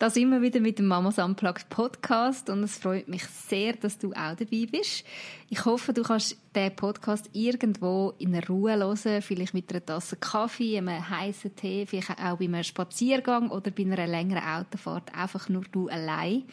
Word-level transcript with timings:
Da 0.00 0.10
sind 0.10 0.30
wir 0.30 0.40
wieder 0.40 0.60
mit 0.60 0.78
dem 0.78 0.86
Mamas 0.86 1.18
Unplugged 1.18 1.70
Podcast 1.70 2.50
und 2.50 2.62
es 2.62 2.78
freut 2.78 3.08
mich 3.08 3.24
sehr, 3.24 3.72
dass 3.72 3.98
du 3.98 4.12
auch 4.12 4.36
dabei 4.36 4.64
bist. 4.70 5.04
Ich 5.48 5.64
hoffe, 5.64 5.92
du 5.92 6.04
kannst 6.04 6.36
den 6.54 6.76
Podcast 6.76 7.28
irgendwo 7.32 8.14
in 8.18 8.38
Ruhe 8.38 8.76
hören, 8.78 9.22
vielleicht 9.22 9.54
mit 9.54 9.72
einer 9.72 9.84
Tasse 9.84 10.14
Kaffee, 10.14 10.78
einem 10.78 11.10
heißen 11.10 11.56
Tee, 11.56 11.84
vielleicht 11.84 12.10
auch 12.10 12.38
bei 12.38 12.44
einem 12.44 12.62
Spaziergang 12.62 13.50
oder 13.50 13.72
bei 13.72 13.82
einer 13.82 14.06
längeren 14.06 14.44
Autofahrt, 14.44 15.12
einfach 15.12 15.48
nur 15.48 15.64
du 15.72 15.88
allein. 15.88 16.44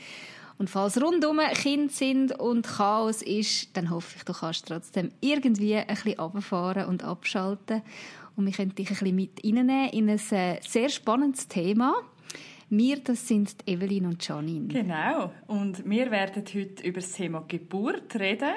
Und 0.58 0.72
falls 0.72 1.00
rundum 1.00 1.40
Kinder 1.54 1.94
sind 1.94 2.32
und 2.40 2.66
Chaos 2.66 3.22
ist, 3.22 3.78
dann 3.78 3.92
hoffe 3.92 4.16
ich, 4.18 4.24
du 4.24 4.34
kannst 4.34 4.68
trotzdem 4.68 5.12
irgendwie 5.22 5.76
ein 5.76 5.86
bisschen 5.86 6.20
runterfahren 6.20 6.88
und 6.88 7.04
abschalten. 7.04 7.84
Und 8.36 8.48
wir 8.48 8.54
können 8.54 8.74
dich 8.74 8.90
ein 8.90 8.96
bisschen 8.96 9.16
mit 9.16 9.44
reinnehmen 9.44 9.90
in 9.90 10.10
ein 10.10 10.20
äh, 10.32 10.60
sehr 10.68 10.90
spannendes 10.90 11.48
Thema. 11.48 11.94
Wir, 12.70 12.98
das 12.98 13.28
sind 13.28 13.56
Evelyn 13.68 14.08
und 14.08 14.28
Janine. 14.28 14.68
Genau. 14.68 15.32
Und 15.48 15.88
wir 15.88 16.10
werden 16.10 16.44
heute 16.44 16.84
über 16.84 17.00
das 17.00 17.12
Thema 17.12 17.44
Geburt 17.48 18.16
reden. 18.16 18.54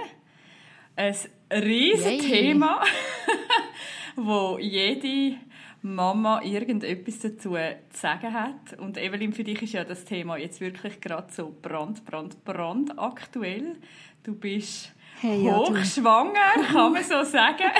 Ein 0.97 1.15
riesiges 1.53 2.27
Thema, 2.27 2.83
wo 4.17 4.59
jede 4.59 5.37
Mama 5.83 6.43
irgendetwas 6.43 7.21
dazu 7.21 7.51
zu 7.51 7.77
sagen 7.93 8.33
hat. 8.33 8.79
Und 8.79 8.99
Evelyn, 8.99 9.33
für 9.33 9.45
dich 9.45 9.63
ist 9.63 9.75
ja 9.75 9.85
das 9.85 10.05
Thema 10.05 10.37
jetzt 10.37 10.61
wirklich 10.61 11.01
gerade 11.01 11.33
so 11.33 11.55
brand, 11.63 12.05
brand, 12.05 12.45
brand 12.45 12.99
aktuell. 12.99 13.77
Du 14.25 14.35
bist 14.35 14.93
hey, 15.21 15.45
ja, 15.45 15.57
hochschwanger, 15.57 16.55
du. 16.57 16.63
kann 16.73 16.93
man 16.93 17.05
so 17.05 17.23
sagen. 17.23 17.71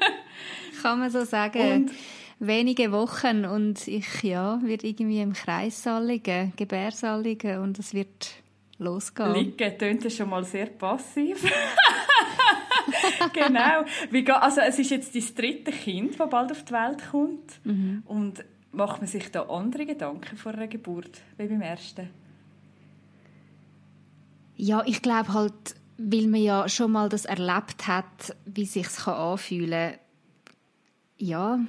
kann 0.82 0.98
man 0.98 1.10
so 1.10 1.24
sagen. 1.24 1.72
Und 1.72 1.90
wenige 2.38 2.92
Wochen 2.92 3.44
und 3.44 3.86
ich 3.88 4.22
ja, 4.22 4.60
werde 4.62 4.86
irgendwie 4.86 5.20
im 5.20 5.32
Kreissaal 5.32 6.06
liegen, 6.06 6.52
Gebärsaal 6.56 7.22
liegen 7.22 7.60
und 7.60 7.78
es 7.78 7.94
wird 7.94 8.30
losgehen. 8.78 9.34
Liegen 9.34 9.78
tönt 9.78 10.04
ja 10.04 10.10
schon 10.10 10.30
mal 10.30 10.44
sehr 10.44 10.66
passiv. 10.66 11.42
genau. 13.32 13.84
Wie, 14.10 14.30
also 14.30 14.60
es 14.60 14.78
ist 14.78 14.90
jetzt 14.90 15.14
das 15.14 15.34
dritte 15.34 15.72
Kind, 15.72 16.18
das 16.18 16.30
bald 16.30 16.52
auf 16.52 16.64
die 16.64 16.72
Welt 16.72 17.02
kommt. 17.10 17.64
Mhm. 17.64 18.02
Und 18.06 18.44
macht 18.72 19.00
man 19.00 19.08
sich 19.08 19.30
da 19.30 19.42
andere 19.42 19.86
Gedanken 19.86 20.36
vor 20.36 20.52
einer 20.52 20.68
Geburt 20.68 21.22
wie 21.38 21.46
beim 21.46 21.62
ersten? 21.62 22.10
Ja, 24.56 24.82
ich 24.86 25.02
glaube 25.02 25.32
halt, 25.32 25.74
weil 25.98 26.26
man 26.26 26.40
ja 26.40 26.68
schon 26.68 26.92
mal 26.92 27.08
das 27.08 27.24
erlebt 27.24 27.86
hat, 27.86 28.36
wie 28.44 28.66
sich 28.66 28.86
anfühlen 29.06 29.92
kann. 29.92 30.00
Ja, 31.18 31.60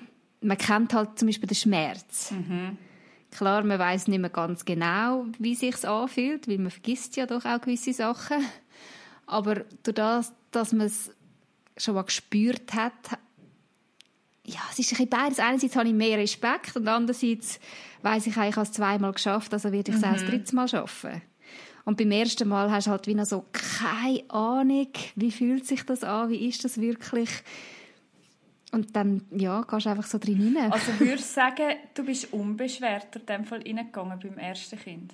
man 0.42 0.58
kennt 0.58 0.94
halt 0.94 1.18
zum 1.20 1.28
Beispiel 1.28 1.48
den 1.48 1.56
Schmerz. 1.56 2.32
Mhm. 2.32 2.78
Klar, 3.32 3.64
man 3.64 3.80
weiß 3.80 4.08
nicht 4.08 4.20
mehr 4.20 4.30
ganz 4.30 4.64
genau, 4.64 5.26
wie 5.38 5.56
sich 5.56 5.88
anfühlt, 5.88 6.48
weil 6.48 6.58
man 6.60 6.72
vergisst 6.72 7.18
ja 7.18 7.26
doch 7.26 7.46
auch 7.46 7.62
gewisse 7.62 7.94
Sachen. 7.94 8.38
Aber 9.26 9.56
durch 9.84 9.96
das, 9.96 10.34
dass 10.52 10.72
man 10.72 10.88
es 10.88 11.12
schon 11.76 11.96
mal 11.96 12.04
gespürt 12.04 12.74
hat, 12.74 12.94
ja, 14.46 14.62
es 14.72 14.80
ist 14.80 14.94
ein 14.94 14.98
bisschen 14.98 15.10
beides. 15.10 15.40
Einerseits 15.40 15.76
habe 15.76 15.90
ich 15.90 15.94
mehr 15.94 16.18
Respekt 16.18 16.76
und 16.78 16.88
andererseits 16.88 17.60
weiß 18.02 18.28
ich, 18.28 18.38
ich 18.38 18.38
habe 18.38 18.62
es 18.62 18.72
zweimal 18.72 19.12
geschafft, 19.12 19.54
also 19.54 19.72
werde 19.74 19.92
ich 19.92 19.98
es 19.98 20.04
mhm. 20.04 20.08
auch 20.08 20.14
das 20.14 20.26
dritte 20.26 20.56
Mal 20.56 20.68
schaffen. 20.70 21.22
Und 21.84 21.98
beim 21.98 22.12
ersten 22.12 22.48
Mal 22.48 22.72
hast 22.72 22.88
du 22.88 22.92
halt 22.92 23.08
wie 23.08 23.16
noch 23.16 23.26
so 23.26 23.46
keine 23.52 24.30
Ahnung, 24.30 24.90
wie 25.16 25.32
fühlt 25.32 25.66
sich 25.66 25.84
das 25.84 26.04
an, 26.04 26.30
wie 26.30 26.48
ist 26.48 26.64
das 26.64 26.80
wirklich 26.80 27.30
und 28.72 28.96
dann, 28.96 29.24
ja, 29.32 29.62
gehst 29.62 29.86
du 29.86 29.90
einfach 29.90 30.06
so 30.06 30.18
drin 30.18 30.56
rein. 30.58 30.72
Also 30.72 31.00
würdest 31.00 31.30
du 31.30 31.34
sagen, 31.34 31.76
du 31.94 32.04
bist 32.04 32.34
unbeschwert 32.34 33.16
in 33.16 33.26
dem 33.26 33.46
Fall 33.46 33.62
reingegangen 33.62 34.20
beim 34.20 34.38
ersten 34.38 34.78
Kind? 34.78 35.14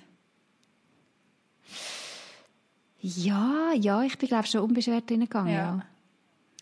Ja, 3.00 3.72
ja, 3.74 4.02
ich 4.02 4.18
bin 4.18 4.28
glaube 4.28 4.46
schon 4.46 4.62
unbeschwert 4.62 5.10
reingegangen, 5.10 5.52
ja. 5.52 5.58
ja. 5.58 5.86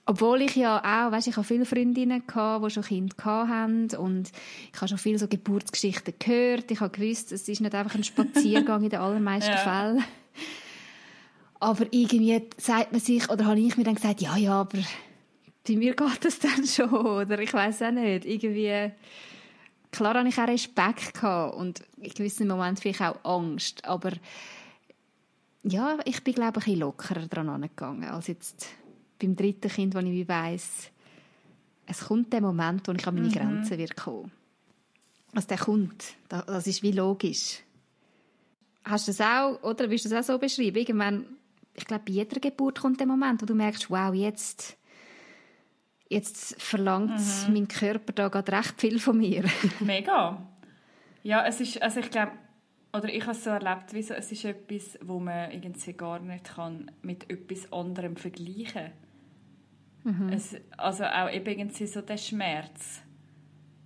Obwohl 0.05 0.43
ich 0.43 0.57
ja 0.57 0.79
auch, 0.79 1.13
weißt, 1.13 1.29
ich 1.29 1.37
habe 1.37 1.47
viele 1.47 1.65
Freundinnen 1.65 2.27
gehabt, 2.27 2.65
die 2.65 2.71
schon 2.71 2.83
Kinder 2.83 3.15
hatten 3.25 3.95
und 3.97 4.33
ich 4.73 4.81
habe 4.81 4.89
schon 4.89 4.99
viele 4.99 5.19
so 5.19 5.29
Geburtsgeschichten 5.29 6.15
gehört. 6.19 6.71
Ich 6.73 6.81
habe 6.81 6.91
gewusst, 6.91 7.31
es 7.31 7.49
ist 7.49 7.61
nicht 7.61 7.75
einfach 7.75 7.95
ein 7.95 8.03
Spaziergang 8.03 8.83
in 8.83 8.91
den 8.91 8.99
allermeisten 9.01 9.53
ja. 9.53 9.59
Fällen. 9.59 10.05
Aber 11.61 11.87
irgendwie 11.93 12.43
sagt 12.57 12.91
man 12.91 13.01
sich, 13.01 13.31
oder 13.31 13.47
habe 13.47 13.61
ich 13.61 13.77
mir 13.77 13.85
dann 13.85 13.95
gesagt, 13.95 14.21
ja, 14.21 14.37
ja, 14.37 14.63
aber 14.63 14.79
bei 15.67 15.77
mir 15.77 15.95
geht 15.95 16.25
es 16.25 16.39
dann 16.39 16.67
schon, 16.67 16.91
oder 16.91 17.39
ich 17.39 17.53
weiß 17.53 17.83
auch 17.83 17.93
nicht, 17.93 18.25
irgendwie, 18.25 18.91
klar 19.91 20.15
hatte 20.15 20.29
ich 20.29 20.39
auch 20.39 20.49
Respekt 20.49 21.15
gehabt 21.15 21.57
und 21.57 21.83
in 21.99 22.11
gewissen 22.11 22.49
Momenten 22.49 22.83
vielleicht 22.83 23.03
auch 23.03 23.25
Angst, 23.25 23.85
aber 23.85 24.13
ja, 25.63 25.99
ich 26.05 26.23
bin 26.25 26.35
glaube 26.35 26.59
ich 26.59 26.67
ein 26.67 26.73
bisschen 26.73 26.81
lockerer 26.81 27.27
dran 27.27 27.49
angegangen, 27.49 28.09
als 28.09 28.27
jetzt 28.27 28.67
beim 29.21 29.37
dritten 29.37 29.71
Kind, 29.71 29.95
wo 29.95 30.01
ich 30.01 30.29
weiss, 30.29 30.91
es 31.87 32.01
kommt 32.01 32.33
der 32.33 32.41
Moment, 32.41 32.87
wo 32.89 32.93
ich 32.93 33.07
an 33.07 33.15
meine 33.15 33.29
mhm. 33.29 33.33
Grenzen 33.33 33.79
wird 33.79 33.97
kommen. 33.97 34.33
Also 35.35 35.49
der 35.49 35.59
kommt, 35.59 36.15
das 36.29 36.67
ist 36.67 36.83
wie 36.83 36.93
logisch. 36.93 37.61
Hast 38.85 39.07
du 39.07 39.13
das 39.13 39.21
auch, 39.21 39.63
oder 39.63 39.89
willst 39.89 40.05
du 40.05 40.09
das 40.09 40.29
auch 40.29 40.35
so 40.35 40.39
beschreiben? 40.39 40.77
Irgendwann, 40.77 41.25
ich 41.75 41.87
glaube, 41.87 42.05
bei 42.07 42.13
jeder 42.13 42.41
Geburt 42.41 42.81
kommt 42.81 43.01
der 43.01 43.07
Moment, 43.07 43.41
wo 43.41 43.47
du 43.47 43.55
merkst, 43.55 43.91
wow, 43.91 44.13
jetzt 44.13 44.77
jetzt 46.13 46.61
verlangt 46.61 47.19
mhm. 47.19 47.53
mein 47.53 47.69
Körper 47.69 48.13
da 48.13 48.29
gerade 48.29 48.53
recht 48.53 48.81
viel 48.81 48.99
von 48.99 49.19
mir. 49.19 49.45
Mega. 49.81 50.47
Ja, 51.23 51.47
es 51.47 51.61
ist, 51.61 51.81
also 51.83 52.01
ich 52.01 52.11
glaube, 52.11 52.33
oder 52.93 53.09
ich 53.09 53.23
habe 53.23 53.33
es 53.33 53.45
so 53.45 53.51
erlebt, 53.51 53.95
wie 53.95 54.03
so, 54.03 54.15
es 54.15 54.31
ist 54.31 54.45
etwas, 54.45 54.99
wo 55.03 55.19
man 55.19 55.51
irgendwie 55.51 55.93
gar 55.95 56.21
nicht 56.21 56.55
kann 56.55 56.91
mit 57.03 57.31
etwas 57.31 57.73
anderem 57.73 58.17
vergleichen 58.17 58.93
mhm. 60.05 60.29
es, 60.29 60.57
Also 60.77 61.05
auch 61.05 61.31
eben 61.31 61.59
irgendwie 61.59 61.87
so 61.87 62.03
der 62.03 62.19
Schmerz. 62.19 63.03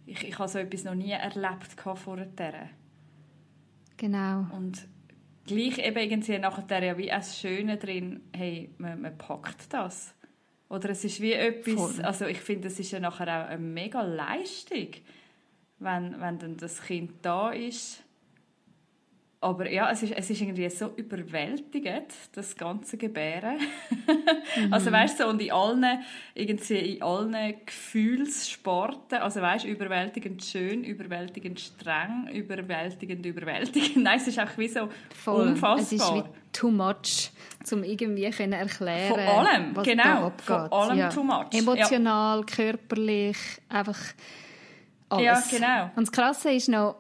Ich, 0.07 0.27
ich 0.27 0.39
habe 0.39 0.49
so 0.49 0.59
etwas 0.59 0.85
noch 0.85 0.95
nie 0.95 1.13
erlebt 1.13 1.77
vorher. 1.95 2.71
Genau. 3.97 4.47
Und 4.53 4.87
gleich 5.47 5.79
eben 5.79 5.99
irgendwie 5.99 6.39
nachher 6.39 6.83
ja 6.83 6.99
wie 6.99 7.07
das 7.07 7.39
Schöne 7.39 7.77
drin, 7.77 8.23
hey, 8.35 8.71
man, 8.79 9.01
man 9.01 9.17
packt 9.17 9.73
das. 9.73 10.16
Oder 10.69 10.91
es 10.91 11.05
ist 11.05 11.21
wie 11.21 11.33
etwas, 11.33 11.75
Voll. 11.75 12.05
also 12.05 12.27
ich 12.27 12.41
finde, 12.41 12.69
es 12.69 12.79
ist 12.81 12.91
ja 12.91 12.99
nachher 12.99 13.29
auch 13.29 13.49
eine 13.49 13.63
mega 13.63 14.03
Leistung, 14.03 14.89
wenn, 15.79 16.21
wenn 16.21 16.39
dann 16.39 16.57
das 16.57 16.83
Kind 16.83 17.13
da 17.23 17.51
ist. 17.51 18.03
Aber 19.41 19.71
ja, 19.71 19.91
es 19.91 20.03
ist, 20.03 20.13
es 20.13 20.31
ist 20.31 20.41
irgendwie 20.41 20.69
so 20.71 20.93
überwältigend, 20.97 22.07
das 22.33 22.57
ganze 22.57 22.97
Gebären. 22.97 23.59
mhm. 24.57 24.73
Also 24.73 24.91
weißt 24.91 25.21
du, 25.21 25.29
und 25.29 25.43
in 25.43 25.53
allen, 25.53 26.01
irgendwie 26.35 26.97
in 26.97 27.03
allen 27.03 27.55
Gefühlssporten, 27.65 29.19
also 29.19 29.43
weißt 29.43 29.67
du, 29.67 29.69
überwältigend 29.69 30.43
schön, 30.43 30.85
überwältigend 30.85 31.61
streng, 31.61 32.29
überwältigend 32.33 33.25
überwältigend. 33.27 33.97
Nein, 34.05 34.19
es 34.19 34.29
ist 34.29 34.41
auch 34.41 34.57
wie 34.57 34.69
so 34.69 34.89
Voll. 35.15 35.49
unfassbar. 35.49 35.79
Es 35.81 35.93
ist 35.93 36.15
wie 36.15 36.23
too 36.53 36.71
much 36.71 37.31
um 37.73 37.83
irgendwie 37.83 38.31
können 38.31 38.53
erklären 38.53 39.09
Von 39.09 39.21
allem, 39.21 39.77
was 39.77 39.85
genau. 39.85 40.03
Da 40.03 40.27
abgeht. 40.27 40.47
Von 40.47 40.73
allem 40.73 40.99
ja. 40.99 41.09
too 41.09 41.23
much. 41.23 41.53
Emotional, 41.53 42.39
ja. 42.41 42.45
körperlich, 42.45 43.37
einfach 43.69 43.99
alles. 45.09 45.25
Ja, 45.25 45.43
genau. 45.51 45.91
Und 45.97 46.07
das 46.07 46.13
Krasse 46.13 46.53
ist 46.53 46.69
noch, 46.69 46.97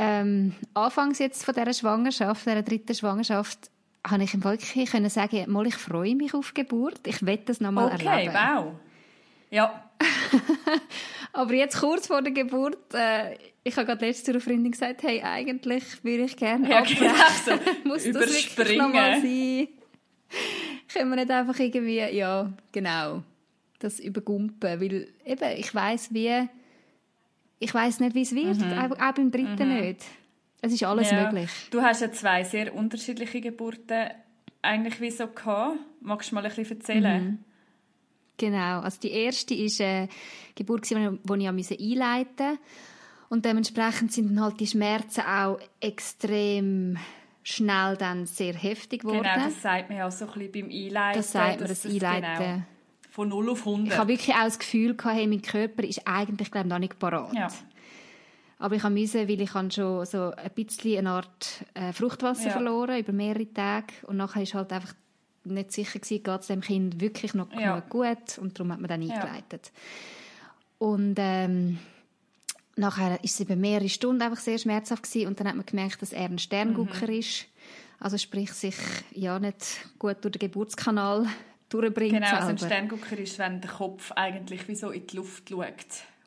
ähm, 0.00 0.54
anfangs 0.74 1.18
jetzt 1.18 1.44
von 1.44 1.54
dieser 1.54 1.72
Schwangerschaft, 1.72 2.46
dieser 2.46 2.62
dritten 2.62 2.94
Schwangerschaft, 2.94 3.68
habe 4.06 4.22
ich 4.22 4.32
im 4.32 4.44
wirklich 4.44 4.88
können 4.90 5.10
sagen, 5.10 5.44
mal 5.50 5.66
ich 5.66 5.74
freue 5.74 6.14
mich 6.14 6.34
auf 6.34 6.54
Geburt, 6.54 7.00
ich 7.04 7.26
will 7.26 7.38
das 7.38 7.60
nochmal 7.60 7.92
okay, 7.92 8.06
erleben. 8.06 8.34
Okay, 8.34 8.54
wow. 8.56 8.72
Ja. 9.50 9.90
Aber 11.32 11.52
jetzt 11.52 11.80
kurz 11.80 12.06
vor 12.06 12.22
der 12.22 12.32
Geburt, 12.32 12.94
äh, 12.94 13.36
ich 13.64 13.76
habe 13.76 13.86
gerade 13.86 14.06
letzte 14.06 14.30
einer 14.30 14.40
Freundin 14.40 14.70
gesagt, 14.70 15.02
hey, 15.02 15.20
eigentlich 15.20 16.04
würde 16.04 16.24
ich 16.24 16.36
gerne 16.36 16.70
ja, 16.70 16.80
genau 16.82 17.14
so. 17.44 17.52
Muss 17.88 18.04
das 18.04 18.14
wirklich 18.14 18.78
nochmal 18.78 19.20
sein? 19.20 19.68
Können 20.92 21.10
wir 21.10 21.16
nicht 21.16 21.30
einfach 21.30 21.58
irgendwie, 21.58 21.98
ja, 21.98 22.52
genau, 22.70 23.24
das 23.80 23.98
übergumpen, 23.98 24.80
weil 24.80 25.08
eben, 25.24 25.56
ich 25.56 25.74
weiß 25.74 26.14
wie, 26.14 26.48
ich 27.58 27.74
weiß 27.74 28.00
nicht, 28.00 28.14
wie 28.14 28.22
es 28.22 28.34
wird, 28.34 28.58
mhm. 28.58 28.78
auch, 28.78 28.90
auch 28.98 29.14
beim 29.14 29.30
dritten 29.30 29.68
mhm. 29.68 29.80
nicht. 29.80 30.04
Es 30.60 30.72
ist 30.72 30.82
alles 30.84 31.10
ja. 31.10 31.24
möglich. 31.24 31.50
Du 31.70 31.82
hast 31.82 32.00
ja 32.00 32.10
zwei 32.10 32.42
sehr 32.42 32.74
unterschiedliche 32.74 33.40
Geburten 33.40 34.10
eigentlich 34.62 35.00
wie 35.00 35.10
so 35.10 35.28
gehabt? 35.28 35.78
Magst 36.00 36.30
du 36.30 36.34
mal 36.34 36.44
ein 36.44 36.52
bisschen 36.54 36.78
erzählen? 36.78 37.24
Mhm. 37.24 37.38
Genau, 38.36 38.80
also 38.80 39.00
die 39.00 39.10
erste 39.10 39.54
war 39.54 39.86
eine 39.86 40.08
Geburt, 40.54 40.88
die 40.88 40.94
ich 40.94 41.80
einleiten 41.80 42.46
musste. 42.46 42.58
Und 43.28 43.44
dementsprechend 43.44 44.12
sind 44.12 44.30
dann 44.30 44.42
halt 44.42 44.60
die 44.60 44.66
Schmerzen 44.66 45.22
auch 45.22 45.58
extrem 45.80 46.96
schnell 47.42 47.96
dann 47.96 48.26
sehr 48.26 48.54
heftig 48.54 49.02
geworden. 49.02 49.22
Genau, 49.22 49.44
das 49.44 49.60
sagt 49.60 49.88
man 49.88 49.98
ja 49.98 50.10
so 50.10 50.26
ein 50.26 50.32
bisschen 50.32 50.52
beim 50.52 50.70
Einleiten. 50.70 51.18
Das 51.18 51.32
sagt 51.32 51.60
man, 51.60 51.68
das, 51.68 51.82
das 51.82 51.92
Einleiten. 51.92 52.44
Genau, 52.44 52.62
von 53.18 53.30
0 53.30 53.50
auf 53.50 53.66
100. 53.66 53.92
Ich 53.92 53.98
habe 53.98 54.08
wirklich 54.10 54.36
auch 54.36 54.44
das 54.44 54.60
Gefühl 54.60 54.94
gehabt, 54.94 55.16
hey, 55.16 55.26
mein 55.26 55.42
Körper 55.42 55.82
ist 55.82 56.02
eigentlich 56.04 56.52
glaube 56.52 56.68
ich, 56.68 56.70
noch 56.70 56.78
nicht 56.78 57.00
parat. 57.00 57.34
Ja. 57.34 57.48
Aber 58.60 58.76
ich 58.76 58.84
musste, 58.84 59.28
weil 59.28 59.40
ich 59.40 59.50
schon 59.50 60.06
so 60.06 60.30
ein 60.36 60.50
bisschen 60.54 60.98
eine 60.98 61.10
Art 61.10 61.64
äh, 61.74 61.92
Fruchtwasser 61.92 62.46
ja. 62.46 62.50
verloren 62.52 63.00
über 63.00 63.12
mehrere 63.12 63.52
Tage 63.52 63.92
und 64.06 64.18
nachher 64.18 64.42
ist 64.42 64.54
halt 64.54 64.72
einfach 64.72 64.94
nicht 65.42 65.72
sicher 65.72 65.98
gewesen, 65.98 66.22
geht 66.22 66.40
es 66.40 66.46
dem 66.46 66.60
Kind 66.60 67.00
wirklich 67.00 67.34
noch 67.34 67.52
ja. 67.58 67.80
gut 67.80 68.38
und 68.40 68.56
darum 68.56 68.72
hat 68.72 68.80
man 68.80 68.88
dann 68.88 69.02
eingeleitet. 69.02 69.72
Und 70.78 71.16
ähm, 71.18 71.80
nachher 72.76 73.10
war 73.10 73.18
es 73.20 73.40
über 73.40 73.56
mehrere 73.56 73.88
Stunden 73.88 74.22
einfach 74.22 74.38
sehr 74.38 74.58
schmerzhaft 74.58 75.02
gewesen 75.02 75.26
und 75.26 75.40
dann 75.40 75.48
hat 75.48 75.56
man 75.56 75.66
gemerkt, 75.66 76.02
dass 76.02 76.12
er 76.12 76.26
ein 76.26 76.38
Sterngucker 76.38 77.08
mhm. 77.08 77.14
ist. 77.14 77.46
Also 77.98 78.16
sprich, 78.16 78.52
sich 78.52 78.76
ja 79.10 79.40
nicht 79.40 79.88
gut 79.98 80.18
durch 80.20 80.34
den 80.34 80.38
Geburtskanal 80.38 81.26
durchbringt. 81.68 82.14
Genau, 82.14 82.34
also 82.34 82.48
ein 82.48 82.58
Sterngucker 82.58 83.18
ist, 83.18 83.38
wenn 83.38 83.60
der 83.60 83.70
Kopf 83.70 84.12
eigentlich 84.12 84.66
wie 84.68 84.74
so 84.74 84.90
in 84.90 85.06
die 85.06 85.16
Luft 85.16 85.48
schaut 85.48 85.74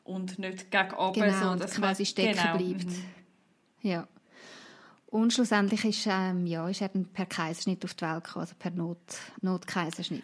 und 0.04 0.38
nicht 0.38 0.70
gegen 0.70 0.94
oben, 0.94 1.20
genau, 1.20 1.52
so 1.52 1.58
dass 1.58 1.74
quasi 1.74 2.02
man, 2.02 2.06
stecken 2.06 2.38
genau. 2.38 2.56
bleibt. 2.56 2.86
Mhm. 2.86 3.04
Ja. 3.82 4.08
Und 5.06 5.32
schlussendlich 5.32 5.84
ist, 5.84 6.06
ähm, 6.10 6.46
ja, 6.46 6.68
ist 6.68 6.80
er 6.80 6.88
per 6.88 7.26
Kaiserschnitt 7.26 7.84
auf 7.84 7.94
die 7.94 8.04
Welt 8.04 8.24
gekommen, 8.24 8.42
also 8.42 8.54
per 8.58 8.70
Not, 8.70 8.98
Notkaiserschnitt. 9.42 10.22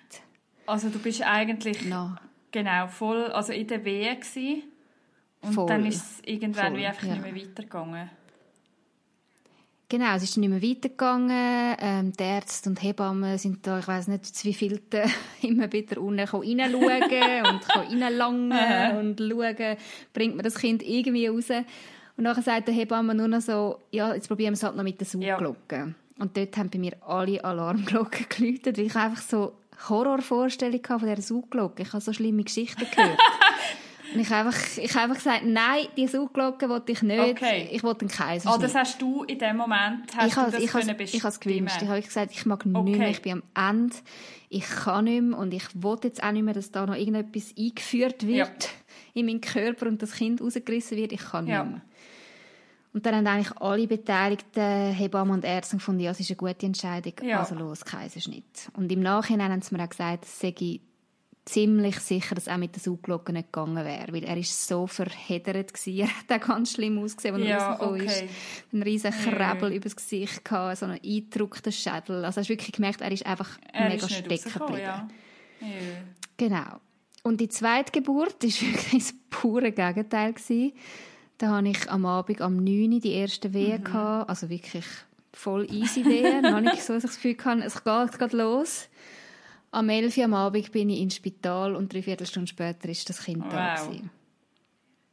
Also 0.67 0.89
du 0.89 0.99
bist 0.99 1.23
eigentlich 1.23 1.85
no. 1.85 2.17
genau 2.51 2.89
voll, 2.89 3.27
also 3.33 3.53
in 3.53 3.67
der 3.67 3.85
Wehe 3.85 4.17
gewesen, 4.17 4.63
und 5.41 5.53
voll. 5.53 5.67
dann 5.67 5.87
ist 5.87 5.97
es 5.97 6.21
irgendwann 6.25 6.73
voll, 6.73 6.81
wie 6.81 6.87
einfach 6.87 7.05
ja. 7.05 7.15
nicht 7.15 7.23
mehr 7.23 7.35
weitergegangen. 7.35 8.11
Genau, 9.91 10.15
es 10.17 10.23
ist 10.23 10.37
nicht 10.37 10.51
mehr 10.51 10.63
weitergegangen. 10.63 11.77
Ähm, 11.81 12.13
die 12.13 12.23
Ärzte 12.23 12.69
und 12.69 12.83
Hebammen 12.83 13.39
sind 13.39 13.67
da, 13.67 13.79
ich 13.79 13.89
weiß 13.89 14.09
nicht, 14.09 14.45
wie 14.45 14.53
viele 14.53 14.81
immer 15.43 15.73
wieder 15.73 15.99
unten 15.99 16.21
reinschauen 16.21 16.41
und 17.47 17.77
reinlangen 17.77 18.53
und 18.99 19.19
schauen, 19.19 19.77
bringt 20.13 20.37
man 20.37 20.45
das 20.45 20.57
Kind 20.57 20.83
irgendwie 20.83 21.29
raus. 21.29 21.49
Und 22.19 22.25
nachher 22.25 22.43
sagt 22.43 22.69
der 22.69 22.75
Hebamme 22.75 23.15
nur 23.15 23.29
noch 23.29 23.41
so, 23.41 23.79
ja, 23.91 24.13
jetzt 24.13 24.29
probieren 24.29 24.53
wir 24.53 24.57
es 24.57 24.63
halt 24.63 24.77
noch 24.77 24.85
mit 24.85 25.01
der 25.01 25.07
Sauglocke. 25.07 25.77
Ja. 25.77 25.89
Und 26.19 26.37
dort 26.37 26.57
haben 26.59 26.69
bei 26.69 26.79
mir 26.79 26.93
alle 27.07 27.43
Alarmglocken 27.43 28.27
geläutet, 28.29 28.77
weil 28.77 28.87
ich 28.87 28.97
einfach 28.97 29.23
so 29.23 29.55
Horrorvorstellungen 29.89 30.85
von 30.85 30.99
dieser 30.99 31.23
Sauglocke. 31.23 31.83
Ich 31.83 31.93
habe 31.93 32.03
so 32.03 32.13
schlimme 32.13 32.43
Geschichten 32.43 32.87
gehört. 32.91 33.19
Und 34.15 34.21
ich 34.21 34.31
habe 34.31 34.49
einfach, 34.49 34.79
ich 34.79 34.97
einfach 34.97 35.17
gesagt, 35.17 35.43
nein, 35.45 35.87
die 35.97 36.07
Sauglocke 36.07 36.69
wollte 36.69 36.93
ich 36.93 37.03
nicht. 37.03 37.21
Okay. 37.21 37.69
Ich 37.73 37.83
wollte 37.83 38.03
einen 38.03 38.11
Kaiserschnitt. 38.11 38.59
Oh, 38.59 38.63
das 38.63 38.75
hast 38.75 39.01
du 39.03 39.25
in 39.25 39.39
dem 39.39 39.57
Moment 39.57 40.17
hast 40.17 40.29
ich 40.29 40.35
du 40.35 40.51
das 40.51 40.63
ich 40.63 40.71
können 40.71 40.99
has, 40.99 41.15
Ich 41.15 41.23
habe 41.23 41.29
es 41.29 41.41
gewünscht. 41.41 41.83
Ich 41.83 41.89
habe 41.89 42.01
gesagt, 42.01 42.33
ich 42.33 42.47
mag 42.47 42.65
okay. 42.65 42.81
nicht 42.81 42.99
mehr, 42.99 43.11
ich 43.11 43.23
bin 43.23 43.43
am 43.55 43.71
Ende. 43.71 43.97
Ich 44.49 44.67
kann 44.67 45.05
nicht 45.05 45.23
mehr 45.23 45.39
und 45.39 45.53
ich 45.53 45.65
wollte 45.75 46.09
jetzt 46.09 46.23
auch 46.23 46.33
nicht 46.33 46.43
mehr, 46.43 46.55
dass 46.55 46.71
da 46.71 46.87
noch 46.87 46.95
irgendetwas 46.95 47.55
eingeführt 47.59 48.27
wird 48.27 48.65
ja. 48.65 48.71
in 49.13 49.27
meinen 49.27 49.41
Körper 49.43 49.87
und 49.87 50.01
das 50.01 50.13
Kind 50.13 50.41
rausgerissen 50.41 50.97
wird. 50.97 51.13
Ich 51.13 51.21
kann 51.21 51.45
nicht 51.45 51.53
ja. 51.53 51.65
mehr. 51.65 51.83
Und 52.95 53.05
dann 53.05 53.15
haben 53.15 53.27
eigentlich 53.27 53.57
alle 53.61 53.87
beteiligten 53.87 54.93
Hebammen 54.93 55.35
und 55.35 55.45
Ärzte 55.45 55.77
gefunden, 55.77 56.01
ja, 56.01 56.11
es 56.11 56.21
ist 56.21 56.31
eine 56.31 56.37
gute 56.37 56.65
Entscheidung, 56.65 57.13
ja. 57.23 57.41
also 57.41 57.55
los, 57.55 57.85
Kaiserschnitt. 57.85 58.71
Und 58.75 58.91
im 58.91 59.01
Nachhinein 59.01 59.53
haben 59.53 59.61
sie 59.61 59.75
mir 59.75 59.85
auch 59.85 59.91
gesagt, 59.91 60.25
es 60.25 60.41
sei 60.41 60.55
ziemlich 61.49 61.99
sicher, 62.01 62.35
dass 62.35 62.49
auch 62.49 62.59
mit 62.59 62.75
der 62.75 62.83
Sauglocke 62.83 63.33
nicht 63.33 63.53
gegangen 63.53 63.85
wäre, 63.85 64.13
weil 64.13 64.25
er 64.25 64.37
ist 64.37 64.69
so 64.69 64.87
verheddert 64.87 65.73
gewesen. 65.73 65.99
Er 66.09 66.09
hat 66.09 66.43
auch 66.43 66.47
ganz 66.49 66.73
schlimm 66.73 66.99
ausgesehen, 66.99 67.35
als 67.35 67.45
er 67.45 67.49
ja, 67.49 67.69
rausgekommen 67.73 68.01
okay. 68.03 68.25
ist. 68.25 68.25
Ein 68.73 68.83
riesen 68.83 69.11
Krebel 69.13 69.73
übers 69.73 69.97
Gesicht 69.97 70.45
gehabt, 70.45 70.79
so 70.79 70.87
einen 70.87 71.01
eingedruckten 71.03 71.73
Schädel. 71.73 72.25
Also 72.25 72.41
hast 72.41 72.49
wirklich 72.49 72.73
gemerkt, 72.73 73.01
er 73.01 73.11
ist 73.11 73.25
einfach 73.25 73.59
er 73.73 73.89
mega 73.89 74.09
stecken 74.09 74.53
geblieben. 74.53 74.81
Ja. 74.81 75.09
Genau. 76.37 76.81
Und 77.23 77.41
die 77.41 77.49
zweite 77.49 77.93
Geburt 77.93 78.43
war 78.43 78.51
wirklich 78.73 79.05
das 79.05 79.15
pure 79.31 79.73
Gegenteil. 79.73 80.35
Gewesen. 80.35 80.73
Da 81.39 81.51
hatte 81.51 81.69
ich 81.69 81.91
am 81.91 82.05
Abend 82.05 82.41
am 82.41 82.57
9. 82.57 83.01
die 83.01 83.13
erste 83.13 83.53
Wehe. 83.55 83.79
Mhm. 83.79 83.97
Also 83.97 84.51
wirklich 84.51 84.85
voll 85.33 85.67
easy 85.73 86.05
Wehen. 86.05 86.43
Noch 86.43 86.61
nicht 86.61 86.83
so, 86.83 86.95
dass 86.95 87.05
ich 87.05 87.11
das 87.11 87.23
Gefühl 87.23 87.37
hatte, 87.45 87.65
es 87.65 87.85
geht, 87.85 88.11
es 88.11 88.19
geht 88.19 88.33
los. 88.33 88.89
Am 89.71 89.89
11. 89.89 90.17
Uhr 90.17 90.25
am 90.25 90.35
Abend 90.35 90.73
bin 90.73 90.89
ich 90.89 91.01
ins 91.01 91.17
Spital 91.17 91.77
und 91.77 91.93
drei 91.93 92.03
Viertelstunde 92.03 92.49
später 92.49 92.89
ist 92.89 93.09
das 93.09 93.23
Kind 93.23 93.45
wow. 93.45 93.53
da 93.53 93.75
gewesen. 93.85 94.11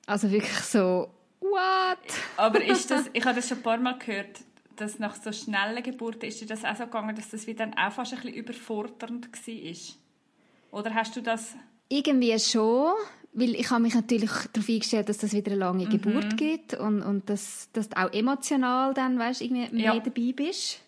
Also 0.06 0.32
wirklich 0.32 0.60
so, 0.60 1.10
what? 1.42 1.98
Aber 2.38 2.64
ist 2.64 2.90
das, 2.90 3.10
ich 3.12 3.26
habe 3.26 3.36
das 3.36 3.50
schon 3.50 3.58
ein 3.58 3.64
paar 3.64 3.78
Mal 3.78 3.98
gehört, 3.98 4.40
dass 4.78 5.00
nach 5.00 5.16
so 5.16 5.32
schnellen 5.32 5.84
Geburten 5.84 6.26
ist 6.26 6.42
dir 6.42 6.48
das 6.48 6.64
auch 6.64 6.76
so 6.76 6.84
gegangen, 6.84 7.16
dass 7.16 7.30
das 7.30 7.48
wieder 7.48 7.66
dann 7.66 7.78
auch 7.78 7.92
fast 7.92 8.14
ein 8.14 8.22
bisschen 8.22 8.36
überfordernd 8.36 9.30
war? 9.32 10.80
Oder 10.80 10.94
hast 10.94 11.16
du 11.16 11.22
das... 11.22 11.56
Irgendwie 11.90 12.38
schon, 12.40 12.94
weil 13.34 13.56
ich 13.56 13.70
habe 13.70 13.82
mich 13.82 13.94
natürlich 13.94 14.32
darauf 14.54 14.70
eingestellt, 14.70 15.10
dass 15.10 15.18
das 15.18 15.34
wieder 15.34 15.52
eine 15.52 15.60
lange 15.60 15.86
mhm. 15.86 15.90
Geburt 15.90 16.38
gibt 16.38 16.74
und, 16.76 17.02
und 17.02 17.30
dass, 17.30 17.70
dass 17.74 17.90
du 17.90 17.98
auch 17.98 18.12
emotional 18.14 18.94
dann, 18.94 19.20
weißt, 19.20 19.42
irgendwie 19.42 19.74
mehr 19.76 19.96
ja. 19.96 20.00
dabei 20.00 20.34
bist 20.34 20.85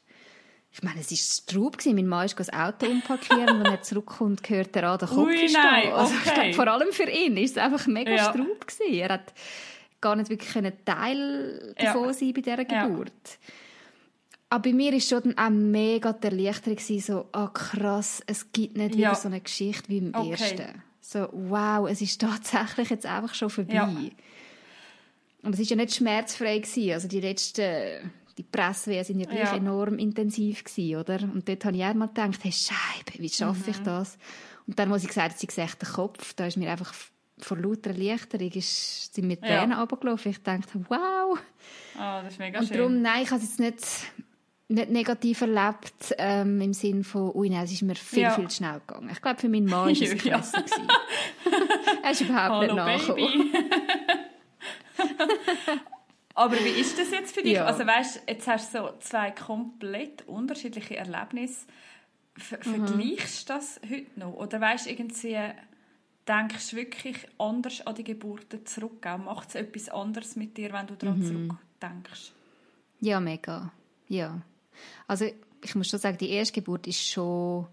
ich 0.77 0.83
meine, 0.83 0.99
es 0.99 1.09
war 1.09 1.17
Straub. 1.17 1.77
Mein 1.85 2.07
Mann 2.07 2.25
ist 2.27 2.39
das 2.39 2.53
Auto 2.53 2.85
umparkieren 2.85 3.49
und 3.49 3.63
wenn 3.63 3.71
er 3.71 3.81
zurückkommt, 3.81 4.47
hört 4.47 4.75
er 4.75 4.91
an, 4.91 4.99
der 4.99 5.07
Kopf 5.07 5.17
Ui, 5.17 5.51
nein, 5.51 5.91
also, 5.91 6.13
okay. 6.13 6.27
ich 6.27 6.33
glaube, 6.33 6.53
vor 6.53 6.67
allem 6.67 6.91
für 6.91 7.09
ihn 7.09 7.35
war 7.35 7.43
es 7.43 7.57
einfach 7.57 7.87
mega 7.87 8.11
ja. 8.11 8.29
Straub. 8.29 8.67
Gewesen. 8.67 8.93
Er 8.93 9.09
hat 9.09 9.33
gar 9.99 10.15
nicht 10.15 10.29
wirklich 10.29 10.55
einen 10.55 10.73
Teil 10.85 11.73
davon 11.79 12.05
ja. 12.05 12.13
sein 12.13 12.33
bei 12.33 12.41
dieser 12.41 12.65
Geburt. 12.65 13.11
Ja. 13.25 13.53
Aber 14.49 14.61
bei 14.61 14.73
mir 14.73 14.93
war 14.93 14.99
schon 14.99 15.23
dann 15.23 15.37
auch 15.37 15.49
mega 15.49 16.13
die 16.13 16.27
Erleichterung, 16.27 16.79
so, 16.79 17.25
ah 17.31 17.45
oh, 17.45 17.47
krass, 17.47 18.21
es 18.27 18.51
gibt 18.51 18.77
nicht 18.77 18.95
wieder 18.95 19.15
so 19.15 19.27
eine 19.27 19.41
Geschichte 19.41 19.89
wie 19.89 19.97
im 19.97 20.15
okay. 20.15 20.31
ersten. 20.31 20.83
So, 21.01 21.27
wow, 21.31 21.89
es 21.89 22.01
ist 22.01 22.21
tatsächlich 22.21 22.91
jetzt 22.91 23.05
einfach 23.07 23.33
schon 23.33 23.49
vorbei. 23.49 24.11
Und 25.41 25.53
es 25.53 25.59
war 25.59 25.65
ja 25.65 25.75
nicht 25.75 25.95
schmerzfrei. 25.95 26.59
Gewesen. 26.59 26.91
Also 26.91 27.07
die 27.07 27.21
letzten 27.21 28.11
die 28.37 28.43
Presswehen 28.43 29.03
sind 29.03 29.19
ja 29.19 29.25
gleich 29.25 29.51
ja. 29.51 29.55
enorm 29.55 29.97
intensiv 29.97 30.63
gewesen, 30.63 30.97
oder? 30.97 31.23
Und 31.23 31.47
dort 31.47 31.65
habe 31.65 31.75
ich 31.75 31.83
auch 31.83 31.93
mal 31.93 32.07
gedacht, 32.07 32.43
hey, 32.43 32.51
Scheibe, 32.51 33.17
wie 33.19 33.29
schaffe 33.29 33.63
mhm. 33.63 33.69
ich 33.69 33.79
das? 33.79 34.17
Und 34.67 34.77
dann 34.77 34.89
muss 34.89 35.03
ich 35.03 35.11
sagen, 35.11 35.33
sie 35.35 35.47
gesagt, 35.47 35.81
der 35.81 35.89
Kopf, 35.89 36.33
da 36.33 36.45
ist 36.45 36.57
mir 36.57 36.69
einfach 36.69 36.93
vor 37.39 37.57
lauter 37.57 37.91
Erleichterung 37.91 38.51
ist, 38.51 39.13
sind 39.13 39.27
mir 39.27 39.39
Tränen 39.39 39.71
ja. 39.71 39.79
runtergelaufen. 39.79 40.31
Ich 40.31 40.41
dachte, 40.41 40.85
wow. 40.89 41.37
Oh, 41.37 41.39
das 41.95 42.33
ist 42.33 42.39
mega 42.39 42.59
Und 42.59 42.67
schön. 42.67 42.77
darum, 42.77 43.01
nein, 43.01 43.23
ich 43.23 43.31
habe 43.31 43.41
es 43.41 43.57
jetzt 43.57 43.59
nicht, 43.59 43.85
nicht 44.67 44.89
negativ 44.89 45.41
erlebt, 45.41 46.15
ähm, 46.17 46.59
im 46.61 46.73
Sinne 46.73 47.03
von, 47.03 47.31
ui, 47.35 47.49
nein, 47.49 47.63
es 47.63 47.71
ist 47.71 47.83
mir 47.83 47.95
viel, 47.95 48.23
ja. 48.23 48.31
viel 48.31 48.47
zu 48.47 48.57
schnell 48.57 48.81
gegangen. 48.85 49.09
Ich 49.11 49.21
glaube, 49.21 49.39
für 49.39 49.49
meinen 49.49 49.65
Mann 49.65 49.85
war 49.85 49.91
es 49.91 49.99
ja. 50.23 50.37
besser 50.37 50.63
er 52.03 52.11
ist 52.11 52.21
überhaupt 52.21 52.49
Hallo, 52.49 52.61
nicht 52.61 52.75
nachgekommen. 52.75 53.51
Aber 56.37 56.55
wie 56.55 56.79
ist 56.79 56.99
das 56.99 57.09
jetzt 57.09 57.33
für 57.33 57.41
dich? 57.41 57.53
Ja. 57.53 57.65
Also 57.65 57.87
weißt, 57.87 58.21
jetzt 58.27 58.47
hast 58.47 58.71
du 58.71 58.77
so 58.77 58.93
zwei 58.99 59.31
komplett 59.31 60.27
unterschiedliche 60.27 60.95
Erlebnisse. 60.95 61.65
Ver 62.35 62.59
mhm. 62.59 62.85
Vergleichst 62.85 63.49
du 63.49 63.53
das 63.53 63.81
heute 63.89 64.19
noch? 64.19 64.33
Oder 64.33 64.61
weißt 64.61 64.85
irgendwie, 64.85 65.35
denkst 66.27 66.69
du 66.69 66.75
wirklich 66.75 67.17
anders 67.39 67.87
an 67.87 67.95
die 67.95 68.03
Geburten 68.03 68.63
zurück? 68.67 69.03
Macht 69.25 69.49
es 69.49 69.55
etwas 69.55 69.89
anderes 69.89 70.35
mit 70.35 70.55
dir, 70.57 70.71
wenn 70.73 70.85
du 70.85 70.93
daran 70.93 71.17
mhm. 71.17 71.25
zurückdenkst? 71.25 72.31
Ja, 72.99 73.19
mega. 73.19 73.71
Ja. 74.07 74.39
Also 75.07 75.25
ich 75.63 75.73
muss 75.73 75.87
schon 75.87 75.99
sagen, 75.99 76.19
die 76.19 76.29
erste 76.29 76.53
Geburt 76.53 76.85
ist 76.85 77.03
schon 77.03 77.65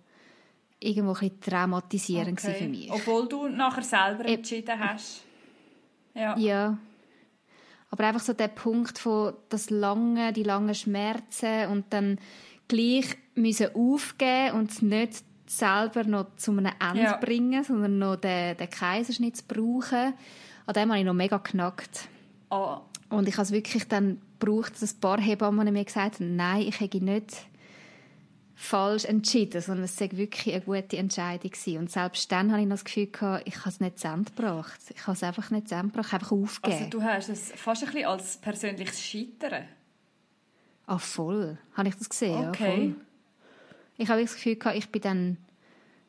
irgendwo 0.81 1.13
ein 1.13 1.19
bisschen 1.21 1.41
traumatisierend 1.43 2.43
okay. 2.43 2.55
für 2.55 2.69
mich. 2.69 2.91
Obwohl 2.91 3.29
du 3.29 3.47
nachher 3.47 3.83
selber 3.83 4.25
entschieden 4.25 4.81
hast. 4.81 5.23
Ja. 6.15 6.35
ja. 6.39 6.79
Aber 7.95 8.09
einfach 8.09 8.23
so 8.23 8.33
der 8.33 8.49
Punkt 8.49 8.99
von 8.99 9.35
das 9.51 9.71
lange, 9.71 10.33
die 10.33 10.43
langen 10.43 10.75
Schmerzen 10.75 11.69
und 11.71 11.85
dann 11.91 12.19
gleich 12.67 13.17
müssen 13.37 13.69
aufgeben 13.73 14.57
und 14.57 14.73
es 14.73 14.83
nicht 14.83 15.23
selber 15.47 16.03
noch 16.03 16.35
zu 16.35 16.51
einem 16.51 16.73
Ende 16.81 17.05
ja. 17.05 17.17
bringen, 17.19 17.63
sondern 17.63 17.99
noch 18.01 18.17
den, 18.17 18.57
den 18.57 18.69
Kaiserschnitt 18.69 19.37
zu 19.37 19.45
brauchen. 19.47 20.13
An 20.67 20.75
dem 20.75 20.89
habe 20.89 20.99
ich 20.99 21.05
noch 21.05 21.15
mega 21.15 21.39
knackt. 21.39 22.09
Oh. 22.51 22.79
Und 23.11 23.29
ich 23.29 23.35
habe 23.35 23.45
es 23.45 23.53
wirklich 23.53 23.87
dann 23.87 24.21
gebraucht, 24.41 24.73
dass 24.83 24.97
ein 24.97 25.01
paar 25.01 25.21
Hebammen 25.21 25.73
mir 25.73 25.85
gesagt 25.85 26.17
haben, 26.17 26.35
nein, 26.35 26.63
ich 26.63 26.81
hätte 26.81 26.99
nicht 26.99 27.47
falsch 28.55 29.05
entschieden, 29.05 29.61
sondern 29.61 29.85
es 29.85 30.01
war 30.01 30.13
wirklich 30.13 30.55
eine 30.55 30.65
gute 30.65 30.97
Entscheidung. 30.97 31.51
Gewesen. 31.51 31.79
Und 31.79 31.91
selbst 31.91 32.31
dann 32.31 32.53
hatte 32.53 32.63
ich 32.63 32.69
noch 32.69 32.77
das 32.77 32.85
Gefühl, 32.85 33.07
gehabt, 33.07 33.47
ich 33.47 33.59
habe 33.59 33.69
es 33.69 33.81
nicht 33.81 33.99
zu 33.99 34.09
Ende 34.09 34.31
gebracht. 34.31 34.81
Ich 34.95 35.03
habe 35.03 35.13
es 35.13 35.23
einfach 35.23 35.51
nicht 35.51 35.69
zu 35.69 35.75
Ende 35.75 35.89
gebracht, 35.89 36.15
einfach 36.15 36.33
aufgegeben. 36.33 36.85
Also 36.85 36.91
du 36.91 37.03
hast 37.03 37.29
es 37.29 37.53
fast 37.53 37.83
ein 37.83 37.93
bisschen 37.93 38.07
als 38.07 38.37
persönliches 38.37 39.03
Scheitern? 39.03 39.65
Ah, 40.87 40.99
voll. 40.99 41.59
Habe 41.75 41.89
ich 41.89 41.97
das 41.97 42.09
gesehen, 42.09 42.49
okay. 42.49 42.89
ja. 42.89 42.95
Ich 43.97 44.09
habe 44.09 44.21
das 44.21 44.35
Gefühl 44.35 44.57
gehabt, 44.57 44.77
ich 44.77 44.91
bin 44.91 45.03
dann, 45.03 45.37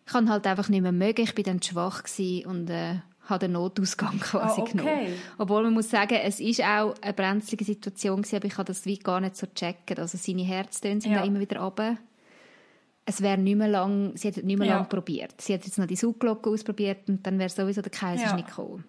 ich 0.06 0.12
kann 0.12 0.30
halt 0.30 0.46
einfach 0.48 0.70
nicht 0.70 0.82
mehr 0.82 0.92
mögen, 0.92 1.22
ich 1.22 1.36
bin 1.36 1.46
dann 1.46 1.62
schwach 1.62 2.04
und 2.46 2.70
äh, 2.70 2.96
habe 3.30 3.40
den 3.40 3.54
Notausgang 3.54 4.20
quasi 4.20 4.62
ah, 4.62 4.64
okay. 4.64 4.78
genommen. 4.78 5.14
Obwohl 5.38 5.64
man 5.64 5.74
muss 5.74 5.90
sagen, 5.90 6.16
es 6.16 6.40
ist 6.40 6.62
auch 6.62 6.96
eine 7.02 7.14
brenzlige 7.14 7.64
Situation 7.64 8.22
gewesen, 8.22 8.36
aber 8.38 8.46
ich 8.46 8.58
habe 8.58 8.66
das 8.66 8.86
wie 8.86 8.98
gar 8.98 9.22
nicht 9.22 9.38
so 9.38 9.48
checken. 9.48 9.98
Also 9.98 10.18
seine 10.18 10.44
Herztöne 10.44 11.02
sind 11.02 11.12
ja. 11.12 11.20
da 11.20 11.26
immer 11.26 11.40
wieder 11.40 11.60
runter. 11.60 11.98
Es 13.06 13.22
wäre 13.22 13.38
nicht 13.38 13.56
mehr 13.56 13.68
lang, 13.68 14.16
sie 14.16 14.30
hat 14.30 14.38
nicht 14.38 14.58
mehr 14.58 14.68
ja. 14.68 14.78
lang 14.78 14.90
probiert. 14.90 15.40
Sie 15.40 15.54
hat 15.54 15.64
jetzt 15.64 15.78
noch 15.78 15.86
die 15.86 15.96
Sauglocke 15.96 16.50
ausprobiert 16.50 17.08
und 17.08 17.26
dann 17.26 17.38
wäre 17.38 17.50
sowieso 17.50 17.82
der 17.82 17.92
Kaiserschnitt 17.92 18.48
ja. 18.48 18.56
gekommen. 18.56 18.84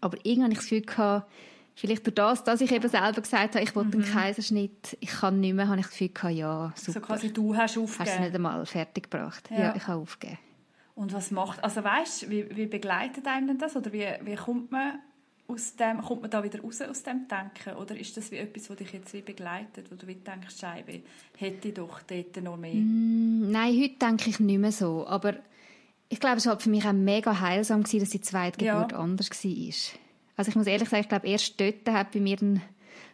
Aber 0.00 0.18
irgendwann 0.22 0.44
habe 0.44 0.52
ich 0.52 0.58
das 0.58 0.68
Gefühl 0.68 0.82
gehabt, 0.82 1.30
vielleicht 1.74 2.06
durch 2.06 2.14
das, 2.14 2.44
dass 2.44 2.60
ich 2.60 2.72
eben 2.72 2.88
selber 2.88 3.20
gesagt 3.20 3.54
habe, 3.54 3.64
ich 3.64 3.74
wollte 3.74 3.96
mhm. 3.96 4.04
einen 4.04 4.12
Kaiserschnitt, 4.12 4.98
ich 5.00 5.08
kann 5.08 5.40
nicht 5.40 5.54
mehr, 5.54 5.68
habe 5.68 5.78
ich 5.78 5.86
das 5.86 5.92
Gefühl 5.92 6.08
gehabt, 6.08 6.34
ja, 6.34 6.72
super. 6.74 6.92
So 6.92 7.00
quasi 7.00 7.32
du 7.32 7.56
hast 7.56 7.78
aufgegeben. 7.78 7.98
Hast 8.00 8.14
es 8.14 8.20
nicht 8.20 8.34
einmal 8.34 8.66
fertig 8.66 9.10
gebracht. 9.10 9.48
Ja, 9.50 9.58
ja 9.58 9.74
ich 9.76 9.86
habe 9.86 10.00
aufgegeben. 10.00 10.38
Und 10.94 11.12
was 11.12 11.30
macht, 11.30 11.62
also 11.62 11.84
weißt, 11.84 12.30
wie, 12.30 12.56
wie 12.56 12.66
begleitet 12.66 13.26
einem 13.26 13.46
denn 13.46 13.58
das? 13.58 13.76
Oder 13.76 13.92
wie, 13.92 14.06
wie 14.22 14.34
kommt 14.34 14.72
man 14.72 14.98
aus 15.48 15.76
dem, 15.76 16.02
kommt 16.02 16.22
man 16.22 16.30
da 16.30 16.42
wieder 16.42 16.60
raus 16.60 16.80
aus 16.82 17.02
dem 17.02 17.26
Denken? 17.28 17.76
Oder 17.76 17.96
ist 17.96 18.16
das 18.16 18.30
wie 18.30 18.36
etwas, 18.36 18.66
das 18.66 18.76
dich 18.76 18.92
jetzt 18.92 19.12
wie 19.12 19.22
begleitet, 19.22 19.90
wo 19.90 19.94
du 19.94 20.06
wie 20.06 20.14
denkst, 20.14 20.58
Scheibe, 20.58 21.02
hätte 21.36 21.68
ich 21.68 21.74
doch 21.74 22.00
dort 22.02 22.42
noch 22.42 22.56
mehr? 22.56 22.74
Mm, 22.74 23.50
nein, 23.50 23.80
heute 23.80 23.94
denke 23.98 24.30
ich 24.30 24.40
nicht 24.40 24.58
mehr 24.58 24.72
so. 24.72 25.06
Aber 25.06 25.34
ich 26.08 26.20
glaube, 26.20 26.36
es 26.36 26.46
war 26.46 26.54
halt 26.54 26.62
für 26.62 26.70
mich 26.70 26.84
auch 26.84 26.92
mega 26.92 27.40
heilsam, 27.40 27.82
gewesen, 27.82 28.00
dass 28.00 28.10
die 28.10 28.20
zweite 28.20 28.58
Geburt 28.58 28.92
ja. 28.92 28.98
anders 28.98 29.30
war. 29.30 30.00
Also 30.36 30.48
ich 30.48 30.56
muss 30.56 30.66
ehrlich 30.66 30.88
sagen, 30.88 31.02
ich 31.02 31.08
glaube, 31.08 31.26
erst 31.26 31.60
dort 31.60 31.88
hat 31.88 32.12
bei 32.12 32.20
mir 32.20 32.36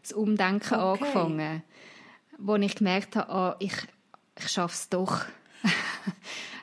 das 0.02 0.12
Umdenken 0.12 0.74
okay. 0.74 1.04
angefangen, 1.04 1.62
wo 2.38 2.56
ich 2.56 2.74
gemerkt 2.74 3.16
habe, 3.16 3.56
oh, 3.56 3.64
ich, 3.64 3.74
ich 4.38 4.48
schaffe 4.48 4.74
es 4.74 4.88
doch. 4.88 5.24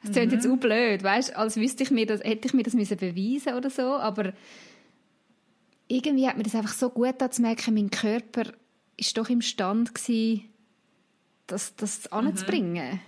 Es 0.01 0.11
klingt 0.11 0.27
mhm. 0.27 0.37
jetzt 0.37 0.47
auch 0.47 0.55
blöd, 0.55 1.03
weißt, 1.03 1.35
als 1.35 1.57
wüsste 1.57 1.83
ich 1.83 1.91
mir 1.91 2.05
das, 2.05 2.23
hätte 2.23 2.47
ich 2.47 2.53
mir 2.53 2.63
das 2.63 2.73
müssen 2.73 2.95
beweisen 2.95 3.53
oder 3.55 3.69
so, 3.69 3.95
aber 3.97 4.31
irgendwie 5.89 6.27
hat 6.27 6.37
mir 6.37 6.43
das 6.43 6.55
einfach 6.55 6.73
so 6.73 6.89
gut 6.89 7.15
zu 7.33 7.41
merken, 7.41 7.73
mein 7.73 7.89
Körper 7.89 8.43
ist 8.95 9.17
doch 9.17 9.29
imstand 9.29 9.93
gewesen, 9.93 10.45
das, 11.47 11.75
das 11.75 12.11
anzubringen. 12.11 12.93
Mhm. 12.93 12.99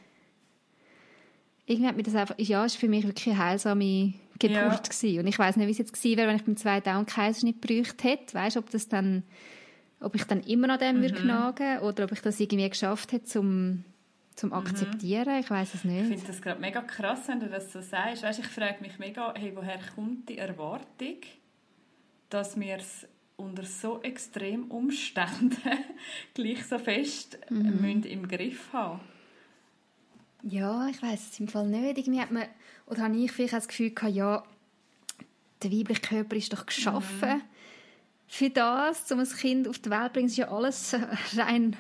Irgendwie 1.68 1.88
hat 1.88 1.96
mir 1.96 2.04
das 2.04 2.16
einfach, 2.16 2.36
ja, 2.38 2.66
es 2.66 2.74
war 2.74 2.80
für 2.80 2.90
mich 2.90 3.06
wirklich 3.06 3.28
eine 3.28 3.46
heilsame 3.46 4.14
Geburt 4.40 4.56
ja. 4.56 4.78
gewesen. 4.78 5.20
Und 5.20 5.28
ich 5.28 5.38
weiß 5.38 5.56
nicht, 5.56 5.68
wie 5.68 5.72
es 5.72 5.78
jetzt 5.78 5.94
gewesen 5.94 6.18
wäre, 6.18 6.28
wenn 6.28 6.36
ich 6.36 6.44
beim 6.44 6.58
zweiten 6.58 6.90
einen 6.90 7.06
Kaiserschnitt 7.06 7.62
gebraucht 7.62 8.04
hätte. 8.04 8.34
Weißt, 8.34 8.58
ob 8.58 8.70
das 8.72 8.90
dann, 8.90 9.24
ob 10.00 10.16
ich 10.16 10.24
dann 10.24 10.42
immer 10.42 10.72
an 10.72 10.80
dem 10.80 10.98
mhm. 10.98 11.02
würde 11.04 11.26
nagen 11.26 11.80
oder 11.80 12.06
ob 12.06 12.12
ich 12.12 12.22
das 12.22 12.40
irgendwie 12.40 12.68
geschafft 12.68 13.12
hätte, 13.12 13.26
zum 13.26 13.84
zum 14.36 14.50
mhm. 14.50 14.56
Akzeptieren? 14.56 15.40
Ich 15.40 15.50
weiß 15.50 15.76
es 15.76 15.84
nicht. 15.84 16.02
Ich 16.02 16.08
finde 16.08 16.28
das 16.28 16.42
gerade 16.42 16.60
mega 16.60 16.82
krass, 16.82 17.28
wenn 17.28 17.40
du 17.40 17.48
das 17.48 17.72
so 17.72 17.82
sagst. 17.82 18.24
Weißt, 18.24 18.40
ich 18.40 18.48
frage 18.48 18.82
mich 18.82 18.98
mega, 18.98 19.34
hey, 19.38 19.52
woher 19.56 19.80
kommt 19.96 20.28
die 20.30 20.40
Erwartung, 20.40 21.18
dass 22.32 22.60
wir 22.60 22.78
es 22.78 23.08
unter 23.36 23.64
so 23.64 24.02
extremen 24.02 24.70
Umständen 24.70 25.58
gleich 26.34 26.66
so 26.66 26.80
fest 26.80 27.38
mhm. 27.50 27.82
müssen 27.82 28.04
im 28.04 28.28
Griff 28.28 28.72
haben 28.72 29.02
Ja, 30.44 30.88
ich 30.88 31.02
weiß 31.02 31.32
es 31.32 31.40
im 31.40 31.48
Fall 31.48 31.68
nicht. 31.68 31.98
Irgendwie 31.98 32.22
hat 32.22 32.32
man, 32.32 32.46
oder 32.88 33.04
habe 33.04 33.18
ich 33.18 33.32
vielleicht 33.32 33.54
das 33.54 33.68
Gefühl 33.68 33.92
gehabt, 33.92 34.16
ja, 34.16 34.44
der 35.62 35.72
weibliche 35.72 36.02
Körper 36.02 36.36
ist 36.36 36.54
doch 36.54 36.66
geschaffen 36.66 37.30
mhm. 37.30 37.42
für 38.28 38.50
das, 38.50 39.12
um 39.12 39.20
ein 39.20 39.30
Kind 39.30 39.68
auf 39.68 39.80
die 39.80 39.90
Welt 39.90 40.08
zu 40.08 40.14
bringen. 40.14 40.28
Es 40.28 40.32
ist 40.34 40.38
ja 40.38 40.52
alles 40.52 40.96
rein 41.38 41.76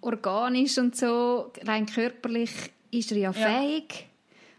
organisch 0.00 0.78
und 0.78 0.94
so, 0.94 1.52
rein 1.62 1.86
körperlich 1.86 2.52
ist 2.90 3.10
er 3.12 3.18
ja, 3.18 3.30
ja. 3.30 3.32
fähig. 3.32 4.08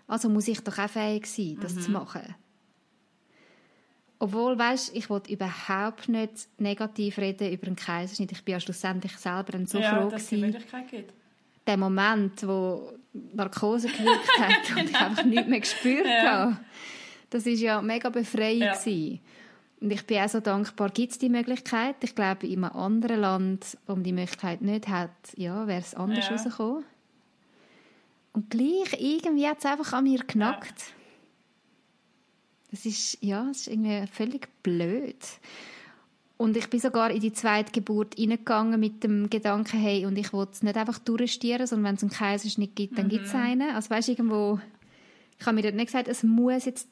Also 0.08 0.30
muss 0.30 0.48
ich 0.48 0.62
doch 0.62 0.78
auch 0.78 0.90
fähig 0.90 1.28
sein, 1.28 1.58
das 1.62 1.76
mhm. 1.76 1.82
zu 1.82 1.92
machen. 1.92 2.36
Obwohl, 4.20 4.58
weißt, 4.58 4.96
ich 4.96 5.10
wollte 5.10 5.32
überhaupt 5.32 6.10
nicht 6.10 6.48
negativ 6.58 7.20
reden 7.20 7.52
über 7.52 7.68
einen 7.68 7.76
Kaiserschnitt. 7.76 8.32
Ich 8.32 8.44
bin 8.44 8.54
ja 8.54 8.60
schlussendlich 8.60 9.16
selber 9.18 9.54
ein 9.54 9.68
so 9.68 9.78
ja, 9.78 9.96
froh 9.96 10.10
dass 10.10 10.28
gewesen. 10.28 10.42
Möglichkeit 10.42 10.90
gibt. 10.90 11.14
Der 11.68 11.78
Moment, 11.78 12.48
wo 12.48 12.94
Narkose 13.14 13.90
gewirkt 13.90 14.40
hat 14.40 14.64
genau. 14.68 14.80
und 14.80 14.90
ich 14.90 14.96
einfach 14.96 15.24
nichts 15.24 15.48
mehr 15.48 15.60
gespürt 15.60 16.08
ja. 16.08 16.32
habe, 16.32 16.58
das 17.30 17.46
war 17.46 17.54
ja 17.54 17.82
mega 17.82 18.10
befreiend 18.10 18.62
ja. 18.62 18.74
Gewesen. 18.74 19.20
Und 19.80 19.92
ich 19.92 20.06
bin 20.08 20.18
auch 20.18 20.30
so 20.30 20.40
dankbar, 20.40 20.90
gibt 20.90 21.12
es 21.12 21.20
die 21.20 21.30
Möglichkeit. 21.30 21.98
Ich 22.02 22.16
glaube, 22.16 22.48
in 22.48 22.64
einem 22.64 22.76
anderen 22.76 23.20
Land, 23.20 23.78
wo 23.86 23.94
man 23.94 24.04
die 24.04 24.14
Möglichkeit 24.14 24.62
nicht 24.62 24.88
hat, 24.88 25.12
ja, 25.36 25.68
wäre 25.68 25.82
es 25.82 25.94
anders 25.94 26.26
ja. 26.26 26.32
rausgekommen. 26.32 26.84
Und 28.34 28.50
gleich, 28.50 29.00
irgendwie 29.00 29.48
hat 29.48 29.60
es 29.60 29.66
einfach 29.66 29.94
an 29.94 30.06
mir 30.06 30.20
knackt. 30.24 30.80
Ja. 30.80 30.97
Das 32.78 32.86
ist, 32.86 33.18
ja, 33.22 33.44
das 33.48 33.62
ist 33.62 33.68
irgendwie 33.70 34.06
völlig 34.06 34.48
blöd. 34.62 35.18
Und 36.38 36.56
ich 36.56 36.70
bin 36.70 36.80
sogar 36.80 37.10
in 37.10 37.20
die 37.20 37.34
zweite 37.34 37.72
Geburt 37.72 38.20
reingegangen 38.20 38.80
mit 38.80 39.04
dem 39.04 39.32
Gedanken, 39.32 39.80
hey, 39.80 40.06
und 40.06 40.16
ich 40.16 40.32
will 40.32 40.48
es 40.52 40.62
nicht 40.62 40.78
einfach 40.78 41.00
durchstieren, 41.00 41.66
sondern 41.66 41.86
wenn 41.86 41.96
es 41.96 42.04
einen 42.04 42.12
Kaiserschnitt 42.12 42.76
gibt, 42.76 43.00
dann 43.00 43.08
mhm. 43.08 43.10
gibt 43.10 43.26
es 43.26 43.34
einen. 43.34 43.72
Also 43.72 43.90
weißt, 43.90 44.10
irgendwo, 44.10 44.60
ich 45.40 45.46
habe 45.48 45.56
mir 45.56 45.64
dort 45.64 45.74
nicht 45.74 45.88
gesagt, 45.88 46.08
es 46.08 46.22
muss 46.22 46.66
jetzt 46.66 46.88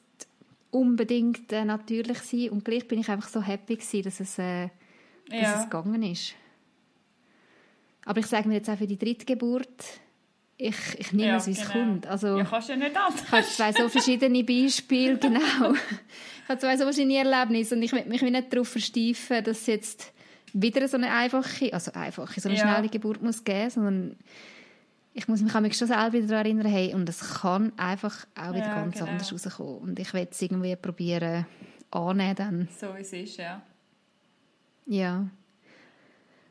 unbedingt 0.72 1.52
äh, 1.52 1.64
natürlich 1.64 2.18
sein. 2.18 2.50
Und 2.50 2.64
gleich 2.64 2.88
bin 2.88 2.98
ich 2.98 3.08
einfach 3.08 3.28
so 3.28 3.40
happy 3.40 3.76
gewesen, 3.76 4.02
dass 4.02 4.18
es, 4.18 4.38
äh, 4.40 4.68
dass 5.28 5.40
ja. 5.40 5.60
es 5.60 5.70
gegangen 5.70 6.02
ist. 6.02 6.34
Aber 8.04 8.18
ich 8.18 8.26
sage 8.26 8.48
mir 8.48 8.54
jetzt 8.54 8.68
auch 8.68 8.78
für 8.78 8.88
die 8.88 8.98
dritte 8.98 9.24
Geburt, 9.24 10.00
ich, 10.58 10.76
ich 10.98 11.12
nehme 11.12 11.28
ja, 11.28 11.36
es, 11.36 11.46
wie 11.46 11.52
es 11.52 11.60
genau. 11.60 11.72
kommt. 11.72 12.06
Also, 12.06 12.38
ja, 12.38 12.44
kannst 12.44 12.68
du 12.68 12.72
ja 12.72 12.78
nicht 12.78 12.96
anders. 12.96 13.22
Ich 13.22 13.32
habe 13.32 13.44
zwei 13.44 13.72
so 13.72 13.88
verschiedene 13.88 14.44
Beispiele, 14.44 15.18
genau. 15.18 15.72
ich 15.72 16.48
habe 16.48 16.58
zwei 16.58 16.76
so 16.76 16.84
verschiedene 16.84 17.18
Erlebnisse 17.18 17.74
und 17.74 17.82
ich 17.82 17.92
will 17.92 18.04
mich 18.06 18.22
nicht 18.22 18.52
darauf 18.52 18.68
versteifen, 18.68 19.44
dass 19.44 19.60
es 19.60 19.66
jetzt 19.66 20.12
wieder 20.52 20.88
so 20.88 20.96
eine 20.96 21.12
einfache, 21.12 21.72
also 21.72 21.92
einfache, 21.92 22.40
so 22.40 22.48
eine 22.48 22.56
ja. 22.56 22.64
schnelle 22.64 22.88
Geburt 22.88 23.22
muss 23.22 23.44
geben, 23.44 23.70
sondern 23.70 24.16
ich 25.12 25.28
muss 25.28 25.40
mich 25.40 25.76
schon 25.76 25.88
selber 25.88 26.12
wieder 26.12 26.26
daran 26.26 26.46
erinnern, 26.46 26.66
hey, 26.66 26.94
und 26.94 27.08
es 27.08 27.40
kann 27.40 27.72
einfach 27.78 28.26
auch 28.34 28.50
wieder 28.50 28.66
ja, 28.66 28.74
ganz 28.74 28.98
genau. 28.98 29.10
anders 29.10 29.32
rauskommen. 29.32 29.78
Und 29.78 29.98
ich 29.98 30.12
will 30.12 30.28
es 30.30 30.42
irgendwie 30.42 30.76
probieren 30.76 31.46
annehmen 31.90 32.34
dann. 32.34 32.68
So 32.78 32.94
wie 32.94 33.00
es 33.00 33.12
ist, 33.12 33.36
ja. 33.38 33.62
Ja. 34.86 35.26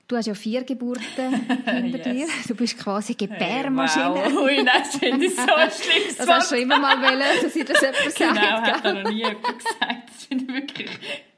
Du 0.07 0.15
hast 0.15 0.27
ja 0.27 0.35
vier 0.35 0.63
Geburten 0.63 1.33
hinter 1.65 2.13
yes. 2.13 2.27
dir. 2.27 2.27
Du 2.47 2.55
bist 2.55 2.77
quasi 2.77 3.15
Gebärmaschine. 3.15 4.21
Hey, 4.23 4.33
wow. 4.33 4.43
Ui, 4.43 4.63
nein, 4.63 4.67
das 4.83 4.97
finde 4.97 5.25
ich 5.25 5.35
so 5.35 5.41
schlimm. 5.43 6.15
Das 6.17 6.27
hast 6.27 6.51
du 6.51 6.55
schon 6.55 6.63
immer 6.63 6.79
mal 6.79 7.01
wollen, 7.01 7.23
dass 7.41 7.55
ich 7.55 7.65
das 7.65 7.81
jemand 7.81 7.97
sagt. 7.97 8.15
Genau, 8.15 8.61
hat 8.61 8.83
noch 8.83 9.11
nie 9.11 9.17
jemand 9.17 9.43
gesagt. 9.43 10.09
Das 10.09 10.25
finde 10.25 10.45
ich 10.45 10.53
wirklich 10.53 10.91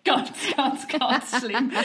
ganz, 0.04 0.32
ganz, 0.56 0.88
ganz 0.88 1.40
schlimm. 1.40 1.72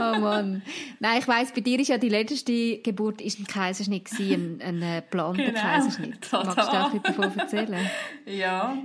Oh 0.00 0.18
Mann. 0.20 0.62
Nein, 1.00 1.18
ich 1.18 1.26
weiss, 1.26 1.50
bei 1.50 1.60
dir 1.60 1.80
ist 1.80 1.88
ja 1.88 1.98
die 1.98 2.08
letzte 2.08 2.78
Geburt 2.78 3.20
ist 3.20 3.40
ein 3.40 3.46
Kaiserschnitt 3.48 4.04
gewesen, 4.04 4.60
ein, 4.62 4.80
ein 4.80 5.02
geplanter 5.02 5.42
genau, 5.42 5.60
Kaiserschnitt. 5.60 6.28
Magst 6.30 6.56
du 6.56 6.62
auch 6.62 6.94
etwas 6.94 7.16
davon 7.16 7.38
erzählen? 7.38 7.90
Ja. 8.24 8.78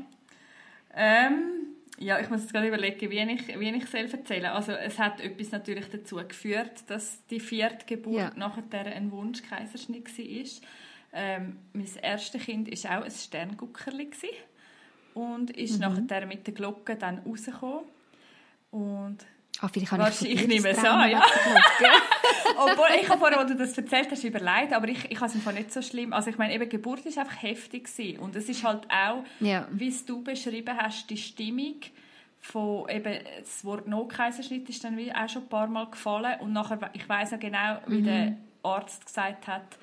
Ähm, 0.95 1.62
ja, 1.99 2.19
ich 2.19 2.29
muss 2.29 2.41
jetzt 2.41 2.53
gerade 2.53 2.67
überlegen, 2.67 3.09
wie 3.11 3.19
ich, 3.19 3.59
wie 3.59 3.69
ich 3.69 3.83
es 3.83 4.13
erzählen 4.13 4.47
Also 4.47 4.71
es 4.71 4.97
hat 4.99 5.21
etwas 5.21 5.51
natürlich 5.51 5.89
dazu 5.89 6.15
geführt, 6.15 6.83
dass 6.87 7.25
die 7.27 7.39
vierte 7.39 7.85
Geburt 7.85 8.17
ja. 8.17 8.31
nachher 8.35 8.85
ein 8.85 9.11
Wunschkaiserschnitt 9.11 10.17
war. 10.17 10.69
Ähm, 11.15 11.57
mein 11.73 11.87
erstes 12.01 12.41
Kind 12.41 12.69
war 12.83 12.99
auch 12.99 13.05
ein 13.05 13.11
Sternguckerli 13.11 14.09
und 15.13 15.51
ist 15.51 15.75
mhm. 15.75 15.81
nachher 15.81 16.25
mit 16.25 16.47
der 16.47 16.53
Glocke 16.53 16.95
dann 16.95 17.19
rausgekommen. 17.19 17.85
Und 18.71 19.19
Ah, 19.63 19.69
vielleicht 19.69 19.93
habe 19.93 20.09
ich, 20.09 20.29
ich 20.29 20.45
nehme 20.45 20.69
es 20.69 20.79
an, 20.79 21.09
ja. 21.09 21.21
Obwohl, 22.57 22.87
ich 23.01 23.07
habe 23.07 23.17
vorher, 23.17 23.39
als 23.39 23.49
du 23.49 23.55
das 23.55 23.77
erzählt 23.77 24.11
hast, 24.11 24.25
überlegt, 24.25 24.73
aber 24.73 24.89
ich, 24.89 25.09
ich 25.09 25.15
habe 25.15 25.27
es 25.27 25.35
einfach 25.35 25.53
nicht 25.53 25.71
so 25.71 25.81
schlimm. 25.81 26.11
Also 26.11 26.31
ich 26.31 26.37
meine, 26.37 26.53
eben, 26.53 26.67
Geburt 26.67 27.05
war 27.05 27.23
einfach 27.23 27.41
heftig 27.41 27.85
gewesen. 27.85 28.19
und 28.19 28.35
es 28.35 28.49
ist 28.49 28.65
halt 28.65 28.85
auch, 28.91 29.23
ja. 29.39 29.65
wie 29.71 29.87
es 29.87 30.05
du 30.05 30.21
beschrieben 30.21 30.75
hast, 30.77 31.09
die 31.09 31.15
Stimmung 31.15 31.75
von 32.41 32.89
eben, 32.89 33.23
das 33.39 33.63
Wort 33.63 33.87
No-Kaiserschnitt 33.87 34.67
ist 34.67 34.83
dann 34.83 34.99
auch 34.99 35.29
schon 35.29 35.43
ein 35.43 35.47
paar 35.47 35.67
Mal 35.67 35.85
gefallen 35.85 36.41
und 36.41 36.51
nachher, 36.51 36.89
ich 36.91 37.07
weiß 37.07 37.31
noch 37.31 37.39
genau, 37.39 37.77
wie 37.87 38.01
mhm. 38.01 38.03
der 38.03 38.37
Arzt 38.63 39.05
gesagt 39.05 39.47
hat, 39.47 39.77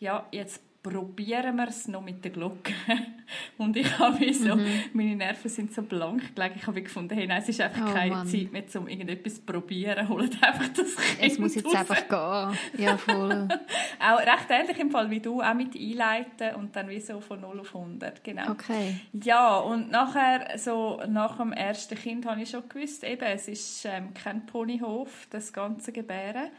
ja, 0.00 0.26
jetzt 0.32 0.62
probieren 0.88 1.56
wir 1.56 1.68
es 1.68 1.88
noch 1.88 2.02
mit 2.02 2.24
der 2.24 2.30
Glocke. 2.30 2.72
Und 3.58 3.76
ich 3.76 3.98
habe 3.98 4.32
so, 4.32 4.54
mhm. 4.54 4.84
meine 4.92 5.16
Nerven 5.16 5.50
sind 5.50 5.74
so 5.74 5.82
blank 5.82 6.34
gelegen. 6.36 6.54
Ich 6.56 6.66
habe 6.66 6.80
gefunden, 6.80 7.12
hey, 7.14 7.26
nein, 7.26 7.42
es 7.42 7.48
ist 7.48 7.60
einfach 7.60 7.90
oh, 7.90 7.92
keine 7.92 8.14
Mann. 8.14 8.26
Zeit 8.28 8.52
mehr, 8.52 8.62
um 8.76 8.86
irgendetwas 8.86 9.36
zu 9.36 9.40
probieren. 9.42 10.08
Holt 10.08 10.40
einfach 10.42 10.68
das 10.68 10.94
Kind 10.94 11.18
Es 11.20 11.38
muss 11.38 11.56
jetzt 11.56 11.66
raus. 11.66 11.74
einfach 11.74 12.08
gehen. 12.08 12.84
Ja, 12.84 12.96
voll. 12.96 13.48
auch 13.98 14.18
recht 14.20 14.46
ähnlich 14.50 14.78
im 14.78 14.92
Fall 14.92 15.10
wie 15.10 15.18
du, 15.18 15.42
auch 15.42 15.54
mit 15.54 15.74
einleiten 15.74 16.54
und 16.54 16.76
dann 16.76 16.88
wie 16.88 17.00
so 17.00 17.20
von 17.20 17.40
0 17.40 17.60
auf 17.60 17.74
100. 17.74 18.22
Genau. 18.22 18.52
Okay. 18.52 19.00
Ja, 19.12 19.56
und 19.56 19.90
nachher, 19.90 20.56
so 20.56 21.02
nach 21.08 21.38
dem 21.38 21.52
ersten 21.52 21.96
Kind 21.96 22.26
habe 22.26 22.42
ich 22.42 22.50
schon 22.50 22.68
gewusst, 22.68 23.02
eben, 23.02 23.24
es 23.24 23.48
ist 23.48 23.84
ähm, 23.86 24.14
kein 24.14 24.46
Ponyhof, 24.46 25.26
das 25.30 25.52
ganze 25.52 25.90
Gebären. 25.90 26.50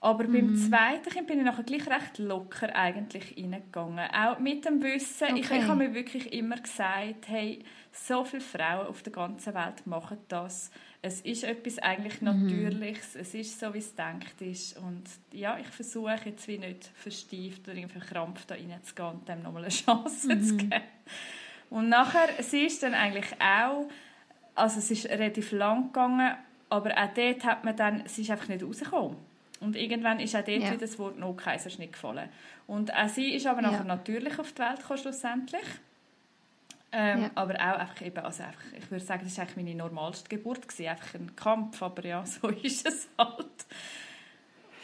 Aber 0.00 0.24
mhm. 0.24 0.32
beim 0.32 0.56
zweiten 0.56 1.10
Kind 1.10 1.26
bin 1.26 1.38
ich 1.38 1.44
nachher 1.44 1.64
gleich 1.64 1.86
recht 1.88 2.18
locker 2.18 2.74
eigentlich 2.74 3.36
reingegangen. 3.36 4.08
Auch 4.12 4.38
mit 4.38 4.64
dem 4.64 4.80
Wissen, 4.82 5.32
okay. 5.32 5.40
ich, 5.40 5.50
ich 5.50 5.64
habe 5.64 5.76
mir 5.76 5.94
wirklich 5.94 6.32
immer 6.32 6.56
gesagt, 6.56 7.26
hey, 7.26 7.64
so 7.90 8.24
viele 8.24 8.42
Frauen 8.42 8.86
auf 8.86 9.02
der 9.02 9.12
ganzen 9.12 9.54
Welt 9.54 9.86
machen 9.86 10.18
das. 10.28 10.70
Es 11.02 11.20
ist 11.22 11.42
etwas 11.42 11.78
eigentlich 11.78 12.20
mhm. 12.20 12.26
Natürliches, 12.26 13.14
mhm. 13.14 13.20
es 13.20 13.34
ist 13.34 13.58
so, 13.58 13.74
wie 13.74 13.78
es 13.78 13.94
denkt 13.94 14.40
ist. 14.40 14.76
Und 14.78 15.02
ja, 15.32 15.58
ich 15.58 15.66
versuche 15.66 16.16
jetzt 16.24 16.46
wie 16.46 16.58
nicht 16.58 16.90
verstieft 16.94 17.66
oder 17.66 17.76
irgendwie 17.76 17.98
verkrampft 17.98 18.50
da 18.50 18.54
reinzugehen 18.54 19.10
und 19.10 19.28
dem 19.28 19.42
nochmal 19.42 19.64
eine 19.64 19.72
Chance 19.72 20.32
mhm. 20.32 20.42
zu 20.42 20.56
geben. 20.56 20.82
Und 21.70 21.88
nachher, 21.88 22.42
sie 22.42 22.66
ist 22.66 22.82
dann 22.82 22.94
eigentlich 22.94 23.32
auch, 23.40 23.88
also 24.54 24.78
es 24.78 24.90
ist 24.90 25.06
relativ 25.06 25.50
lang 25.52 25.86
gegangen, 25.86 26.36
aber 26.68 26.92
auch 26.96 27.14
dort 27.14 27.44
hat 27.44 27.64
man 27.64 27.76
dann, 27.76 28.02
sie 28.06 28.22
ist 28.22 28.30
einfach 28.30 28.48
nicht 28.48 28.62
rausgekommen. 28.62 29.16
Und 29.60 29.76
irgendwann 29.76 30.20
ist 30.20 30.36
auch 30.36 30.44
dort 30.44 30.62
ja. 30.62 30.68
wieder 30.68 30.76
das 30.78 30.98
Wort 30.98 31.18
No-Kaiserschnitt 31.18 31.92
gefallen. 31.92 32.28
Und 32.66 32.94
auch 32.94 33.08
sie 33.08 33.34
ist 33.34 33.46
aber 33.46 33.62
nachher 33.62 33.78
ja. 33.78 33.84
natürlich 33.84 34.38
auf 34.38 34.52
die 34.52 34.60
Welt 34.60 34.80
gekommen, 34.80 35.00
schlussendlich. 35.00 35.64
Ähm, 36.90 37.22
ja. 37.22 37.30
Aber 37.34 37.54
auch 37.54 37.78
einfach 37.78 38.00
eben, 38.02 38.18
also 38.18 38.42
einfach, 38.44 38.62
ich 38.76 38.90
würde 38.90 39.04
sagen, 39.04 39.22
das 39.24 39.36
war 39.36 39.44
eigentlich 39.44 39.56
meine 39.56 39.74
normalste 39.74 40.28
Geburt, 40.28 40.66
gewesen, 40.66 40.88
einfach 40.88 41.14
ein 41.14 41.36
Kampf, 41.36 41.82
aber 41.82 42.04
ja, 42.04 42.24
so 42.26 42.48
ist 42.48 42.86
es 42.86 43.08
halt. 43.18 43.46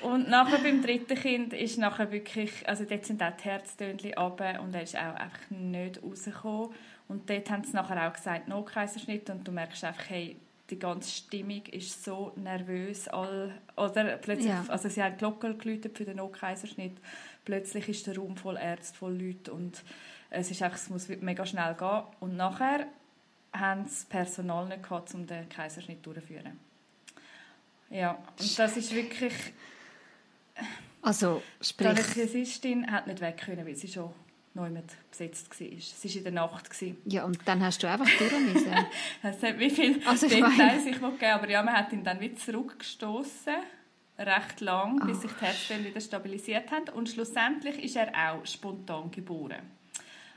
Und 0.01 0.29
nachher 0.29 0.59
beim 0.59 0.83
dritten 0.83 1.17
Kind 1.17 1.55
ist 1.55 1.79
nachher 1.79 2.13
wirklich, 2.13 2.69
also 2.69 2.85
dort 2.85 3.07
sind 3.07 3.23
auch 3.23 3.35
die 3.37 3.45
Herztönchen 3.45 4.13
runter 4.15 4.61
und 4.61 4.75
er 4.75 4.83
ist 4.83 4.97
auch 4.97 5.15
einfach 5.15 5.51
nicht 5.51 6.03
rausgekommen. 6.03 6.75
Und 7.09 7.31
dort 7.31 7.51
haben 7.51 7.65
sie 7.65 7.73
nachher 7.73 8.07
auch 8.07 8.13
gesagt, 8.13 8.49
No-Kaiserschnitt 8.49 9.31
und 9.31 9.49
du 9.49 9.53
merkst 9.53 9.85
einfach, 9.85 10.11
hey, 10.11 10.37
die 10.75 10.81
ganze 10.81 11.11
Stimmung 11.11 11.63
ist 11.67 12.05
so 12.05 12.33
nervös. 12.37 13.07
All, 13.09 13.55
oder 13.77 14.17
plötzlich, 14.17 14.49
ja. 14.49 14.65
also 14.69 14.89
sie 14.89 15.03
haben 15.03 15.17
Glocken 15.17 15.59
geläutet 15.59 15.97
für 15.97 16.05
den 16.05 16.17
No-Kaiserschnitt. 16.17 16.97
Plötzlich 17.45 17.89
ist 17.89 18.07
der 18.07 18.17
Raum 18.17 18.37
voll 18.37 18.57
Ärzte, 18.57 18.99
voll 18.99 19.17
Leute 19.17 19.53
und 19.53 19.83
es, 20.31 20.51
ist 20.51 20.63
einfach, 20.63 20.79
es 20.79 20.91
muss 20.91 21.09
mega 21.09 21.47
schnell 21.47 21.75
gehen. 21.75 22.03
Und 22.21 22.37
nachher 22.37 22.87
haben 23.53 23.87
sie 23.87 24.07
Personal 24.07 24.67
nicht 24.67 24.83
gehabt, 24.83 25.15
um 25.15 25.27
den 25.27 25.49
Kaiserschnitt 25.49 26.05
durchzuführen. 26.05 26.59
Ja, 27.91 28.19
und 28.39 28.59
das 28.59 28.77
ist 28.77 28.93
wirklich... 28.93 29.35
Also, 31.03 31.43
sprich... 31.61 31.87
Die 31.87 31.93
Anästhesistin 31.93 32.91
hat 32.91 33.07
nicht 33.07 33.21
weg 33.21 33.37
können, 33.37 33.65
weil 33.65 33.77
sie 33.77 33.89
schon 33.89 34.13
neu 34.55 34.71
besetzt 35.11 35.61
war. 35.61 35.67
Es 35.77 36.05
war 36.05 36.17
in 36.17 36.23
der 36.23 36.33
Nacht. 36.33 36.71
Ja, 37.07 37.25
und 37.25 37.39
dann 37.45 37.63
hast 37.63 37.83
du 37.83 37.91
einfach 37.91 38.09
durch 38.19 38.33
müssen. 38.53 38.73
es 39.23 39.43
hat 39.43 39.59
wie 39.59 39.71
viel 39.71 40.01
also 40.07 40.29
Details 40.29 40.87
ich 40.87 41.01
gegeben, 41.01 41.33
aber 41.33 41.51
ja, 41.51 41.63
man 41.63 41.75
hat 41.75 41.93
ihn 41.93 42.05
dann 42.05 42.21
wieder 42.21 42.37
zurückgestoßen 42.37 43.55
recht 44.17 44.61
lang, 44.61 45.05
bis 45.07 45.23
sich 45.23 45.33
die 45.33 45.45
Herzstellen 45.45 45.85
wieder 45.85 46.01
stabilisiert 46.01 46.71
haben. 46.71 46.89
Und 46.91 47.09
schlussendlich 47.09 47.83
ist 47.83 47.97
er 47.97 48.13
auch 48.15 48.47
spontan 48.47 49.11
geboren. 49.11 49.59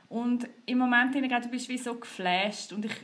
Und 0.09 0.47
im 0.65 0.77
Moment 0.77 1.15
ich 1.15 1.51
bist 1.51 1.69
wie 1.69 1.77
so 1.77 1.95
geflasht 1.95 2.71
und 2.71 2.85
ich 2.85 2.95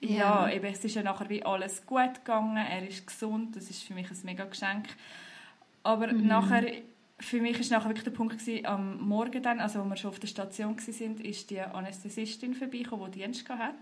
ja, 0.00 0.48
ja 0.48 0.52
eben, 0.52 0.64
es 0.64 0.84
ist 0.84 0.96
ja 0.96 1.02
nachher 1.02 1.28
wie 1.28 1.44
alles 1.44 1.86
gut 1.86 2.14
gegangen, 2.14 2.56
er 2.56 2.88
ist 2.88 3.06
gesund, 3.06 3.54
das 3.54 3.70
ist 3.70 3.84
für 3.84 3.94
mich 3.94 4.10
ein 4.10 4.18
mega 4.24 4.44
Geschenk. 4.44 4.88
Aber 5.84 6.08
mhm. 6.08 6.26
nachher 6.26 6.64
für 7.22 7.40
mich 7.40 7.58
war 7.58 7.78
nachher 7.78 7.90
wirklich 7.90 8.04
der 8.04 8.10
Punkt 8.10 8.38
gewesen, 8.38 8.66
am 8.66 9.00
Morgen 9.00 9.42
dann, 9.42 9.60
also 9.60 9.80
als 9.80 9.88
wir 9.88 9.96
schon 9.96 10.10
auf 10.10 10.18
der 10.18 10.26
Station 10.26 10.76
waren, 10.76 11.20
ist 11.20 11.50
die 11.50 11.60
Anästhesistin 11.60 12.54
vorbeigekommen, 12.54 13.10
die 13.12 13.20
Dienst 13.20 13.48
hatte. 13.48 13.76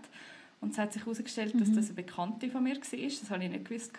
Und 0.61 0.73
es 0.73 0.77
hat 0.77 0.93
sich 0.93 1.03
herausgestellt, 1.03 1.55
mhm. 1.55 1.59
dass 1.59 1.73
das 1.73 1.85
eine 1.85 1.95
Bekannte 1.95 2.49
von 2.49 2.63
mir 2.63 2.75
war. 2.75 2.81
Das 2.81 3.29
habe 3.29 3.43
ich 3.43 3.49
nicht 3.49 3.65
gewusst. 3.65 3.93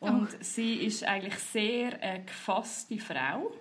Und 0.00 0.28
oh. 0.28 0.36
sie 0.40 0.74
ist 0.74 1.04
eigentlich 1.04 1.34
sehr 1.34 2.00
eine 2.00 2.24
gefasste 2.24 2.98
Frau. 2.98 3.52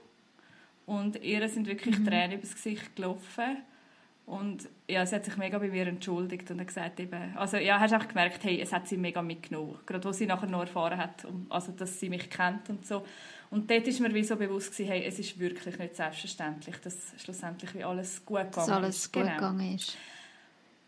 Und 0.85 1.21
ihr 1.23 1.47
sind 1.49 1.67
wirklich 1.67 1.97
mhm. 1.97 2.05
Tränen 2.05 2.37
übers 2.37 2.53
Gesicht 2.53 2.95
gelaufen. 2.95 3.57
Und 4.27 4.69
ja, 4.87 5.05
sie 5.05 5.15
hat 5.15 5.25
sich 5.25 5.37
mega 5.37 5.57
bei 5.57 5.69
mir 5.69 5.87
entschuldigt 5.87 6.49
und 6.51 6.59
hat 6.59 6.67
gesagt, 6.67 6.99
eben, 6.99 7.35
also 7.35 7.57
ja, 7.57 7.79
hast 7.79 7.93
auch 7.93 8.07
gemerkt, 8.07 8.43
hey, 8.43 8.61
es 8.61 8.71
hat 8.71 8.87
sie 8.87 8.97
mega 8.97 9.21
mitgenommen. 9.21 9.79
Gerade 9.85 10.07
wo 10.07 10.11
sie 10.11 10.25
nachher 10.25 10.47
noch 10.47 10.61
erfahren 10.61 10.97
hat, 10.97 11.25
also, 11.49 11.71
dass 11.71 11.99
sie 11.99 12.09
mich 12.09 12.29
kennt 12.29 12.69
und 12.69 12.85
so. 12.85 13.05
Und 13.51 13.69
dort 13.69 13.85
ist 13.85 13.99
mir 13.99 14.13
wie 14.13 14.23
so 14.23 14.37
bewusst 14.37 14.71
gewesen, 14.71 14.89
hey, 14.89 15.03
es 15.05 15.19
ist 15.19 15.37
wirklich 15.37 15.77
nicht 15.77 15.95
selbstverständlich, 15.95 16.77
dass 16.77 16.95
schlussendlich 17.21 17.75
wie 17.75 17.83
alles 17.83 18.25
gut 18.25 18.37
gegangen 18.37 18.53
dass 18.55 18.69
alles 18.69 18.97
ist. 18.97 19.13
gut 19.13 19.23
genau. 19.23 19.35
gegangen 19.35 19.75
ist. 19.75 19.97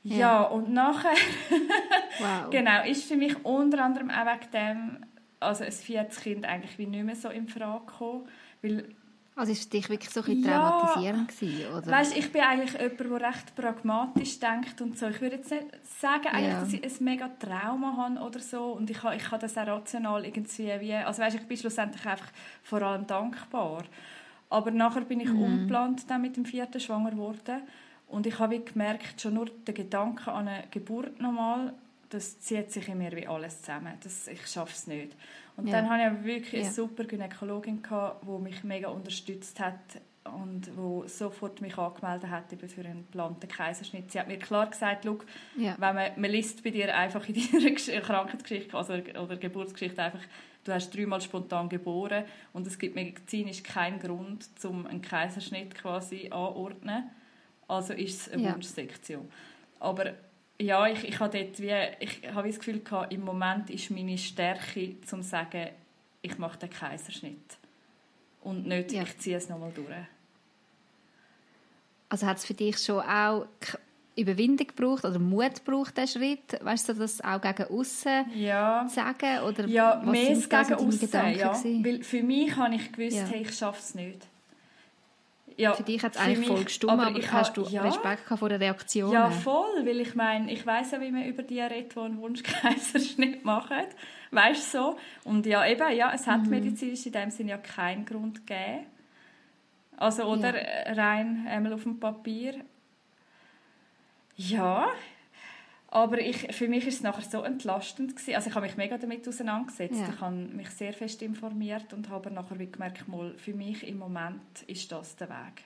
Ja, 0.03 0.17
ja 0.17 0.41
und 0.43 0.71
nachher 0.73 1.11
wow. 2.19 2.49
genau, 2.49 2.85
ist 2.85 3.03
für 3.03 3.17
mich 3.17 3.35
unter 3.43 3.83
anderem 3.83 4.09
auch 4.09 4.25
wegen 4.25 4.51
dem, 4.51 5.05
also 5.41 5.65
ein 5.65 5.71
viertes 5.73 6.21
Kind 6.21 6.45
eigentlich 6.45 6.77
wie 6.77 6.87
nicht 6.87 7.03
mehr 7.03 7.17
so 7.17 7.29
in 7.29 7.49
Frage 7.49 7.85
gekommen, 7.85 8.29
weil 8.61 8.95
also 9.35 9.51
ist 9.51 9.59
es 9.59 9.63
für 9.65 9.69
dich 9.71 9.89
wirklich 9.89 10.09
so 10.11 10.21
ein 10.21 10.43
traumatisierend 10.43 11.27
gewesen, 11.27 11.73
oder? 11.73 11.87
Weißt, 11.87 12.15
ich 12.15 12.31
bin 12.31 12.41
eigentlich 12.41 12.73
jemand, 12.73 12.99
der 12.99 13.29
recht 13.29 13.55
pragmatisch 13.55 14.39
denkt 14.39 14.79
und 14.81 14.97
so. 14.97 15.07
Ich 15.07 15.21
würde 15.21 15.37
jetzt 15.37 15.49
nicht 15.49 15.65
sagen, 15.99 16.27
ja. 16.33 16.59
dass 16.59 16.71
ich 16.71 16.83
ein 16.83 17.03
mega 17.03 17.29
Trauma 17.39 17.97
habe 17.97 18.19
oder 18.19 18.39
so 18.39 18.73
und 18.73 18.89
ich 18.89 19.01
habe, 19.01 19.15
ich 19.15 19.31
habe 19.31 19.41
das 19.41 19.57
auch 19.57 19.67
rational 19.67 20.23
irgendwie 20.23 20.71
wie, 20.79 20.93
also 20.93 21.21
weißt, 21.21 21.37
ich 21.37 21.47
bin 21.47 21.57
schlussendlich 21.57 22.05
einfach 22.05 22.31
vor 22.61 22.81
allem 22.83 23.07
dankbar. 23.07 23.83
Aber 24.49 24.69
nachher 24.69 25.01
bin 25.01 25.19
ich 25.19 25.29
mhm. 25.29 25.41
unplant 25.41 26.09
dann 26.09 26.21
mit 26.21 26.37
dem 26.37 26.45
vierten 26.45 26.79
schwanger 26.79 27.11
geworden 27.11 27.63
und 28.07 28.27
ich 28.27 28.37
habe 28.37 28.59
gemerkt, 28.59 29.19
schon 29.19 29.33
nur 29.33 29.47
der 29.65 29.73
Gedanke 29.73 30.31
an 30.31 30.47
eine 30.47 30.65
Geburt 30.69 31.19
nochmal, 31.19 31.73
das 32.09 32.39
zieht 32.39 32.71
sich 32.71 32.87
in 32.87 32.99
mir 32.99 33.11
wie 33.13 33.27
alles 33.27 33.61
zusammen. 33.61 33.93
Das, 34.03 34.27
ich 34.27 34.45
schaffe 34.45 34.73
es 34.73 34.85
nicht. 34.85 35.15
Und 35.55 35.67
ja. 35.67 35.73
dann 35.73 35.89
hatte 35.89 36.17
ich 36.17 36.25
wirklich 36.25 36.63
eine 36.63 36.71
super 36.73 37.03
Gynäkologin, 37.03 37.81
gehabt, 37.81 38.25
die 38.25 38.41
mich 38.41 38.63
mega 38.63 38.89
unterstützt 38.89 39.59
hat 39.59 39.79
und 40.23 40.67
die 40.67 41.09
sofort 41.09 41.61
mich 41.61 41.77
angemeldet 41.77 42.29
hat 42.29 42.45
für 42.67 42.81
einen 42.81 43.05
geplanten 43.05 43.47
Kaiserschnitt. 43.47 44.11
Sie 44.11 44.19
hat 44.19 44.27
mir 44.27 44.39
klar 44.39 44.69
gesagt, 44.69 45.05
ja. 45.05 45.75
wenn 45.77 45.95
man, 45.95 46.11
man 46.15 46.31
liest 46.31 46.63
bei 46.63 46.69
dir 46.69 46.95
einfach 46.95 47.27
in 47.27 47.35
deiner 47.35 47.75
Krankheitsgeschichte 48.01 48.75
also, 48.75 48.93
oder 48.93 49.37
Geburtsgeschichte 49.37 50.01
einfach, 50.01 50.21
du 50.63 50.73
hast 50.73 50.95
dreimal 50.95 51.21
spontan 51.21 51.69
geboren 51.69 52.23
und 52.53 52.65
es 52.65 52.79
gibt 52.79 52.95
medizinisch 52.95 53.63
keinen 53.63 53.99
Grund, 53.99 54.47
um 54.63 54.87
einen 54.87 55.01
Kaiserschnitt 55.01 55.75
quasi 55.75 56.29
anordnen. 56.31 57.09
Also 57.67 57.93
ist 57.93 58.27
es 58.27 58.33
eine 58.33 58.43
ja. 58.43 58.53
Wunschsektion. 58.53 59.29
Aber 59.79 60.13
ja, 60.63 60.87
ich, 60.87 61.03
ich 61.07 61.19
habe 61.19 61.37
dort 61.37 61.59
wie, 61.59 61.73
ich 61.99 62.21
habe 62.33 62.47
das 62.47 62.57
Gefühl 62.57 62.79
gehabt, 62.79 63.13
im 63.13 63.21
Moment 63.21 63.69
ist 63.69 63.91
meine 63.91 64.17
Stärke, 64.17 64.95
zum 65.05 65.21
zu 65.21 65.29
sagen, 65.29 65.69
ich 66.21 66.37
mache 66.37 66.59
den 66.59 66.69
Kaiserschnitt. 66.69 67.57
Und 68.41 68.67
nicht, 68.67 68.91
ja. 68.91 69.03
ich 69.03 69.17
ziehe 69.19 69.37
es 69.37 69.49
nochmal 69.49 69.71
durch. 69.73 69.87
Also 72.09 72.27
hat 72.27 72.37
es 72.37 72.45
für 72.45 72.53
dich 72.53 72.77
schon 72.77 73.01
auch 73.01 73.47
Überwindung 74.15 74.67
gebraucht 74.67 75.05
oder 75.05 75.17
Mut 75.19 75.65
gebraucht, 75.65 75.97
diesen 75.97 76.21
Schritt? 76.21 76.63
Weißt 76.63 76.89
du, 76.89 76.93
das 76.93 77.21
auch 77.21 77.41
gegen 77.41 77.63
außen 77.63 78.25
ja. 78.35 78.87
sagen? 78.87 79.39
Oder 79.47 79.65
ja, 79.65 80.01
mehr 80.05 80.35
gegen 80.35 80.73
außen. 80.73 81.35
Ja. 81.35 81.53
Weil 81.85 82.03
für 82.03 82.21
mich 82.21 82.55
habe 82.55 82.75
ich 82.75 82.91
gewusst, 82.91 83.17
ja. 83.17 83.25
hey, 83.25 83.41
ich 83.41 83.55
schaffe 83.55 83.79
es 83.79 83.95
nicht. 83.95 84.27
Ja, 85.57 85.73
für 85.73 85.83
dich 85.83 86.01
hat 86.03 86.15
es 86.15 86.21
eigentlich 86.21 86.47
voll 86.47 86.63
gestummt, 86.63 86.93
aber, 86.93 87.07
aber 87.07 87.31
hast 87.31 87.55
du 87.57 87.63
ja, 87.63 87.83
Respekt 87.83 88.23
vor 88.37 88.49
der 88.49 88.59
Reaktion? 88.59 89.11
Ja, 89.11 89.29
voll, 89.29 89.85
weil 89.85 89.99
ich 89.99 90.15
meine, 90.15 90.51
ich 90.51 90.65
weiß 90.65 90.91
ja, 90.91 91.01
wie 91.01 91.11
man 91.11 91.25
über 91.25 91.43
die 91.43 91.59
redet, 91.59 91.95
die 91.95 91.99
einen 91.99 92.19
Wunschkaiserschnitt 92.19 93.45
machen. 93.45 93.83
Weißt 94.31 94.73
du 94.73 94.77
so? 94.77 94.97
Und 95.23 95.45
ja, 95.45 95.65
eben, 95.65 95.95
ja, 95.95 96.11
es 96.13 96.27
hat 96.27 96.43
mhm. 96.43 96.49
medizinisch 96.49 97.05
in 97.05 97.11
dem 97.11 97.29
Sinne 97.29 97.51
ja 97.51 97.57
keinen 97.57 98.05
Grund 98.05 98.45
gegeben. 98.47 98.85
Also, 99.97 100.23
oder 100.23 100.55
ja. 100.55 100.93
rein 100.93 101.45
einmal 101.47 101.73
auf 101.73 101.83
dem 101.83 101.99
Papier. 101.99 102.55
Ja, 104.35 104.87
aber 105.93 106.19
ich, 106.19 106.55
für 106.55 106.67
mich 106.67 106.87
ist 106.87 106.95
es 106.95 107.01
nachher 107.03 107.21
so 107.21 107.43
entlastend 107.43 108.15
gewesen. 108.15 108.33
Also 108.33 108.49
ich 108.49 108.55
habe 108.55 108.65
mich 108.65 108.77
mega 108.77 108.97
damit 108.97 109.27
auseinandergesetzt. 109.27 109.99
Ja. 109.99 110.09
Ich 110.09 110.19
habe 110.21 110.35
mich 110.35 110.71
sehr 110.71 110.91
fest 110.91 111.21
informiert 111.21 111.93
und 111.93 112.09
habe 112.09 112.31
nachher 112.31 112.57
wie 112.57 112.65
gemerkt, 112.65 113.07
mal, 113.07 113.35
für 113.37 113.53
mich 113.53 113.87
im 113.87 113.99
Moment 113.99 114.63
ist 114.65 114.91
das 114.91 115.15
der 115.15 115.29
Weg. 115.29 115.63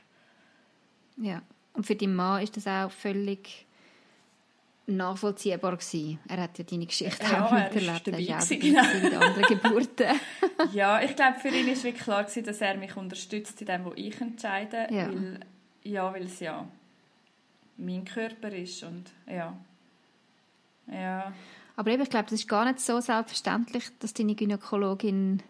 Ja, 1.15 1.41
und 1.71 1.85
für 1.85 1.95
deinen 1.95 2.13
Mann 2.13 2.43
ist 2.43 2.57
das 2.57 2.67
auch 2.67 2.91
völlig 2.91 3.65
nachvollziehbar 4.85 5.77
gewesen. 5.77 6.19
Er 6.27 6.41
hat 6.41 6.57
ja 6.57 6.65
deine 6.65 6.85
Geschichte 6.87 7.23
ja, 7.23 7.45
auch 7.45 7.51
miterlebt. 7.53 8.07
Er 8.07 8.11
dabei 8.11 8.55
genau. 8.57 9.19
anderen 9.19 9.43
Geburten. 9.43 10.19
ja, 10.73 11.01
ich 11.01 11.15
glaube, 11.15 11.39
für 11.39 11.47
ihn 11.47 11.69
ist 11.69 11.85
wirklich 11.85 12.03
klar 12.03 12.25
gewesen, 12.25 12.43
dass 12.43 12.59
er 12.59 12.75
mich 12.75 12.97
unterstützt 12.97 13.61
in 13.61 13.67
dem, 13.67 13.85
was 13.85 13.93
ich 13.95 14.19
entscheide. 14.19 14.87
Ja. 14.89 15.07
Weil, 15.07 15.39
ja, 15.83 16.13
weil 16.13 16.23
es 16.23 16.41
ja 16.41 16.67
mein 17.77 18.03
Körper 18.03 18.51
ist 18.51 18.83
und 18.83 19.05
ja. 19.25 19.57
Ja. 20.91 21.31
Aber 21.75 21.91
eben, 21.91 22.01
ich 22.01 22.09
glaube, 22.09 22.25
das 22.29 22.39
ist 22.39 22.47
gar 22.47 22.65
nicht 22.65 22.79
so 22.79 22.99
selbstverständlich, 22.99 23.85
dass 23.99 24.13
deine 24.13 24.35
Gynäkologin 24.35 25.43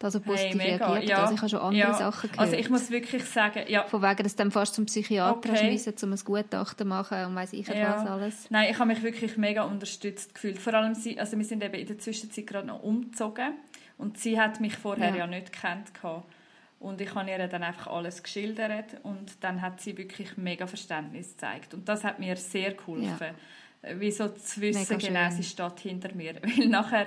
da 0.00 0.10
so 0.10 0.20
positiv 0.20 0.60
hey, 0.60 0.76
reagiert 0.76 1.10
ja. 1.10 1.18
Also 1.18 1.34
ich 1.34 1.40
habe 1.40 1.50
schon 1.50 1.60
andere 1.60 1.90
ja. 1.90 1.94
Sachen 1.94 2.30
gehört. 2.30 2.38
Also 2.38 2.56
ich 2.56 2.70
muss 2.70 2.90
wirklich 2.90 3.22
sagen, 3.24 3.64
ja. 3.68 3.84
Von 3.84 4.00
wegen, 4.00 4.22
dass 4.22 4.34
du 4.34 4.38
dann 4.38 4.50
fast 4.50 4.74
zum 4.74 4.86
Psychiater 4.86 5.50
okay. 5.50 5.70
müssen, 5.70 5.94
um 6.02 6.12
ein 6.12 6.18
Gutachten 6.24 6.78
zu 6.78 6.84
machen 6.86 7.26
und 7.26 7.34
weiss 7.34 7.52
ich 7.52 7.68
ja. 7.68 7.96
was 7.96 8.06
alles. 8.06 8.50
Nein, 8.50 8.70
ich 8.70 8.78
habe 8.78 8.88
mich 8.88 9.02
wirklich 9.02 9.36
mega 9.36 9.64
unterstützt 9.64 10.34
gefühlt. 10.34 10.58
Vor 10.58 10.72
allem, 10.72 10.94
also 11.18 11.36
wir 11.36 11.44
sind 11.44 11.62
eben 11.62 11.74
in 11.74 11.86
der 11.86 11.98
Zwischenzeit 11.98 12.46
gerade 12.46 12.66
noch 12.68 12.82
umgezogen 12.82 13.52
Und 13.98 14.16
sie 14.16 14.40
hat 14.40 14.58
mich 14.58 14.76
vorher 14.76 15.10
ja, 15.10 15.16
ja 15.16 15.26
nicht 15.26 15.52
gekannt. 15.52 15.92
Und 16.78 17.02
ich 17.02 17.14
habe 17.14 17.28
ihr 17.28 17.46
dann 17.46 17.62
einfach 17.62 17.88
alles 17.88 18.22
geschildert 18.22 18.96
und 19.02 19.44
dann 19.44 19.60
hat 19.60 19.82
sie 19.82 19.98
wirklich 19.98 20.38
mega 20.38 20.66
Verständnis 20.66 21.32
gezeigt. 21.32 21.74
Und 21.74 21.86
das 21.90 22.04
hat 22.04 22.18
mir 22.18 22.36
sehr 22.36 22.72
geholfen. 22.72 23.04
Ja. 23.20 23.34
Wie 23.82 24.10
so 24.10 24.28
zu 24.28 24.60
wissen, 24.60 24.98
genau, 24.98 25.30
sie 25.30 25.42
steht 25.42 25.80
hinter 25.80 26.14
mir. 26.14 26.34
Weil 26.42 26.68
nachher 26.68 27.06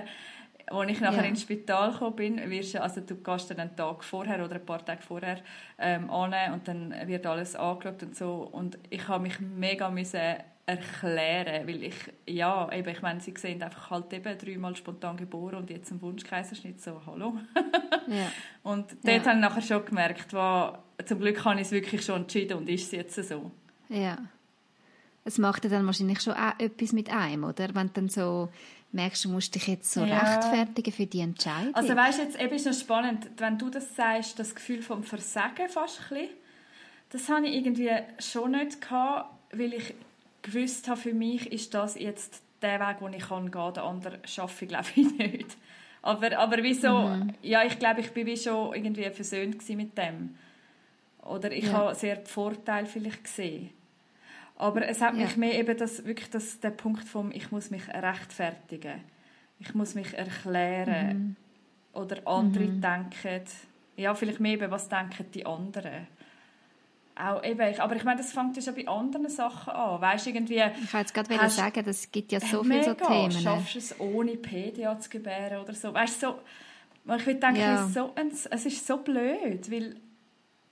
als 0.67 0.91
ich 0.91 1.01
nachher 1.01 1.23
ja. 1.23 1.29
ins 1.29 1.41
Spital 1.41 1.91
gekommen 1.91 2.15
bin, 2.15 2.49
wirst, 2.49 2.75
also 2.77 3.01
du 3.01 3.15
gehst 3.15 3.51
dann 3.51 3.59
einen 3.59 3.75
Tag 3.75 4.03
vorher 4.03 4.43
oder 4.43 4.55
ein 4.55 4.65
paar 4.65 4.83
Tage 4.83 5.01
vorher 5.01 5.39
ähm, 5.77 6.09
an 6.09 6.33
und 6.53 6.67
dann 6.67 6.93
wird 7.05 7.25
alles 7.25 7.55
angeschaut 7.55 8.01
und 8.01 8.15
so 8.15 8.49
und 8.51 8.77
ich 8.89 9.07
habe 9.07 9.23
mich 9.23 9.39
mega 9.39 9.89
müssen 9.89 10.37
erklären, 10.65 11.67
weil 11.67 11.83
ich, 11.83 11.95
ja, 12.25 12.71
eben, 12.71 12.87
ich 12.87 13.01
meine, 13.01 13.19
sie 13.19 13.33
sehen 13.37 13.61
einfach 13.61 13.89
halt 13.89 14.13
eben 14.13 14.37
dreimal 14.37 14.75
spontan 14.75 15.17
geboren 15.17 15.55
und 15.55 15.69
jetzt 15.69 15.91
ein 15.91 16.01
Wunschkaiserschnitt, 16.01 16.81
so, 16.81 17.01
hallo. 17.05 17.37
ja. 18.07 18.31
Und 18.63 18.91
dort 19.03 19.25
ja. 19.25 19.25
habe 19.25 19.35
ich 19.35 19.41
nachher 19.41 19.61
schon 19.61 19.85
gemerkt, 19.85 20.33
wo, 20.33 20.77
zum 21.03 21.19
Glück 21.19 21.43
habe 21.43 21.55
ich 21.55 21.67
es 21.67 21.71
wirklich 21.71 22.05
schon 22.05 22.21
entschieden 22.21 22.57
und 22.57 22.69
ist 22.69 22.85
es 22.85 22.91
jetzt 22.91 23.27
so. 23.27 23.51
Ja. 23.89 24.17
Es 25.25 25.37
macht 25.37 25.63
ja 25.63 25.69
dann 25.69 25.85
wahrscheinlich 25.85 26.21
schon 26.21 26.33
auch 26.33 26.59
etwas 26.59 26.91
mit 26.91 27.09
einem, 27.09 27.43
oder? 27.43 27.73
Wenn 27.73 27.87
du 27.87 27.93
dann 27.93 28.09
so 28.09 28.49
merkst, 28.91 29.25
du 29.25 29.29
musst 29.29 29.55
dich 29.55 29.67
jetzt 29.67 29.91
so 29.91 30.03
ja. 30.03 30.19
rechtfertigen 30.19 30.93
für 30.93 31.05
die 31.05 31.21
Entscheidung. 31.21 31.73
Also 31.73 31.95
weißt 31.95 32.19
du, 32.19 32.23
jetzt 32.23 32.39
eben 32.39 32.53
ist 32.53 32.65
noch 32.65 32.73
spannend, 32.73 33.29
wenn 33.37 33.57
du 33.57 33.69
das 33.69 33.95
sagst, 33.95 34.37
das 34.37 34.53
Gefühl 34.53 34.81
vom 34.81 35.03
Versagen 35.03 35.67
fast 35.69 35.99
ein 35.99 36.17
bisschen, 36.17 36.29
das 37.09 37.29
habe 37.29 37.47
ich 37.47 37.55
irgendwie 37.55 37.91
schon 38.19 38.51
nicht 38.51 38.81
gehabt, 38.81 39.29
weil 39.51 39.73
ich 39.73 39.93
gewusst 40.41 40.87
habe, 40.87 40.99
für 40.99 41.13
mich 41.13 41.51
ist 41.51 41.73
das 41.73 41.95
jetzt 41.95 42.41
der 42.61 42.79
Weg, 42.79 42.99
den 42.99 43.13
ich 43.13 43.27
gehen 43.27 43.51
kann, 43.51 43.73
den 43.73 43.83
anderen 43.83 44.19
schaffe 44.25 44.65
ich, 44.65 44.69
glaube 44.69 44.87
ich, 44.95 45.11
nicht. 45.17 45.57
Aber, 46.01 46.37
aber 46.37 46.57
wieso, 46.61 46.99
mhm. 46.99 47.33
ja, 47.41 47.63
ich 47.63 47.79
glaube, 47.79 48.01
ich 48.01 48.11
bin 48.11 48.27
wie 48.27 48.37
schon 48.37 48.73
irgendwie 48.73 49.09
versöhnt 49.09 49.67
mit 49.69 49.97
dem. 49.97 50.35
Oder 51.21 51.51
ich 51.51 51.65
ja. 51.65 51.73
habe 51.73 51.95
sehr 51.95 52.25
Vorteile 52.25 52.85
vielleicht 52.85 53.23
gesehen. 53.23 53.69
Aber 54.55 54.87
es 54.87 55.01
hat 55.01 55.15
ja. 55.15 55.23
mich 55.23 55.37
mehr 55.37 55.57
eben 55.57 55.77
das, 55.77 56.05
wirklich 56.05 56.29
das, 56.29 56.59
der 56.59 56.69
Punkt 56.69 57.07
vom, 57.07 57.31
ich 57.31 57.51
muss 57.51 57.71
mich 57.71 57.87
rechtfertigen. 57.89 59.01
Ich 59.59 59.73
muss 59.73 59.95
mich 59.95 60.13
erklären. 60.13 61.17
Mhm. 61.17 61.35
Oder 61.93 62.27
andere 62.27 62.65
mhm. 62.65 62.81
denken, 62.81 63.41
ja, 63.95 64.15
vielleicht 64.15 64.39
mehr 64.39 64.53
eben, 64.53 64.71
was 64.71 64.89
denken 64.89 65.25
die 65.33 65.45
anderen. 65.45 66.07
Auch 67.15 67.43
eben, 67.43 67.79
aber 67.79 67.95
ich 67.95 68.03
meine, 68.03 68.17
das 68.17 68.31
fängt 68.31 68.55
ja 68.55 68.61
schon 68.63 68.73
bei 68.73 68.87
anderen 68.87 69.29
Sachen 69.29 69.71
an. 69.71 70.01
Weißt, 70.01 70.25
irgendwie, 70.25 70.55
ich 70.55 70.93
wollte 70.93 70.97
jetzt 70.97 71.13
gerade 71.13 71.37
hast, 71.37 71.57
sagen, 71.57 71.83
es 71.87 72.11
gibt 72.11 72.31
ja 72.31 72.39
so 72.39 72.63
viele 72.63 72.83
so 72.83 72.93
Themen. 72.95 73.31
Schaffst 73.31 73.75
du 73.75 73.79
es 73.79 73.99
ohne 73.99 74.35
PDA 74.35 74.99
zu 74.99 75.09
gebären 75.09 75.61
oder 75.61 75.73
so? 75.73 75.93
Weißt, 75.93 76.19
so 76.19 76.39
ich 77.05 77.25
würde 77.27 77.39
denken, 77.39 77.59
ja. 77.59 77.87
so 77.87 78.13
es 78.15 78.65
ist 78.65 78.87
so 78.87 78.97
blöd, 78.97 79.69
weil 79.69 79.95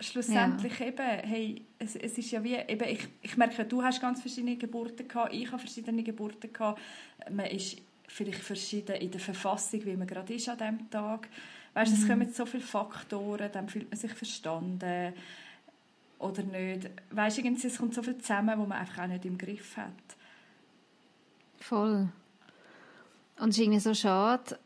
schlussendlich 0.01 0.79
ja. 0.79 0.87
eben, 0.87 1.19
hey, 1.27 1.65
es, 1.79 1.95
es 1.95 2.17
ist 2.17 2.31
ja 2.31 2.43
wie, 2.43 2.55
eben, 2.55 2.87
ich, 2.87 3.07
ich 3.21 3.37
merke, 3.37 3.65
du 3.65 3.83
hast 3.83 4.01
ganz 4.01 4.21
verschiedene 4.21 4.57
Geburten 4.57 5.07
gehabt, 5.07 5.33
ich 5.33 5.47
habe 5.47 5.59
verschiedene 5.59 6.03
Geburten 6.03 6.51
gehabt, 6.51 6.81
man 7.29 7.45
ist 7.45 7.77
vielleicht 8.07 8.41
verschieden 8.41 8.95
in 8.97 9.11
der 9.11 9.21
Verfassung, 9.21 9.85
wie 9.85 9.95
man 9.95 10.07
gerade 10.07 10.33
ist 10.33 10.49
an 10.49 10.57
diesem 10.57 10.89
Tag. 10.89 11.29
Weißt, 11.73 11.93
mhm. 11.93 12.01
es 12.01 12.07
kommen 12.07 12.33
so 12.33 12.45
viele 12.45 12.63
Faktoren, 12.63 13.49
dann 13.51 13.69
fühlt 13.69 13.89
man 13.89 13.97
sich 13.97 14.13
verstanden 14.13 15.13
oder 16.19 16.43
nicht. 16.43 16.89
Weißt, 17.11 17.37
irgendwie, 17.37 17.67
es 17.67 17.77
kommt 17.77 17.93
so 17.93 18.03
viel 18.03 18.17
zusammen, 18.17 18.59
wo 18.59 18.65
man 18.65 18.79
einfach 18.79 19.03
auch 19.03 19.07
nicht 19.07 19.25
im 19.25 19.37
Griff 19.37 19.77
hat. 19.77 19.93
Voll. 21.59 22.09
Und 23.39 23.49
es 23.49 23.57
ist 23.57 23.61
irgendwie 23.61 23.79
so 23.79 23.93
schade, 23.93 24.59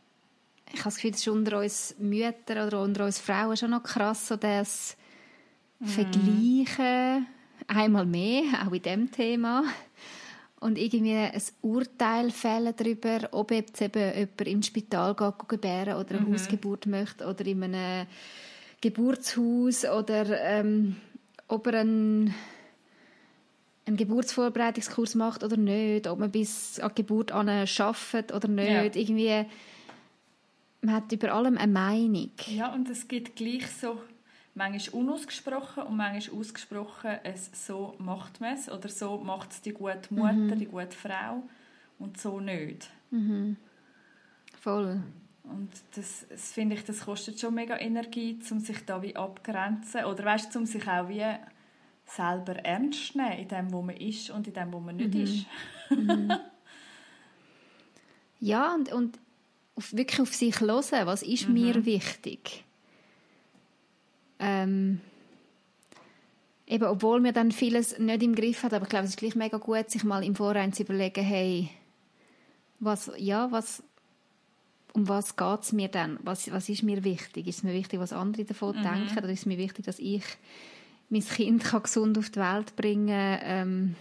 ich 0.74 0.80
habe 0.80 0.86
das 0.86 0.95
Gefühl, 0.95 1.12
es 1.12 1.17
ist 1.17 1.28
unter 1.28 1.60
uns 1.60 1.95
Müttern 2.00 2.67
oder 2.67 2.82
unter 2.82 3.06
uns 3.06 3.19
Frauen 3.19 3.56
schon 3.56 3.71
noch 3.71 3.84
krass, 3.84 4.28
so 4.28 4.36
dass 4.36 4.98
mhm. 5.79 5.85
Vergleichen, 5.85 7.27
einmal 7.67 8.05
mehr, 8.05 8.43
auch 8.65 8.73
in 8.73 8.81
diesem 8.81 9.11
Thema. 9.11 9.63
Und 10.59 10.77
irgendwie 10.77 11.15
ein 11.15 11.41
Urteil 11.61 12.31
fällen 12.31 12.73
darüber, 12.75 13.29
ob 13.31 13.51
jetzt 13.51 13.81
eben 13.81 14.13
jemand 14.15 14.41
ins 14.41 14.67
Spital 14.67 15.13
geht, 15.13 15.47
gebären 15.47 15.97
oder 15.97 16.15
eine 16.15 16.27
mhm. 16.27 16.33
Hausgeburt 16.33 16.85
möchte 16.88 17.27
oder 17.27 17.45
in 17.45 17.63
einem 17.63 18.07
Geburtshaus 18.81 19.85
oder 19.85 20.41
ähm, 20.41 20.95
ob 21.47 21.67
er 21.67 21.81
einen, 21.81 22.33
einen 23.85 23.97
Geburtsvorbereitungskurs 23.97 25.15
macht 25.15 25.43
oder 25.43 25.57
nicht, 25.57 26.07
ob 26.07 26.19
man 26.19 26.31
bis 26.31 26.79
an 26.79 26.91
die 26.91 27.01
Geburt 27.01 27.31
arbeitet 27.31 28.33
oder 28.33 28.47
nicht. 28.47 28.95
Ja. 28.95 29.01
Irgendwie, 29.01 29.45
man 30.81 30.95
hat 30.95 31.11
über 31.11 31.33
allem 31.33 31.57
eine 31.57 31.71
Meinung. 31.71 32.31
Ja, 32.47 32.73
und 32.73 32.89
es 32.89 33.07
gibt 33.07 33.35
gleich 33.35 33.67
so 33.67 33.99
manchmal 34.55 35.01
unausgesprochen 35.01 35.83
und 35.83 35.97
manchmal 35.97 36.39
ausgesprochen, 36.39 37.19
es 37.23 37.51
so 37.67 37.95
macht 37.99 38.41
man 38.41 38.53
es 38.55 38.69
oder 38.69 38.89
so 38.89 39.17
macht 39.17 39.51
es 39.51 39.61
die 39.61 39.73
gute 39.73 40.13
Mutter, 40.13 40.33
mhm. 40.33 40.59
die 40.59 40.65
gute 40.65 40.95
Frau 40.95 41.43
und 41.99 42.19
so 42.19 42.39
nicht. 42.39 42.89
Mhm. 43.11 43.57
Voll. 44.59 45.01
Und 45.43 45.69
das, 45.95 46.25
das 46.27 46.51
finde 46.53 46.75
ich, 46.75 46.83
das 46.83 47.01
kostet 47.01 47.39
schon 47.39 47.53
mega 47.53 47.77
Energie, 47.77 48.39
um 48.49 48.59
sich 48.59 48.83
da 48.85 49.01
wie 49.03 49.15
abgrenzen 49.15 50.05
oder 50.05 50.25
weißt, 50.25 50.55
um 50.55 50.65
sich 50.65 50.87
auch 50.87 51.07
wie 51.07 51.23
selber 52.07 52.55
ernst 52.65 53.13
zu 53.13 53.17
nehmen 53.17 53.39
in 53.39 53.47
dem, 53.47 53.71
wo 53.71 53.81
man 53.81 53.97
ist 53.97 54.29
und 54.31 54.47
in 54.47 54.53
dem, 54.53 54.73
wo 54.73 54.79
man 54.79 54.95
nicht 54.95 55.13
mhm. 55.13 55.21
ist. 55.21 55.45
mhm. 55.89 56.31
Ja, 58.41 58.75
und, 58.75 58.91
und 58.91 59.17
auf, 59.75 59.93
wirklich 59.93 60.19
auf 60.19 60.35
sich 60.35 60.59
hören, 60.59 61.07
was 61.07 61.23
ist 61.23 61.47
mhm. 61.47 61.53
mir 61.53 61.85
wichtig? 61.85 62.64
Ähm, 64.39 65.02
eben, 66.67 66.86
obwohl 66.86 67.19
mir 67.19 67.34
dann 67.34 67.52
vieles 67.52 67.98
nicht 68.00 68.24
im 68.24 68.36
Griff 68.36 68.63
hat, 68.63 68.74
aber 68.74 68.84
ich 68.84 68.89
glaube, 68.89 69.06
es 69.06 69.12
ist 69.12 69.19
gleich 69.19 69.36
mega 69.36 69.58
gut, 69.58 69.89
sich 69.89 70.04
mal 70.04 70.24
im 70.24 70.36
Vorhinein 70.36 70.74
zu 70.74 70.84
überlegen, 70.84 71.24
hey, 71.24 71.69
was, 72.80 73.12
ja, 73.17 73.52
was, 73.52 73.84
um 74.93 75.08
was 75.08 75.36
geht 75.36 75.62
es 75.62 75.71
mir 75.74 75.88
dann? 75.88 76.19
Was, 76.24 76.52
was 76.52 76.69
ist 76.69 76.84
mir 76.84 77.04
wichtig? 77.04 77.48
Ist 77.48 77.58
es 77.58 77.63
mir 77.63 77.74
wichtig, 77.74 78.00
was 78.00 78.13
andere 78.13 78.45
davon 78.45 78.78
mhm. 78.78 78.84
denken? 78.84 79.17
Oder 79.17 79.30
ist 79.30 79.39
es 79.39 79.45
mir 79.45 79.58
wichtig, 79.58 79.86
dass 79.86 80.00
ich 80.00 80.24
mein 81.10 81.21
Kind 81.21 81.63
kann 81.63 81.84
gesund 81.84 82.17
auf 82.17 82.30
die 82.30 82.39
Welt 82.39 82.76
bringen? 82.76 83.39
Ähm, 83.41 83.95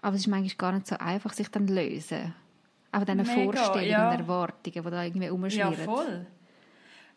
aber 0.00 0.16
es 0.16 0.22
ist 0.22 0.28
manchmal 0.28 0.56
gar 0.56 0.72
nicht 0.72 0.86
so 0.86 0.96
einfach, 0.98 1.32
sich 1.32 1.48
dann 1.48 1.66
zu 1.66 1.74
lösen. 1.74 2.34
Auch 2.92 3.04
diese 3.04 3.24
Vorstellungen 3.24 3.88
ja. 3.88 4.10
und 4.10 4.20
Erwartungen, 4.20 4.84
die 4.84 4.90
da 4.90 5.02
irgendwie 5.02 5.30
umschwirren. 5.30 5.72
Ja, 5.72 5.84
voll. 5.84 6.26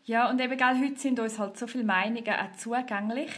Ja, 0.07 0.29
und 0.29 0.39
eben, 0.39 0.57
gell, 0.57 0.79
heute 0.79 0.97
sind 0.97 1.19
uns 1.19 1.37
halt 1.37 1.57
so 1.57 1.67
viele 1.67 1.83
Meinungen 1.83 2.29
auch 2.29 2.55
zugänglich. 2.55 3.29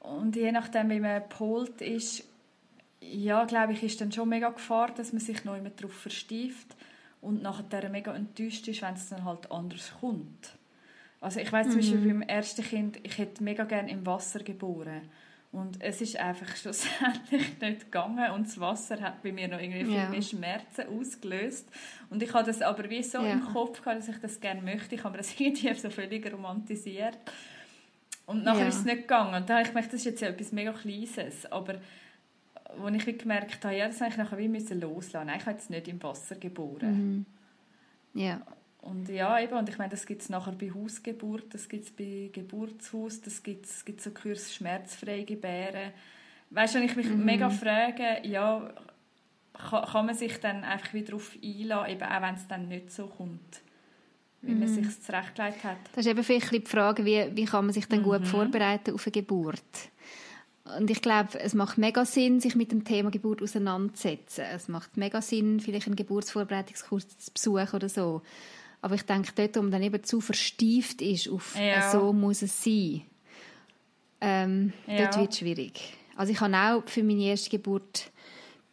Und 0.00 0.34
je 0.36 0.50
nachdem, 0.50 0.88
wie 0.88 1.00
man 1.00 1.28
polt 1.28 1.82
ist, 1.82 2.24
ja, 3.02 3.44
glaube 3.44 3.74
ich, 3.74 3.82
ist 3.82 4.00
dann 4.00 4.10
schon 4.10 4.30
mega 4.30 4.48
Gefahr, 4.48 4.88
dass 4.94 5.12
man 5.12 5.20
sich 5.20 5.44
noch 5.44 5.54
immer 5.54 5.68
darauf 5.68 5.92
verstieft 5.92 6.74
und 7.20 7.42
nachher 7.42 7.90
mega 7.90 8.14
enttäuscht 8.14 8.66
ist, 8.68 8.80
wenn 8.80 8.94
es 8.94 9.10
dann 9.10 9.26
halt 9.26 9.52
anders 9.52 9.92
kommt. 10.00 10.56
Also 11.20 11.40
ich 11.40 11.52
weiß 11.52 11.66
mhm. 11.66 11.70
zum 11.72 11.80
Beispiel 11.80 12.08
beim 12.08 12.22
ersten 12.22 12.62
Kind, 12.62 12.98
ich 13.02 13.18
hätte 13.18 13.44
mega 13.44 13.64
gerne 13.64 13.90
im 13.90 14.06
Wasser 14.06 14.40
geboren. 14.40 15.02
Und 15.50 15.82
es 15.82 16.00
ist 16.00 16.16
einfach 16.16 16.54
schlussendlich 16.56 17.60
nicht 17.60 17.80
gegangen 17.80 18.30
und 18.32 18.46
das 18.46 18.60
Wasser 18.60 19.00
hat 19.00 19.22
bei 19.22 19.32
mir 19.32 19.48
noch 19.48 19.60
irgendwie 19.60 19.84
viel 19.84 19.94
ja. 19.94 20.08
mehr 20.08 20.22
Schmerzen 20.22 20.88
ausgelöst. 20.88 21.68
Und 22.10 22.22
ich 22.22 22.32
hatte 22.34 22.50
das 22.50 22.60
aber 22.60 22.88
wie 22.90 23.02
so 23.02 23.18
ja. 23.18 23.32
im 23.32 23.44
Kopf 23.44 23.82
gehabt, 23.82 23.98
dass 23.98 24.08
ich 24.08 24.18
das 24.18 24.40
gerne 24.40 24.60
möchte. 24.60 24.94
Ich 24.94 25.04
habe 25.04 25.12
mir 25.12 25.18
das 25.18 25.34
irgendwie 25.40 25.72
so 25.74 25.90
völlig 25.90 26.30
romantisiert. 26.32 27.18
Und 28.26 28.44
nachher 28.44 28.62
ja. 28.62 28.68
ist 28.68 28.80
es 28.80 28.84
nicht 28.84 29.02
gegangen. 29.02 29.34
Und 29.34 29.48
da 29.48 29.54
habe 29.54 29.62
ich 29.62 29.68
gemerkt, 29.68 29.92
das 29.92 30.00
ist 30.00 30.04
jetzt 30.04 30.22
etwas 30.22 30.52
mega 30.52 30.72
Kleines. 30.72 31.50
Aber 31.50 31.76
als 32.82 33.06
ich 33.06 33.18
gemerkt 33.18 33.64
habe, 33.64 33.74
ja, 33.74 33.86
das 33.86 34.00
habe 34.02 34.10
ich 34.10 34.18
nachher 34.18 34.36
wie 34.36 34.48
müssen 34.48 34.80
loslassen. 34.80 35.30
Ich 35.34 35.46
habe 35.46 35.52
jetzt 35.52 35.70
nicht 35.70 35.88
im 35.88 36.02
Wasser 36.02 36.36
geboren. 36.36 37.26
Mhm. 38.12 38.20
Ja. 38.20 38.42
Und 38.80 39.08
ja, 39.08 39.40
eben, 39.40 39.54
und 39.54 39.68
ich 39.68 39.76
meine, 39.76 39.90
das 39.90 40.06
gibt 40.06 40.22
es 40.22 40.28
nachher 40.28 40.52
bei 40.52 40.70
Hausgeburt, 40.72 41.52
das 41.52 41.68
gibt 41.68 41.84
es 41.84 41.90
bei 41.90 42.30
Geburtshaus, 42.32 43.20
das 43.20 43.42
gibt 43.42 43.66
es 43.66 43.84
gibt 43.84 44.00
so 44.00 44.10
Kurs 44.10 44.54
schmerzfrei 44.54 45.22
gebären. 45.22 45.92
Weißt 46.50 46.74
du, 46.74 46.78
wenn 46.78 46.86
ich 46.86 46.96
mich 46.96 47.08
mhm. 47.08 47.24
mega 47.24 47.50
frage, 47.50 48.20
ja, 48.22 48.72
kann, 49.52 49.84
kann 49.84 50.06
man 50.06 50.14
sich 50.14 50.38
dann 50.38 50.64
einfach 50.64 50.94
wieder 50.94 51.08
darauf 51.08 51.36
einlassen, 51.42 51.92
eben 51.92 52.02
auch 52.02 52.22
wenn 52.22 52.34
es 52.34 52.46
dann 52.46 52.68
nicht 52.68 52.92
so 52.92 53.06
kommt, 53.08 53.60
wie 54.42 54.52
mhm. 54.52 54.60
man 54.60 54.68
sich 54.68 55.02
zurechtgelegt 55.02 55.64
hat. 55.64 55.78
Das 55.94 56.06
ist 56.06 56.10
eben 56.10 56.22
vielleicht 56.22 56.52
die 56.52 56.60
Frage, 56.60 57.04
wie, 57.04 57.34
wie 57.34 57.44
kann 57.44 57.66
man 57.66 57.74
sich 57.74 57.86
dann 57.86 58.00
mhm. 58.00 58.04
gut 58.04 58.26
vorbereiten 58.26 58.94
auf 58.94 59.06
eine 59.06 59.12
Geburt? 59.12 59.62
Und 60.76 60.90
ich 60.90 61.00
glaube, 61.02 61.38
es 61.40 61.54
macht 61.54 61.78
mega 61.78 62.04
Sinn, 62.04 62.40
sich 62.40 62.54
mit 62.54 62.72
dem 62.72 62.84
Thema 62.84 63.10
Geburt 63.10 63.42
auseinanderzusetzen. 63.42 64.44
Es 64.54 64.68
macht 64.68 64.96
mega 64.96 65.22
Sinn, 65.22 65.60
vielleicht 65.60 65.86
einen 65.86 65.96
Geburtsvorbereitungskurs 65.96 67.18
zu 67.18 67.32
besuchen 67.32 67.74
oder 67.74 67.88
so. 67.88 68.22
Aber 68.80 68.94
ich 68.94 69.02
denke, 69.02 69.32
dort, 69.34 69.56
wo 69.56 69.62
man 69.62 69.70
dann 69.70 69.82
eben 69.82 70.02
zu 70.04 70.20
verstieft 70.20 71.02
ist 71.02 71.28
auf 71.28 71.56
ja. 71.58 71.90
«so 71.90 72.12
muss 72.12 72.42
es 72.42 72.62
sein», 72.62 73.02
ähm, 74.20 74.72
ja. 74.86 74.98
dort 74.98 75.18
wird 75.18 75.32
es 75.32 75.38
schwierig. 75.38 75.94
Also 76.16 76.32
ich 76.32 76.40
habe 76.40 76.56
auch 76.56 76.88
für 76.88 77.02
meine 77.02 77.22
erste 77.22 77.50
Geburt 77.50 78.10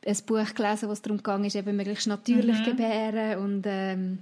ein 0.06 0.18
Buch 0.26 0.54
gelesen, 0.54 0.90
wo 0.90 0.94
es 0.94 1.02
darum 1.02 1.22
ging, 1.22 1.44
eben 1.44 1.76
möglichst 1.76 2.08
natürlich 2.08 2.60
mhm. 2.60 2.64
gebären 2.64 3.40
und 3.40 3.64
ähm, 3.66 4.20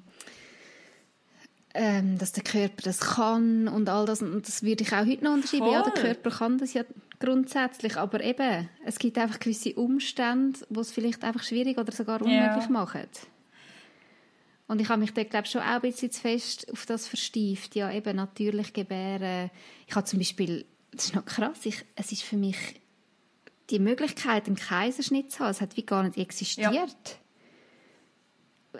ähm, 1.73 2.17
dass 2.17 2.31
der 2.33 2.43
Körper 2.43 2.83
das 2.83 2.99
kann 2.99 3.67
und 3.67 3.89
all 3.89 4.05
das. 4.05 4.21
Und 4.21 4.47
das 4.47 4.63
würde 4.63 4.83
ich 4.83 4.93
auch 4.93 5.05
heute 5.05 5.23
noch 5.23 5.33
unterschreiben. 5.33 5.65
Voll. 5.65 5.73
Ja, 5.73 5.81
der 5.81 5.93
Körper 5.93 6.29
kann 6.29 6.57
das 6.57 6.73
ja 6.73 6.83
grundsätzlich, 7.19 7.97
aber 7.97 8.23
eben, 8.23 8.69
es 8.85 8.99
gibt 8.99 9.17
einfach 9.17 9.39
gewisse 9.39 9.73
Umstände, 9.73 10.59
die 10.69 10.79
es 10.79 10.91
vielleicht 10.91 11.23
einfach 11.23 11.43
schwierig 11.43 11.77
oder 11.77 11.91
sogar 11.91 12.21
unmöglich 12.21 12.65
ja. 12.65 12.69
machen. 12.69 13.07
Und 14.73 14.81
ich 14.81 14.89
habe 14.89 14.99
mich 14.99 15.13
da, 15.13 15.23
glaube 15.23 15.45
ich, 15.45 15.51
schon 15.51 15.61
auch 15.61 15.65
ein 15.67 15.81
bisschen 15.81 16.09
zu 16.09 16.19
fest 16.19 16.67
auf 16.73 16.87
das 16.87 17.07
verstieft. 17.07 17.75
Ja, 17.75 17.91
eben 17.91 18.15
natürlich 18.15 18.73
gebären. 18.73 19.51
Ich 19.87 19.95
habe 19.95 20.07
zum 20.07 20.17
Beispiel, 20.17 20.65
das 20.91 21.05
ist 21.05 21.15
noch 21.15 21.25
krass, 21.25 21.59
ich, 21.65 21.85
es 21.95 22.11
ist 22.11 22.23
für 22.23 22.37
mich 22.37 22.57
die 23.69 23.77
Möglichkeit, 23.77 24.47
einen 24.47 24.55
Kaiserschnitt 24.55 25.31
zu 25.31 25.41
haben, 25.41 25.51
es 25.51 25.61
hat 25.61 25.77
wie 25.77 25.85
gar 25.85 26.01
nicht 26.01 26.17
existiert. 26.17 26.73
Ja. 26.73 26.89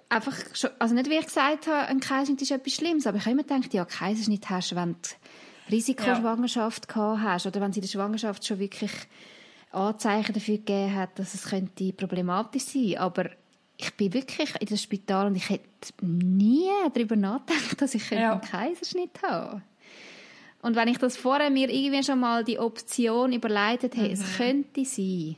Einfach, 0.10 0.36
schon, 0.56 0.72
also 0.80 0.96
nicht 0.96 1.12
wie 1.12 1.20
ich 1.20 1.28
gesagt 1.28 1.68
habe, 1.68 1.88
ein 1.88 2.00
Kaiserschnitt 2.00 2.42
ist 2.42 2.50
etwas 2.50 2.74
Schlimmes, 2.74 3.06
aber 3.06 3.18
ich 3.18 3.26
habe 3.26 3.34
immer 3.34 3.44
gedacht, 3.44 3.72
ja, 3.76 3.86
Kaiserschnitt 3.86 4.50
hast 4.50 4.72
du, 4.72 4.76
wenn 4.76 4.94
du 4.94 5.72
Risikoschwangerschaft 5.72 6.88
ja. 6.88 6.94
gehabt 6.94 7.22
hast 7.22 7.46
oder 7.46 7.62
wenn 7.62 7.70
es 7.70 7.78
in 7.78 7.84
der 7.84 7.90
Schwangerschaft 7.90 8.48
schon 8.48 8.58
wirklich 8.58 8.92
Anzeichen 9.70 10.34
dafür 10.34 10.58
gegeben 10.58 10.96
hat, 10.96 11.20
dass 11.20 11.36
es 11.36 11.44
könnte 11.44 11.94
problematisch 11.94 12.64
sein 12.64 12.82
könnte. 12.82 13.00
Aber 13.00 13.30
ich 13.84 13.94
bin 13.96 14.14
wirklich 14.14 14.54
in 14.60 14.68
das 14.68 14.82
Spital 14.82 15.28
und 15.28 15.36
ich 15.36 15.50
hätte 15.50 15.68
nie 16.02 16.70
darüber 16.94 17.16
nachgedacht, 17.16 17.82
dass 17.82 17.96
ich 17.96 18.10
ja. 18.10 18.34
einen 18.34 18.42
Kaiserschnitt 18.42 19.22
habe. 19.22 19.62
Und 20.62 20.76
wenn 20.78 20.88
ich 20.88 20.98
das 20.98 21.18
vorher 21.18 21.50
mir 21.50 21.70
irgendwie 21.70 22.04
schon 22.04 22.20
mal 22.22 22.44
die 22.44 22.58
Option 22.58 23.34
überleitet 23.34 23.96
hätte, 23.96 24.08
mhm. 24.08 24.14
es 24.14 24.38
könnte 24.38 24.86
sein, 24.86 25.36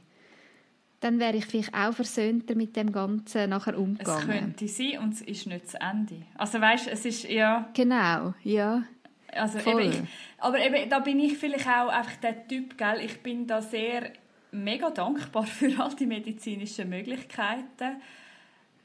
dann 1.00 1.20
wäre 1.20 1.38
ich 1.38 1.46
vielleicht 1.46 1.74
auch 1.74 1.94
versöhnter 1.94 2.56
mit 2.56 2.76
dem 2.76 2.92
Ganzen 2.92 3.50
nachher 3.50 3.78
umgegangen. 3.78 4.30
Es 4.30 4.40
könnte 4.40 4.68
sein 4.68 5.00
und 5.00 5.14
es 5.14 5.22
ist 5.22 5.48
nicht 5.48 5.66
das 5.66 5.74
Ende. 5.76 6.22
Also 6.36 6.62
weißt, 6.62 6.88
es 6.88 7.06
ist 7.06 7.24
ja... 7.24 7.70
Genau, 7.74 8.34
ja. 8.44 8.84
Also 9.32 9.60
eben, 9.60 9.92
ich, 9.92 10.02
aber 10.38 10.60
eben, 10.60 10.90
da 10.90 11.00
bin 11.00 11.20
ich 11.20 11.38
vielleicht 11.38 11.68
auch 11.68 11.90
einfach 11.90 12.16
der 12.18 12.48
Typ, 12.48 12.78
gell? 12.78 13.02
ich 13.04 13.22
bin 13.22 13.48
da 13.48 13.62
sehr 13.62 14.12
mega 14.52 14.90
dankbar 14.92 15.44
für 15.46 15.72
all 15.80 15.94
die 15.96 16.06
medizinischen 16.06 16.90
Möglichkeiten. 16.90 18.02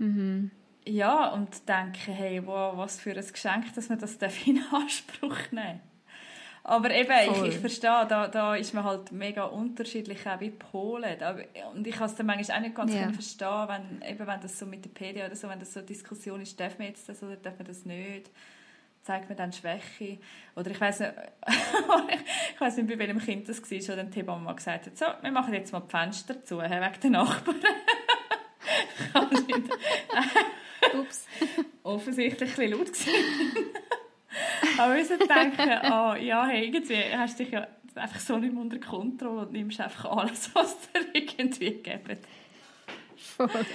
Mhm. 0.01 0.51
Ja, 0.87 1.29
und 1.29 1.69
denke, 1.69 2.11
hey, 2.11 2.45
wow, 2.45 2.77
was 2.77 2.99
für 2.99 3.13
ein 3.13 3.25
Geschenk, 3.25 3.75
dass 3.75 3.89
man 3.89 3.99
das 3.99 4.19
in 4.47 4.61
Anspruch 4.73 5.39
nehmen 5.53 5.81
aber 6.63 6.91
eben, 6.95 7.13
ich, 7.33 7.55
ich 7.55 7.59
verstehe, 7.59 8.07
da, 8.09 8.29
da 8.29 8.55
ist 8.55 8.75
man 8.75 8.85
halt 8.85 9.13
mega 9.13 9.45
unterschiedlich, 9.45 10.27
auch 10.27 10.41
wie 10.41 10.51
Polen. 10.51 11.17
Und 11.75 11.87
ich 11.87 11.95
kann 11.95 12.07
es 12.07 12.15
dann 12.15 12.27
manchmal 12.27 12.59
auch 12.59 12.63
nicht 12.63 12.75
ganz 12.75 12.93
yeah. 12.93 13.11
verstehen, 13.11 13.69
wenn, 13.69 14.09
eben, 14.09 14.27
wenn 14.27 14.41
das 14.41 14.59
so 14.59 14.67
mit 14.67 14.85
der 14.85 14.91
PD 14.91 15.25
oder 15.25 15.35
so, 15.35 15.49
wenn 15.49 15.59
das 15.59 15.73
so 15.73 15.81
eine 15.81 15.87
Diskussion 15.87 16.41
ist, 16.41 16.61
darf 16.61 16.79
man 16.79 16.89
jetzt 16.89 17.09
das 17.09 17.23
oder 17.23 17.37
darf 17.37 17.59
man 17.59 17.67
das 17.67 17.85
nicht 17.85 18.31
zeigt 19.03 19.31
man 19.31 19.39
dann 19.39 19.51
Schwäche. 19.51 20.19
Oder 20.55 20.73
ich 20.73 20.81
weiß 20.81 21.01
nicht, 21.01 21.13
ich 22.55 22.61
weiß 22.61 22.77
nicht, 22.77 22.87
bei 22.87 22.99
welchem 22.99 23.19
Kind 23.19 23.49
das 23.49 23.63
war, 23.63 23.97
dann 23.97 24.11
die 24.11 24.19
Hebamme 24.19 24.45
mal 24.45 24.53
gesagt 24.53 24.87
hat, 24.87 24.99
so, 24.99 25.07
wir 25.23 25.33
machen 25.33 25.55
jetzt 25.55 25.73
mal 25.73 25.81
die 25.81 25.89
Fenster 25.89 26.45
zu, 26.45 26.59
wegen 26.59 27.01
den 27.03 27.13
Nachbarn. 27.13 27.57
Ups. 30.95 31.27
Offensichtlich 31.83 32.51
ein 32.51 32.57
bisschen 32.57 32.73
laut 32.73 32.87
gewesen. 32.87 33.67
Aber 34.79 34.95
wir 34.95 35.01
müssen 35.01 35.19
denken, 35.19 35.93
oh, 35.93 36.15
ja, 36.15 36.47
hey, 36.47 36.67
irgendwie 36.67 37.03
hast 37.17 37.39
du 37.39 37.45
dich 37.45 37.53
ja 37.53 37.67
einfach 37.95 38.21
so 38.21 38.39
nicht 38.39 38.53
mehr 38.53 38.63
unter 38.63 38.79
Kontrolle 38.79 39.43
und 39.43 39.53
nimmst 39.53 39.81
einfach 39.81 40.05
alles, 40.17 40.51
was 40.55 40.77
dir 40.93 41.07
irgendwie 41.13 41.73
gibt. 41.73 42.27
Voll. 43.17 43.67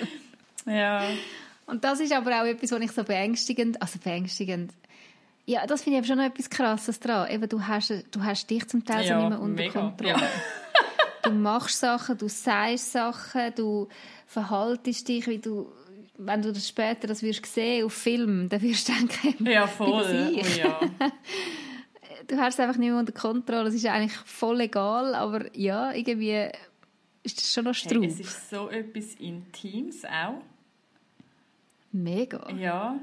Ja. 0.66 1.04
Und 1.68 1.84
das 1.84 2.00
ist 2.00 2.14
aber 2.14 2.42
auch 2.42 2.46
etwas, 2.46 2.72
was 2.72 2.82
ich 2.82 2.92
so 2.92 3.04
beängstigend, 3.04 3.82
also 3.82 4.00
beängstigend, 4.00 4.72
ja, 5.48 5.68
das 5.68 5.84
finde 5.84 6.00
ich 6.00 6.08
schon 6.08 6.18
noch 6.18 6.26
etwas 6.26 6.50
Krasses 6.50 7.00
dran. 7.00 7.30
Eben, 7.30 7.48
du, 7.48 7.68
hast, 7.68 7.94
du 8.12 8.24
hast 8.24 8.50
dich 8.50 8.68
zum 8.68 8.84
Teil 8.84 9.06
ja, 9.06 9.20
so 9.20 9.28
nicht 9.28 9.30
mehr 9.30 9.40
unter 9.40 9.64
mega. 9.64 9.80
Kontrolle. 9.80 10.12
Ja. 10.12 10.30
Du 11.26 11.32
machst 11.32 11.80
Sachen, 11.80 12.18
du 12.18 12.30
sagst 12.30 12.92
Sachen, 12.92 13.54
du 13.56 13.88
verhaltest 14.28 15.08
dich, 15.08 15.28
wie 15.28 15.40
du 15.40 15.72
wenn 16.18 16.42
du 16.42 16.54
das 16.54 16.68
später 16.68 17.08
das 17.08 17.22
wirst 17.22 17.46
sehen 17.46 17.86
auf 17.86 17.94
Film, 17.94 18.48
dann 18.48 18.62
wirst 18.62 18.88
du 18.88 18.94
denken, 18.94 19.46
ja 19.46 19.68
voll, 19.68 20.34
oh, 20.34 20.58
ja. 20.58 20.80
du 22.28 22.38
hast 22.38 22.56
es 22.56 22.60
einfach 22.60 22.78
nicht 22.78 22.90
mehr 22.90 23.00
unter 23.00 23.12
Kontrolle. 23.12 23.70
Es 23.70 23.76
ist 23.76 23.86
eigentlich 23.86 24.14
voll 24.14 24.62
egal, 24.62 25.14
aber 25.16 25.56
ja, 25.56 25.92
irgendwie 25.92 26.50
ist 27.24 27.38
das 27.38 27.54
schon 27.54 27.66
noch 27.66 27.74
Strub. 27.74 28.04
Hey, 28.04 28.12
es 28.12 28.20
ist 28.20 28.50
so 28.50 28.70
etwas 28.70 29.16
Intimes 29.16 30.06
auch. 30.06 30.42
Mega. 31.92 32.50
Ja. 32.52 33.00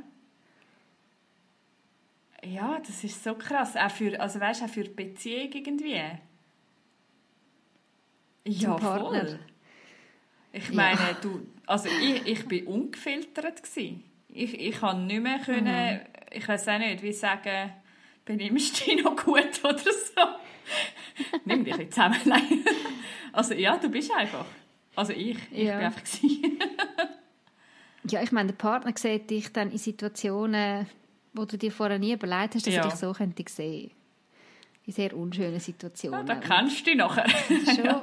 Ja, 2.44 2.80
das 2.84 3.04
ist 3.04 3.22
so 3.22 3.34
krass. 3.34 3.76
Auch 3.76 3.90
für, 3.90 4.20
also 4.20 4.40
weißt, 4.40 4.64
auch 4.64 4.68
für 4.68 4.84
die 4.84 4.90
Beziehung 4.90 5.52
irgendwie. 5.52 6.00
Ja, 8.44 8.76
voll. 8.76 9.38
Ich 10.52 10.72
meine, 10.72 11.00
ja. 11.00 11.16
du, 11.20 11.46
also 11.66 11.88
ich, 11.88 12.26
ich 12.26 12.46
bin 12.46 12.66
ungefiltert 12.66 13.62
gewesen. 13.62 14.04
Ich, 14.28 14.58
ich 14.58 14.78
kann 14.78 15.06
nicht 15.06 15.22
mehr 15.22 15.38
können, 15.38 15.94
mhm. 15.94 16.00
ich 16.30 16.46
weiß 16.46 16.68
auch 16.68 16.78
nicht, 16.78 17.02
wie 17.02 17.12
sagen, 17.12 17.72
benimmst 18.24 18.80
du 18.80 18.84
dich 18.94 19.04
noch 19.04 19.16
gut 19.16 19.60
oder 19.64 19.78
so. 19.78 20.22
Nimm 21.44 21.64
dich 21.64 21.76
nicht 21.76 21.94
zusammen. 21.94 22.18
Nein. 22.24 22.64
Also 23.32 23.54
ja, 23.54 23.76
du 23.76 23.88
bist 23.88 24.12
einfach. 24.12 24.46
Also 24.94 25.12
ich, 25.12 25.38
ich 25.50 25.64
ja. 25.64 25.76
bin 25.76 25.86
einfach 25.86 26.02
Ja, 28.10 28.22
ich 28.22 28.32
meine, 28.32 28.48
der 28.48 28.56
Partner 28.56 28.92
sieht 28.96 29.30
dich 29.30 29.52
dann 29.52 29.70
in 29.70 29.78
Situationen, 29.78 30.86
wo 31.32 31.44
du 31.44 31.56
dir 31.56 31.70
vorher 31.70 31.98
nie 31.98 32.12
überlegt 32.12 32.56
hast, 32.56 32.66
dass 32.66 32.74
ja. 32.74 32.82
er 32.82 32.88
dich 32.88 32.98
so 32.98 33.12
könnte 33.12 33.44
sehen. 33.48 33.92
In 34.84 34.92
sehr 34.92 35.16
unschönen 35.16 35.60
Situationen. 35.60 36.26
Ja, 36.26 36.34
da 36.34 36.40
kennst 36.40 36.80
du 36.80 36.84
dich 36.84 36.96
nachher. 36.96 37.28
Schon. 37.28 38.02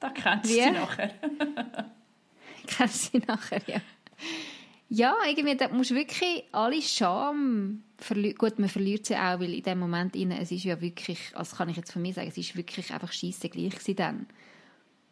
Da 0.00 0.10
kennst 0.10 0.44
du 0.44 0.54
sie 0.54 0.70
nachher. 0.70 1.10
kennst 2.66 3.14
du 3.14 3.18
sie 3.18 3.26
nachher, 3.26 3.60
ja. 3.66 3.80
Ja, 4.90 5.14
irgendwie, 5.26 5.56
da 5.56 5.68
musst 5.68 5.90
du 5.90 5.94
wirklich 5.94 6.44
alle 6.50 6.80
Scham 6.80 7.82
verlieren. 7.98 8.36
Gut, 8.38 8.58
man 8.58 8.70
verliert 8.70 9.04
sie 9.04 9.16
auch, 9.16 9.38
weil 9.38 9.52
in 9.52 9.62
dem 9.62 9.78
Moment 9.78 10.16
innen, 10.16 10.38
es 10.38 10.50
ist 10.50 10.64
ja 10.64 10.80
wirklich, 10.80 11.32
also 11.34 11.56
kann 11.56 11.68
ich 11.68 11.76
jetzt 11.76 11.92
von 11.92 12.00
mir 12.00 12.14
sagen, 12.14 12.28
es 12.28 12.38
ist 12.38 12.56
wirklich 12.56 12.92
einfach 12.92 13.12
scheisse 13.12 13.50
gleich 13.50 13.72
gewesen 13.72 13.96
dann. 13.96 14.26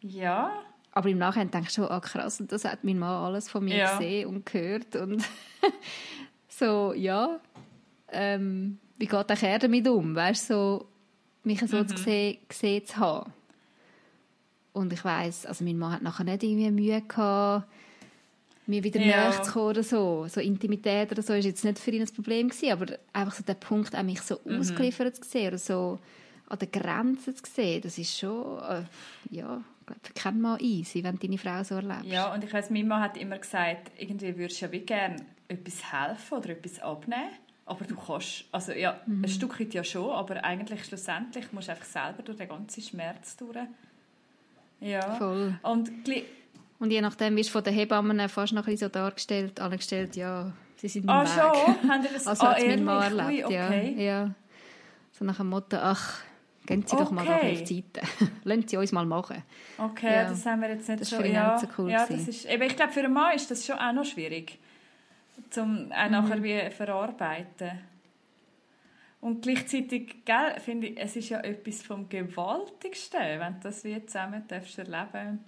Ja. 0.01 0.63
Aber 0.93 1.09
im 1.09 1.19
Nachhinein 1.19 1.51
denkst 1.51 1.75
du 1.75 1.81
schon, 1.81 1.91
ah 1.91 1.99
krass, 1.99 2.39
und 2.39 2.51
das 2.51 2.65
hat 2.65 2.83
mein 2.83 2.97
Mann 2.97 3.25
alles 3.25 3.51
von 3.51 3.63
mir 3.63 3.77
ja. 3.77 3.97
gesehen 3.97 4.27
und 4.27 4.45
gehört 4.47 4.95
und 4.95 5.23
so, 6.47 6.93
ja, 6.93 7.39
ähm, 8.11 8.79
wie 8.97 9.05
geht 9.05 9.29
der 9.29 9.59
damit 9.59 9.87
um, 9.87 10.15
weißt 10.15 10.49
du, 10.49 10.53
so, 10.53 10.87
mich 11.43 11.59
so 11.59 11.77
mhm. 11.77 11.87
gesehen, 11.87 12.37
gesehen 12.47 12.85
zu 12.85 12.97
haben. 12.97 13.33
Und 14.77 14.93
ich 14.93 15.03
weiß, 15.03 15.47
also 15.47 15.63
mein 15.63 15.77
Mann 15.77 15.91
hat 15.91 16.03
nachher 16.03 16.23
nicht 16.23 16.43
irgendwie 16.43 16.69
Mühe 16.69 17.01
gehabt, 17.01 17.67
mir 18.67 18.83
wieder 18.83 18.99
ja. 18.99 19.29
näher 19.29 19.43
zu 19.43 19.51
kommen 19.51 19.69
oder 19.69 19.83
so. 19.83 20.27
So 20.27 20.39
Intimität 20.39 21.11
oder 21.11 21.23
so 21.23 21.33
ist 21.33 21.45
jetzt 21.45 21.65
nicht 21.65 21.79
für 21.79 21.89
ihn 21.91 22.03
ein 22.03 22.13
Problem 22.13 22.49
gewesen, 22.49 22.71
aber 22.71 22.85
einfach 23.11 23.33
so 23.33 23.43
der 23.43 23.55
Punkt, 23.55 23.95
auch 23.95 24.03
mich 24.03 24.21
so 24.21 24.39
mhm. 24.45 24.59
ausgeliefert 24.59 25.15
zu 25.15 25.27
sehen 25.27 25.47
oder 25.47 25.57
so 25.57 25.99
an 26.49 26.59
der 26.59 26.67
Grenze 26.67 27.33
zu 27.33 27.43
sehen, 27.51 27.81
das 27.81 27.97
ist 27.97 28.17
schon, 28.17 28.59
äh, 28.59 28.83
ja, 29.31 29.61
für 30.03 30.13
keinen 30.13 30.41
Mann 30.41 30.59
easy, 30.59 31.03
wenn 31.03 31.17
deine 31.17 31.37
Frau 31.37 31.63
so 31.63 31.75
erlebst. 31.75 32.05
Ja, 32.05 32.33
und 32.33 32.43
ich 32.43 32.53
weiß, 32.53 32.69
mein 32.69 32.87
Mann 32.87 33.01
hat 33.01 33.17
immer 33.17 33.37
gesagt, 33.37 33.91
irgendwie 33.97 34.37
würdest 34.37 34.61
du 34.61 34.65
ja 34.65 34.71
wie 34.71 34.79
gerne 34.79 35.17
etwas 35.47 35.91
helfen 35.91 36.37
oder 36.37 36.49
etwas 36.51 36.79
abnehmen, 36.79 37.31
aber 37.65 37.83
du 37.83 37.95
kannst, 37.95 38.45
also 38.51 38.73
ja, 38.73 39.01
mhm. 39.07 39.23
ein 39.23 39.29
Stück 39.29 39.59
weit 39.59 39.73
ja 39.73 39.83
schon, 39.83 40.11
aber 40.11 40.43
eigentlich 40.43 40.85
schlussendlich 40.85 41.51
musst 41.51 41.67
du 41.67 41.71
einfach 41.71 41.85
selber 41.85 42.23
durch 42.23 42.37
den 42.37 42.47
ganzen 42.47 42.81
Schmerz 42.81 43.35
durch. 43.37 43.57
Ja. 44.79 45.15
Voll. 45.15 45.57
Und, 45.63 45.91
und 46.79 46.91
je 46.91 47.01
nachdem 47.01 47.35
wirst 47.35 47.49
du 47.49 47.53
von 47.53 47.63
den 47.63 47.73
Hebammen 47.73 48.29
fast 48.29 48.53
noch 48.53 48.67
ein 48.67 48.77
so 48.77 48.89
dargestellt, 48.89 49.59
angestellt, 49.59 50.15
ja, 50.15 50.51
sie 50.75 50.87
sind 50.87 51.09
Ah, 51.09 51.25
schon? 51.25 51.89
Haben 51.89 52.07
das 52.13 52.27
also, 52.27 52.45
als 52.45 52.65
mein 52.65 52.83
Mann 52.83 53.17
erlebt, 53.17 53.45
okay. 53.45 53.95
ja, 53.97 54.03
ja. 54.03 54.31
So 55.11 55.25
nach 55.25 55.37
dem 55.37 55.49
Motto, 55.49 55.77
ach, 55.77 56.19
gehen 56.67 56.83
Sie 56.85 56.95
okay. 56.95 57.03
doch 57.03 57.11
mal 57.11 57.27
auf 57.27 57.41
die 57.41 57.65
Seite. 57.65 58.07
Lassen 58.43 58.67
Sie 58.67 58.77
uns 58.77 58.91
mal 58.91 59.05
machen. 59.05 59.43
Okay, 59.77 60.13
ja. 60.13 60.29
das 60.29 60.45
haben 60.45 60.61
wir 60.61 60.69
jetzt 60.69 60.87
nicht 60.87 61.01
das 61.01 61.09
so... 61.09 61.17
Das 61.17 61.27
ja, 61.27 61.57
so 61.57 61.67
cool 61.77 61.89
ja, 61.89 62.05
das 62.05 62.27
ist, 62.27 62.45
eben, 62.45 62.63
ich 62.63 62.75
glaube, 62.75 62.93
für 62.93 62.99
einen 62.99 63.13
Mann 63.13 63.35
ist 63.35 63.49
das 63.49 63.65
schon 63.65 63.79
auch 63.79 63.93
noch 63.93 64.05
schwierig, 64.05 64.59
um 65.55 65.91
auch 65.91 66.05
mhm. 66.05 66.11
nachher 66.11 66.43
wie 66.43 66.69
verarbeiten. 66.69 67.79
Und 69.19 69.41
gleichzeitig, 69.41 70.25
gell, 70.25 70.59
finde 70.59 70.87
ich, 70.87 70.99
es 70.99 71.15
ist 71.15 71.29
ja 71.29 71.39
etwas 71.39 71.81
vom 71.81 72.07
Gewaltigsten, 72.07 73.39
wenn 73.39 73.53
du 73.55 73.59
das 73.63 73.83
wie 73.83 74.05
zusammen 74.05 74.43
darfst 74.47 74.77
erleben 74.77 75.39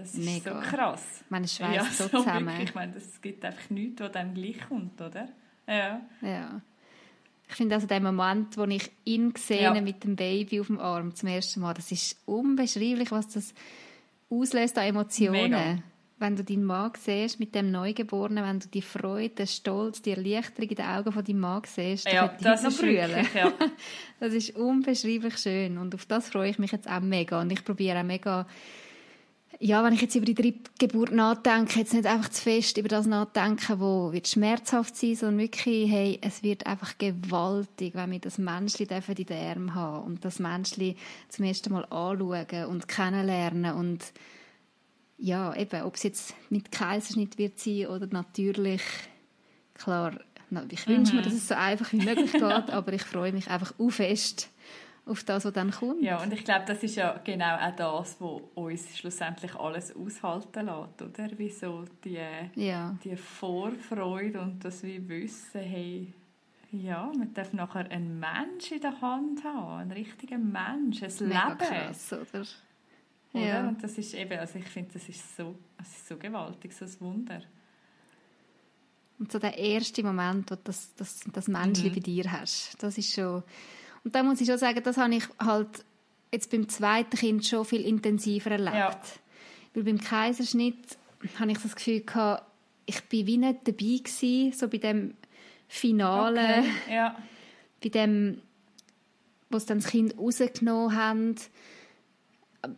Es 0.00 0.14
ist 0.14 0.24
Mega. 0.24 0.62
so 0.62 0.70
krass. 0.70 1.24
Meine, 1.28 1.46
es 1.46 1.58
ja, 1.58 1.84
so, 1.84 2.08
zusammen. 2.08 2.46
Wirklich. 2.46 2.68
Ich 2.68 2.74
meine, 2.74 2.96
es 2.96 3.20
gibt 3.20 3.44
einfach 3.44 3.68
nichts, 3.70 4.00
was 4.00 4.12
dem 4.12 4.34
gleich 4.34 4.60
kommt, 4.68 5.00
oder? 5.00 5.28
Ja. 5.66 6.00
ja. 6.22 6.60
Ich 7.48 7.54
finde 7.54 7.74
also 7.74 7.86
der 7.86 8.00
Moment, 8.00 8.56
wo 8.56 8.64
ich 8.64 8.90
ihn 9.04 9.32
gesehen 9.32 9.74
ja. 9.74 9.80
mit 9.80 10.02
dem 10.04 10.16
Baby 10.16 10.60
auf 10.60 10.66
dem 10.66 10.80
Arm 10.80 11.14
zum 11.14 11.28
ersten 11.28 11.60
Mal, 11.60 11.74
das 11.74 11.92
ist 11.92 12.18
unbeschreiblich, 12.26 13.10
was 13.10 13.28
das 13.28 13.54
auslöst 14.30 14.78
an 14.78 14.84
Emotionen. 14.84 15.50
Mega. 15.50 15.78
Wenn 16.18 16.34
du 16.34 16.42
deinen 16.42 16.64
Mann 16.64 16.92
siehst 16.98 17.38
mit 17.40 17.54
dem 17.54 17.70
Neugeborenen, 17.70 18.42
wenn 18.42 18.58
du 18.58 18.68
die 18.68 18.80
Freude, 18.80 19.34
den 19.34 19.46
Stolz, 19.46 20.00
die 20.00 20.12
Erleichterung 20.12 20.70
in 20.70 20.76
den 20.76 20.86
Augen 20.86 21.12
von 21.12 21.22
deinem 21.22 21.40
Mann 21.40 21.62
siehst, 21.66 22.10
ja, 22.10 22.34
das 22.40 22.64
ist 22.64 22.82
wirklich, 22.82 23.34
ja. 23.34 23.52
Das 24.20 24.32
ist 24.32 24.56
unbeschreiblich 24.56 25.36
schön 25.36 25.76
und 25.76 25.94
auf 25.94 26.06
das 26.06 26.30
freue 26.30 26.48
ich 26.48 26.58
mich 26.58 26.72
jetzt 26.72 26.88
auch 26.88 27.00
mega 27.00 27.40
und 27.40 27.52
ich 27.52 27.64
probiere 27.64 28.00
auch 28.00 28.04
mega 28.04 28.46
ja, 29.58 29.82
wenn 29.84 29.94
ich 29.94 30.02
jetzt 30.02 30.14
über 30.14 30.26
die 30.26 30.34
Drittgeburt 30.34 31.12
nachdenke, 31.12 31.78
jetzt 31.78 31.94
nicht 31.94 32.06
einfach 32.06 32.28
zu 32.28 32.42
fest 32.42 32.76
über 32.76 32.88
das 32.88 33.06
nachdenken, 33.06 33.80
wo 33.80 34.12
wird 34.12 34.28
schmerzhaft 34.28 34.96
sein, 34.96 35.14
sondern 35.14 35.38
wirklich, 35.38 35.90
hey, 35.90 36.18
es 36.20 36.42
wird 36.42 36.66
einfach 36.66 36.98
gewaltig, 36.98 37.94
wenn 37.94 38.10
wir 38.10 38.18
das 38.18 38.38
Menschli 38.38 38.86
in 38.86 39.24
den 39.24 39.48
Armen 39.48 39.74
haben 39.74 40.04
und 40.04 40.24
das 40.24 40.38
Menschli 40.38 40.96
zum 41.28 41.46
ersten 41.46 41.72
Mal 41.72 41.84
anschauen 41.84 42.66
und 42.66 42.88
kennenlernen 42.88 43.74
und 43.74 44.12
ja, 45.18 45.54
eben, 45.54 45.82
ob 45.82 45.94
es 45.94 46.02
jetzt 46.02 46.34
mit 46.50 46.70
Kaiserschnitt 46.70 47.38
wird 47.38 47.58
sein 47.58 47.86
oder 47.86 48.06
natürlich, 48.06 48.82
klar, 49.74 50.18
ich 50.70 50.86
wünsche 50.86 51.12
mhm. 51.12 51.18
mir, 51.18 51.24
dass 51.24 51.34
es 51.34 51.48
so 51.48 51.54
einfach 51.54 51.92
wie 51.92 52.04
möglich 52.04 52.32
geht, 52.32 52.42
aber 52.42 52.92
ich 52.92 53.02
freue 53.02 53.32
mich 53.32 53.50
einfach 53.50 53.74
auch 53.78 53.90
fest 53.90 54.50
auf 55.06 55.22
das, 55.22 55.44
was 55.44 55.52
dann 55.52 55.70
kommt. 55.70 56.02
Ja, 56.02 56.20
und 56.20 56.32
ich 56.32 56.44
glaube, 56.44 56.64
das 56.66 56.82
ist 56.82 56.96
ja 56.96 57.20
genau 57.24 57.56
auch 57.56 57.76
das, 57.76 58.16
was 58.20 58.42
uns 58.54 58.98
schlussendlich 58.98 59.54
alles 59.54 59.94
aushalten 59.94 60.66
lässt, 60.66 61.02
oder? 61.02 61.38
Wie 61.38 61.50
so 61.50 61.84
die, 62.04 62.18
ja. 62.54 62.96
die 63.04 63.16
Vorfreude 63.16 64.40
und 64.40 64.64
das 64.64 64.82
wie 64.82 65.08
Wissen, 65.08 65.60
hey, 65.60 66.12
ja, 66.72 67.10
man 67.16 67.32
darf 67.32 67.52
nachher 67.52 67.90
einen 67.90 68.18
Mensch 68.18 68.72
in 68.72 68.80
der 68.80 69.00
Hand 69.00 69.44
haben, 69.44 69.80
einen 69.80 69.92
richtigen 69.92 70.50
Mensch, 70.50 71.02
ein 71.02 71.28
Mega 71.28 71.48
Leben. 71.48 71.58
Krass, 71.58 72.12
oder? 72.12 72.44
Ja. 73.40 73.68
Und 73.68 73.82
das 73.82 73.98
ist 73.98 74.14
eben, 74.14 74.38
also 74.38 74.58
ich 74.58 74.66
finde, 74.66 74.92
das 74.92 75.08
ist 75.08 75.36
so, 75.36 75.56
das 75.78 75.88
ist 75.88 76.08
so 76.08 76.16
gewaltig, 76.16 76.72
so 76.72 76.84
ein 76.84 77.00
Wunder. 77.00 77.42
Und 79.18 79.32
so 79.32 79.38
der 79.38 79.56
erste 79.56 80.02
Moment, 80.02 80.50
wo 80.50 80.54
du 80.56 80.60
das, 80.64 80.94
das, 80.94 81.20
das 81.32 81.48
Menschli 81.48 81.90
mhm. 81.90 81.94
bei 81.94 82.00
dir 82.00 82.32
hast, 82.32 82.82
das 82.82 82.98
ist 82.98 83.14
schon 83.14 83.42
und 84.06 84.14
da 84.14 84.22
muss 84.22 84.40
ich 84.40 84.46
schon 84.46 84.56
sagen, 84.56 84.80
das 84.84 84.98
habe 84.98 85.16
ich 85.16 85.24
halt 85.40 85.84
jetzt 86.30 86.48
beim 86.52 86.68
zweiten 86.68 87.16
Kind 87.16 87.44
schon 87.44 87.64
viel 87.64 87.84
intensiver 87.84 88.52
erlebt. 88.52 88.76
Ja. 88.76 88.96
Weil 89.74 89.82
beim 89.82 89.98
Kaiserschnitt 90.00 90.96
habe 91.40 91.50
ich 91.50 91.58
das 91.58 91.74
Gefühl 91.74 92.02
gehabt, 92.02 92.44
ich 92.86 93.02
bin 93.06 93.26
wie 93.26 93.36
nicht 93.36 93.66
dabei 93.66 93.78
gewesen, 93.78 94.52
so 94.52 94.68
bei 94.68 94.78
dem 94.78 95.14
Finale, 95.66 96.58
okay. 96.60 96.94
ja. 96.94 97.16
bei 97.82 97.88
dem, 97.88 98.42
wo 99.50 99.58
sie 99.58 99.66
dann 99.66 99.80
das 99.80 99.90
Kind 99.90 100.16
rausgenommen 100.16 100.94
haben. 100.94 101.34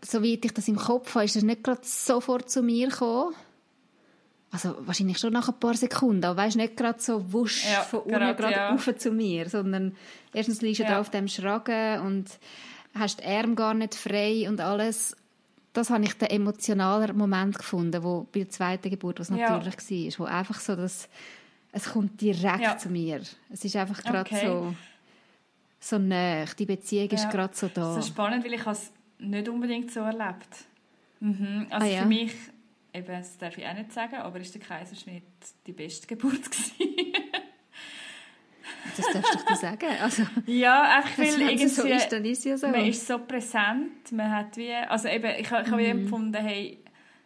So 0.05 0.23
wie 0.23 0.35
ich 0.35 0.53
das 0.53 0.69
im 0.69 0.77
Kopf 0.77 1.14
habe, 1.14 1.25
ist 1.25 1.37
das 1.37 1.43
nicht 1.43 1.64
gerade 1.64 1.81
sofort 1.83 2.51
zu 2.51 2.62
mir 2.62 2.88
gekommen. 2.88 3.35
Also 4.51 4.75
wahrscheinlich 4.81 5.19
schon 5.19 5.35
nach 5.35 5.49
ein 5.49 5.61
paar 5.61 5.75
Sekunden, 5.75 6.25
aber 6.25 6.43
weißt 6.43 6.57
nicht 6.57 6.77
gerade 6.77 7.01
so 7.01 7.33
wusch 7.33 7.67
ja, 7.71 7.83
von 7.83 8.01
unten 8.01 8.37
gerade 8.37 8.53
ja. 8.53 8.71
rauf 8.71 8.88
zu 8.97 9.11
mir, 9.11 9.47
sondern 9.49 9.95
erstens 10.33 10.62
liegst 10.62 10.81
du 10.81 10.85
ja. 10.85 10.91
da 10.91 11.01
auf 11.01 11.11
dem 11.11 11.29
Schragen 11.29 12.01
und 12.01 12.31
hast 12.95 13.21
die 13.21 13.27
Arme 13.27 13.55
gar 13.55 13.75
nicht 13.75 13.95
frei 13.95 14.49
und 14.49 14.61
alles. 14.61 15.14
Das 15.75 15.91
habe 15.91 16.05
ich 16.05 16.14
den 16.14 16.31
emotionalen 16.31 17.14
Moment 17.17 17.59
gefunden, 17.59 18.03
wo 18.03 18.27
bei 18.33 18.41
der 18.41 18.49
zweiten 18.49 18.88
Geburt, 18.88 19.21
was 19.21 19.29
natürlich 19.29 19.47
ja. 19.91 20.19
war, 20.19 20.19
wo 20.19 20.25
einfach 20.25 20.61
so 20.61 20.77
das, 20.77 21.11
es 21.73 21.91
kommt 21.91 22.19
direkt 22.19 22.61
ja. 22.61 22.79
zu 22.79 22.88
mir. 22.88 23.21
Es 23.51 23.64
ist 23.67 23.77
einfach 23.77 24.03
gerade 24.03 24.31
okay. 24.31 24.47
so 24.47 24.75
so 25.81 25.99
nah. 25.99 26.45
Die 26.59 26.67
Beziehung 26.67 27.11
ist 27.11 27.31
gerade 27.31 27.55
so 27.55 27.69
da. 27.69 27.95
Das 27.95 28.05
ist 28.05 28.09
spannend, 28.09 28.45
weil 28.45 28.55
ich 28.55 28.67
es 28.67 28.93
nicht 29.19 29.49
unbedingt 29.49 29.91
so 29.91 30.01
erlebt. 30.01 30.67
Mhm. 31.21 31.67
Also 31.71 31.87
ah, 31.87 32.01
für 32.01 32.07
mich 32.07 32.35
eben, 32.95 33.07
das 33.07 33.39
darf 33.39 33.57
ich 33.59 33.67
auch 33.67 33.75
nicht 33.75 33.93
sagen, 33.93 34.17
aber 34.17 34.41
ist 34.41 34.55
der 34.55 34.63
Kaiserschnitt 34.63 35.25
die 35.67 35.73
beste 35.73 36.07
Geburt 36.07 36.41
Das 38.97 39.07
darfst 39.13 39.35
du 39.35 39.39
doch 39.47 39.57
sagen. 39.57 39.87
Also, 40.01 40.23
ja, 40.47 40.83
einfach 40.99 41.19
weil 41.19 41.41
irgendwie, 41.41 41.69
so 41.69 41.85
ist, 41.85 42.09
dann 42.09 42.25
ist 42.25 42.45
ja 42.45 42.57
so. 42.57 42.69
man 42.69 42.87
ist 42.87 43.07
so 43.07 43.19
präsent, 43.19 44.11
man 44.13 44.31
hat 44.31 44.57
wie, 44.57 44.73
also 44.73 45.09
eben, 45.09 45.31
ich, 45.33 45.41
ich 45.41 45.51
habe 45.51 45.77
mhm. 45.77 46.03
empfunden, 46.03 46.43
hey, 46.43 46.79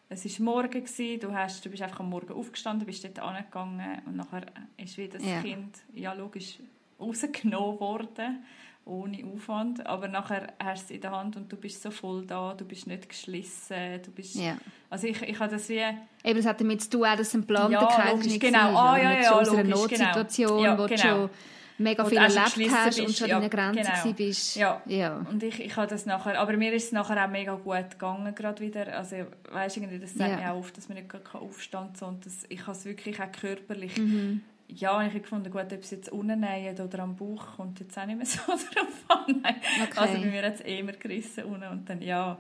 es 0.09 0.41
war 0.41 0.45
morgen, 0.45 0.85
gewesen, 0.85 1.21
du, 1.21 1.33
hast, 1.33 1.65
du 1.65 1.71
bist 1.71 1.83
einfach 1.83 2.01
am 2.01 2.11
Morgen 2.11 2.33
aufgestanden, 2.33 2.85
bist 2.87 3.05
dort 3.05 3.19
angegangen 3.19 4.03
und 4.07 4.17
nachher 4.17 4.45
ist 4.77 4.99
wieder 4.99 5.19
das 5.19 5.27
ja. 5.27 5.41
Kind, 5.41 5.79
ja 5.95 6.13
logisch, 6.13 6.59
rausgenommen 7.03 7.81
worden 7.81 8.45
ohne 8.85 9.25
Aufwand, 9.25 9.87
aber 9.87 10.09
nachher 10.09 10.49
hast 10.63 10.83
du 10.83 10.85
es 10.87 10.97
in 10.97 11.01
der 11.01 11.13
Hand 11.13 11.37
und 11.37 11.51
du 11.53 11.57
bist 11.57 11.83
so 11.83 11.91
voll 11.91 12.27
da, 12.27 12.55
du 12.55 12.65
bist 12.65 12.87
nicht 12.87 13.09
geschlissen, 13.09 14.03
du 14.05 14.11
bist... 14.11 14.35
Ja. 14.35 14.57
Also 14.91 15.07
ich, 15.07 15.23
ich 15.23 15.39
habe 15.39 15.53
das 15.53 15.69
wie... 15.69 15.79
Eben, 16.25 16.37
das 16.37 16.47
hat 16.47 16.61
damit 16.61 16.83
zu 16.83 16.91
tun, 16.91 17.03
dass 17.03 17.21
es 17.21 17.35
ein 17.35 17.43
geplanter 17.43 17.81
ja, 17.81 17.87
Kaiserschnitt 17.87 18.41
genau. 18.41 18.77
Ah, 18.77 18.99
ja, 18.99 19.21
ja, 19.21 19.33
aus 19.33 19.51
einer 19.51 19.63
genau. 19.63 19.77
Notsituation, 19.83 20.49
genau. 20.49 20.63
ja, 20.63 20.79
wo 20.79 20.87
genau. 20.87 20.97
du 20.97 20.99
schon 20.99 21.31
mega 21.79 22.05
viel 22.05 22.19
erlebt 22.19 22.41
hast 22.41 22.57
bist, 22.57 23.01
und 23.01 23.17
schon 23.17 23.29
ja, 23.29 23.37
in 23.37 23.41
der 23.41 23.51
Grenze 23.51 23.91
genau. 24.03 24.15
bist. 24.15 24.57
Ja. 24.57 24.83
ja. 24.87 25.27
Und 25.31 25.43
ich, 25.45 25.61
ich 25.61 25.77
habe 25.77 25.87
das 25.87 26.05
nachher... 26.05 26.41
Aber 26.41 26.57
mir 26.57 26.73
ist 26.73 26.87
es 26.87 26.93
nachher 26.93 27.25
auch 27.25 27.31
mega 27.31 27.55
gut 27.55 27.91
gegangen, 27.91 28.35
gerade 28.35 28.61
wieder. 28.61 28.97
Also, 28.97 29.17
weißt 29.51 29.77
du, 29.77 29.99
das 29.99 30.15
sagt 30.15 30.31
ja. 30.31 30.37
mir 30.39 30.53
auch 30.53 30.59
oft, 30.59 30.77
dass 30.77 30.89
man 30.89 30.99
nicht 30.99 31.15
aufstehen 31.33 31.81
kann, 31.83 31.95
sondern 31.95 32.21
dass 32.23 32.47
ich 32.49 32.63
habe 32.63 32.73
es 32.73 32.85
wirklich 32.85 33.21
auch 33.21 33.31
körperlich... 33.31 33.97
Mhm 33.97 34.43
ja, 34.75 35.03
ich 35.03 35.11
habe 35.11 35.21
gefunden, 35.21 35.51
gut, 35.51 35.73
ob 35.73 35.73
es 35.73 35.91
jetzt 35.91 36.11
unten 36.11 36.45
oder 36.45 36.99
am 37.01 37.17
Bauch 37.17 37.57
kommt 37.57 37.81
jetzt 37.81 37.99
auch 37.99 38.07
nicht 38.07 38.17
mehr 38.17 38.27
so 38.27 38.41
drauf 38.47 39.05
an. 39.09 39.43
Okay. 39.45 39.97
Also 39.97 40.15
bei 40.15 40.27
mir 40.27 40.43
hat 40.43 40.55
es 40.55 40.61
eh 40.61 40.81
immer 40.81 40.93
gerissen 40.93 41.45
unten 41.45 41.69
und 41.69 41.89
dann, 41.89 42.03
ja. 42.03 42.39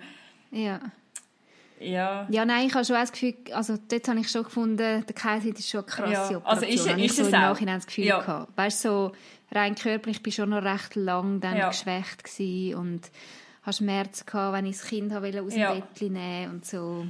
Ja. 0.50 0.80
Ja. 1.80 2.28
ja, 2.30 2.44
nein, 2.44 2.68
ich 2.68 2.74
habe 2.74 2.84
schon 2.84 2.94
das 2.94 3.10
Gefühl, 3.10 3.34
also 3.52 3.76
dort 3.88 4.06
habe 4.06 4.20
ich 4.20 4.30
schon 4.30 4.44
gefunden, 4.44 5.04
der 5.04 5.14
Kaiser 5.14 5.48
ist 5.48 5.68
schon 5.68 5.80
eine 5.80 5.88
krasse 5.88 6.12
ja. 6.12 6.38
Operation. 6.38 6.42
Also 6.44 6.66
ist, 6.66 6.86
ist 6.86 6.96
ich 6.96 7.12
so 7.12 7.24
im 7.24 7.30
Nachhinein 7.32 7.78
das 7.78 7.86
Gefühl 7.86 8.04
ja. 8.04 8.20
gehabt. 8.20 8.56
Weißt 8.56 8.84
du, 8.84 8.88
so 8.88 9.12
rein 9.50 9.74
körperlich 9.74 10.22
bin 10.22 10.32
schon 10.32 10.50
noch 10.50 10.62
recht 10.62 10.94
lang 10.94 11.40
dann 11.40 11.56
ja. 11.56 11.68
geschwächt 11.68 12.22
und 12.76 13.10
habe 13.62 13.72
Schmerzen 13.72 14.26
gehabt, 14.26 14.56
wenn 14.56 14.66
ich 14.66 14.76
das 14.76 14.86
Kind 14.86 15.12
aus 15.12 15.22
dem 15.22 15.60
ja. 15.60 15.74
Bett 15.74 16.10
nehmen 16.10 16.52
und 16.52 16.64
so. 16.64 17.06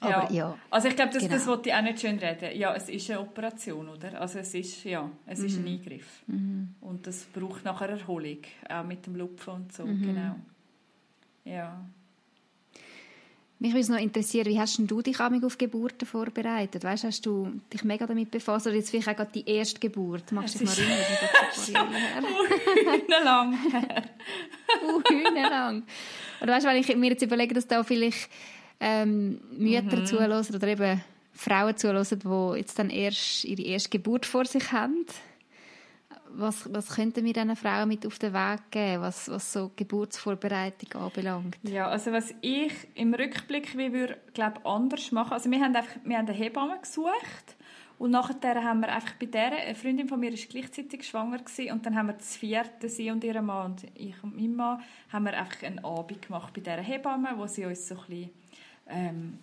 Aber, 0.00 0.32
ja. 0.32 0.32
ja. 0.32 0.58
Also 0.70 0.88
ich 0.88 0.96
glaube, 0.96 1.12
das, 1.12 1.22
genau. 1.22 1.34
das 1.34 1.46
wollte 1.46 1.68
ich 1.68 1.74
auch 1.74 1.82
nicht 1.82 2.00
schön 2.00 2.18
reden. 2.18 2.58
Ja, 2.58 2.74
es 2.74 2.88
ist 2.88 3.10
eine 3.10 3.20
Operation, 3.20 3.88
oder? 3.88 4.18
Also 4.20 4.38
es 4.38 4.54
ist, 4.54 4.82
ja, 4.84 5.10
es 5.26 5.40
mhm. 5.40 5.46
ist 5.46 5.56
ein 5.56 5.62
mhm. 5.62 5.68
Eingriff. 5.68 6.22
Mhm. 6.26 6.74
Und 6.80 7.06
das 7.06 7.24
braucht 7.24 7.64
nachher 7.64 7.90
Erholung, 7.90 8.38
auch 8.68 8.84
mit 8.84 9.06
dem 9.06 9.16
Lupfen 9.16 9.54
und 9.54 9.72
so, 9.72 9.84
mhm. 9.84 10.02
genau. 10.02 10.36
Ja. 11.44 11.84
Mich 13.62 13.72
würde 13.72 13.80
es 13.80 13.88
noch 13.90 13.98
interessieren, 13.98 14.46
wie 14.46 14.58
hast 14.58 14.78
du 14.78 15.02
dich 15.02 15.20
auf 15.20 15.58
Geburten 15.58 16.06
vorbereitet? 16.06 16.82
Weißt, 16.82 17.04
hast 17.04 17.26
du 17.26 17.60
dich 17.70 17.84
mega 17.84 18.06
damit 18.06 18.30
befasst 18.30 18.66
oder 18.66 18.76
jetzt 18.76 18.88
vielleicht 18.88 19.08
auch 19.10 19.16
gerade 19.16 19.32
die 19.34 19.46
erste 19.46 19.78
Geburt? 19.78 20.32
Magst 20.32 20.54
du 20.54 20.60
dich 20.60 20.78
mal 20.78 21.76
erinnern? 21.76 22.24
Hühnerlang. 23.06 23.58
Hühnerlang. 25.10 25.82
Oder 26.40 26.52
weißt 26.54 26.64
du, 26.64 26.70
wenn 26.70 26.76
ich 26.78 26.96
mir 26.96 27.10
jetzt 27.10 27.22
überlege, 27.22 27.52
dass 27.52 27.66
da 27.66 27.84
vielleicht 27.84 28.30
ähm, 28.80 29.40
Mütter 29.56 29.98
mhm. 29.98 30.06
zuhören 30.06 30.46
oder 30.54 30.68
eben 30.68 31.00
Frauen 31.32 31.76
zuhören, 31.76 32.04
die 32.04 32.58
jetzt 32.58 32.78
dann 32.78 32.90
erst 32.90 33.44
ihre 33.44 33.62
erste 33.62 33.90
Geburt 33.90 34.26
vor 34.26 34.44
sich 34.46 34.72
haben. 34.72 35.06
Was, 36.32 36.72
was 36.72 36.94
könnten 36.94 37.24
wir 37.24 37.32
diesen 37.32 37.56
Frauen 37.56 37.88
mit 37.88 38.06
auf 38.06 38.18
den 38.18 38.32
Weg 38.32 38.60
geben, 38.70 39.02
was, 39.02 39.28
was 39.28 39.52
so 39.52 39.72
Geburtsvorbereitung 39.74 41.02
anbelangt? 41.02 41.56
Ja, 41.62 41.88
also 41.88 42.12
was 42.12 42.32
ich 42.40 42.72
im 42.94 43.12
Rückblick 43.14 43.76
wie 43.76 43.92
würde, 43.92 44.16
glaube 44.32 44.64
anders 44.64 45.10
machen, 45.10 45.32
also 45.32 45.50
wir 45.50 45.60
haben 45.60 45.74
einfach 45.74 45.96
wir 46.04 46.16
haben 46.16 46.28
eine 46.28 46.36
Hebamme 46.36 46.78
gesucht 46.80 47.56
und 47.98 48.12
nachher 48.12 48.62
haben 48.62 48.80
wir 48.80 48.94
einfach 48.94 49.14
bei 49.14 49.26
der, 49.26 49.50
eine 49.50 49.74
Freundin 49.74 50.08
von 50.08 50.20
mir 50.20 50.30
war 50.30 50.38
gleichzeitig 50.48 51.04
schwanger 51.04 51.38
gewesen, 51.38 51.72
und 51.72 51.84
dann 51.84 51.96
haben 51.96 52.06
wir 52.06 52.12
das 52.12 52.36
vierte, 52.36 52.88
sie 52.88 53.10
und 53.10 53.24
ihr 53.24 53.42
Mann 53.42 53.72
und 53.72 53.86
ich 53.94 54.22
und 54.22 54.36
mein 54.36 54.54
Mann, 54.54 54.80
haben 55.12 55.24
wir 55.24 55.36
einfach 55.36 55.64
einen 55.64 55.84
Abend 55.84 56.22
gemacht 56.22 56.54
bei 56.54 56.60
dieser 56.60 56.80
Hebamme, 56.80 57.30
wo 57.36 57.48
sie 57.48 57.66
uns 57.66 57.88
so 57.88 57.96
ein 57.96 58.00
bisschen 58.06 58.30
ähm, 58.90 59.38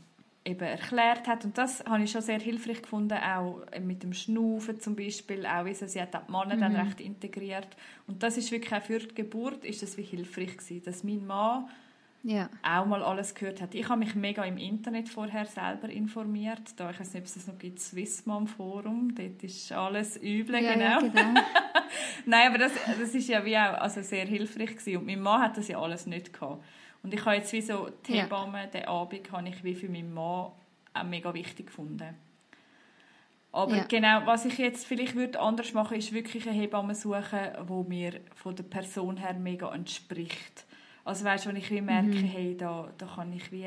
eben 0.47 0.61
erklärt 0.61 1.27
hat. 1.27 1.43
Und 1.45 1.57
das 1.57 1.83
habe 1.85 2.03
ich 2.03 2.11
schon 2.11 2.21
sehr 2.21 2.39
hilfreich 2.39 2.81
gefunden, 2.81 3.17
auch 3.17 3.61
mit 3.81 4.03
dem 4.03 4.13
Schnaufen 4.13 4.79
zum 4.79 4.95
Beispiel, 4.95 5.45
auch 5.45 5.65
wie 5.65 5.73
sie, 5.73 5.87
sie 5.87 6.01
hat 6.01 6.13
die 6.13 6.31
Männer 6.31 6.55
mhm. 6.55 6.61
dann 6.61 6.75
recht 6.75 7.01
integriert. 7.01 7.75
Und 8.07 8.23
das 8.23 8.37
ist 8.37 8.51
wirklich 8.51 8.73
auch 8.73 8.81
für 8.81 8.99
die 8.99 9.13
Geburt 9.13 9.65
ist 9.65 9.83
das 9.83 9.97
wie 9.97 10.03
hilfreich 10.03 10.57
gewesen, 10.57 10.83
dass 10.83 11.03
mein 11.03 11.25
Mann 11.25 11.65
ja. 12.23 12.49
auch 12.63 12.85
mal 12.85 13.03
alles 13.03 13.35
gehört 13.35 13.61
hat. 13.61 13.75
Ich 13.75 13.89
habe 13.89 13.99
mich 13.99 14.15
mega 14.15 14.43
im 14.43 14.57
Internet 14.57 15.09
vorher 15.09 15.45
selber 15.45 15.89
informiert. 15.89 16.61
Da, 16.77 16.91
ich 16.91 16.99
weiß 16.99 17.13
nicht, 17.13 17.23
ob 17.23 17.35
es 17.35 17.47
noch 17.47 17.57
gibt, 17.57 17.79
Swissmom 17.79 18.47
Forum, 18.47 19.13
dort 19.15 19.43
ist 19.43 19.71
alles 19.71 20.17
übel, 20.17 20.55
ja, 20.63 20.73
genau. 20.73 20.85
Ja, 20.85 20.99
genau. 20.99 21.41
Nein, 22.25 22.47
aber 22.49 22.57
das, 22.57 22.71
das 22.99 23.13
ist 23.13 23.27
ja 23.27 23.43
wie 23.45 23.57
auch 23.57 23.81
also 23.81 24.01
sehr 24.01 24.25
hilfreich 24.25 24.77
gewesen. 24.77 24.97
Und 24.97 25.05
mein 25.05 25.21
Mann 25.21 25.41
hat 25.41 25.57
das 25.57 25.67
ja 25.67 25.79
alles 25.79 26.05
nicht 26.05 26.33
gehabt. 26.33 26.63
Und 27.07 27.13
ich 27.13 27.23
habe 27.23 27.37
jetzt 27.37 27.53
wie 27.53 27.61
so 27.61 27.89
die 28.05 28.19
Hebamme, 28.19 28.63
ja. 28.63 28.67
den 28.67 28.83
Abend 28.83 29.31
habe 29.31 29.47
ich 29.47 29.63
wie 29.63 29.75
für 29.75 29.87
meinen 29.87 30.13
Mann 30.13 30.51
auch 30.93 31.03
mega 31.05 31.33
wichtig 31.33 31.67
gefunden. 31.67 32.15
Aber 33.53 33.77
ja. 33.77 33.85
genau, 33.85 34.25
was 34.25 34.43
ich 34.43 34.57
jetzt 34.57 34.85
vielleicht 34.85 35.15
würde 35.15 35.39
anders 35.39 35.71
machen, 35.71 35.95
ist 35.95 36.11
wirklich 36.11 36.49
eine 36.49 36.59
Hebamme 36.59 36.93
suchen, 36.95 37.39
wo 37.65 37.83
mir 37.83 38.19
von 38.35 38.57
der 38.57 38.65
Person 38.65 39.15
her 39.15 39.35
mega 39.35 39.73
entspricht. 39.73 40.65
Also 41.05 41.23
weißt 41.23 41.47
wenn 41.47 41.55
ich 41.55 41.71
wie 41.71 41.79
merke, 41.79 42.09
mhm. 42.09 42.25
hey, 42.25 42.57
da, 42.57 42.91
da 42.97 43.05
kann 43.05 43.31
ich 43.31 43.53
wie 43.53 43.65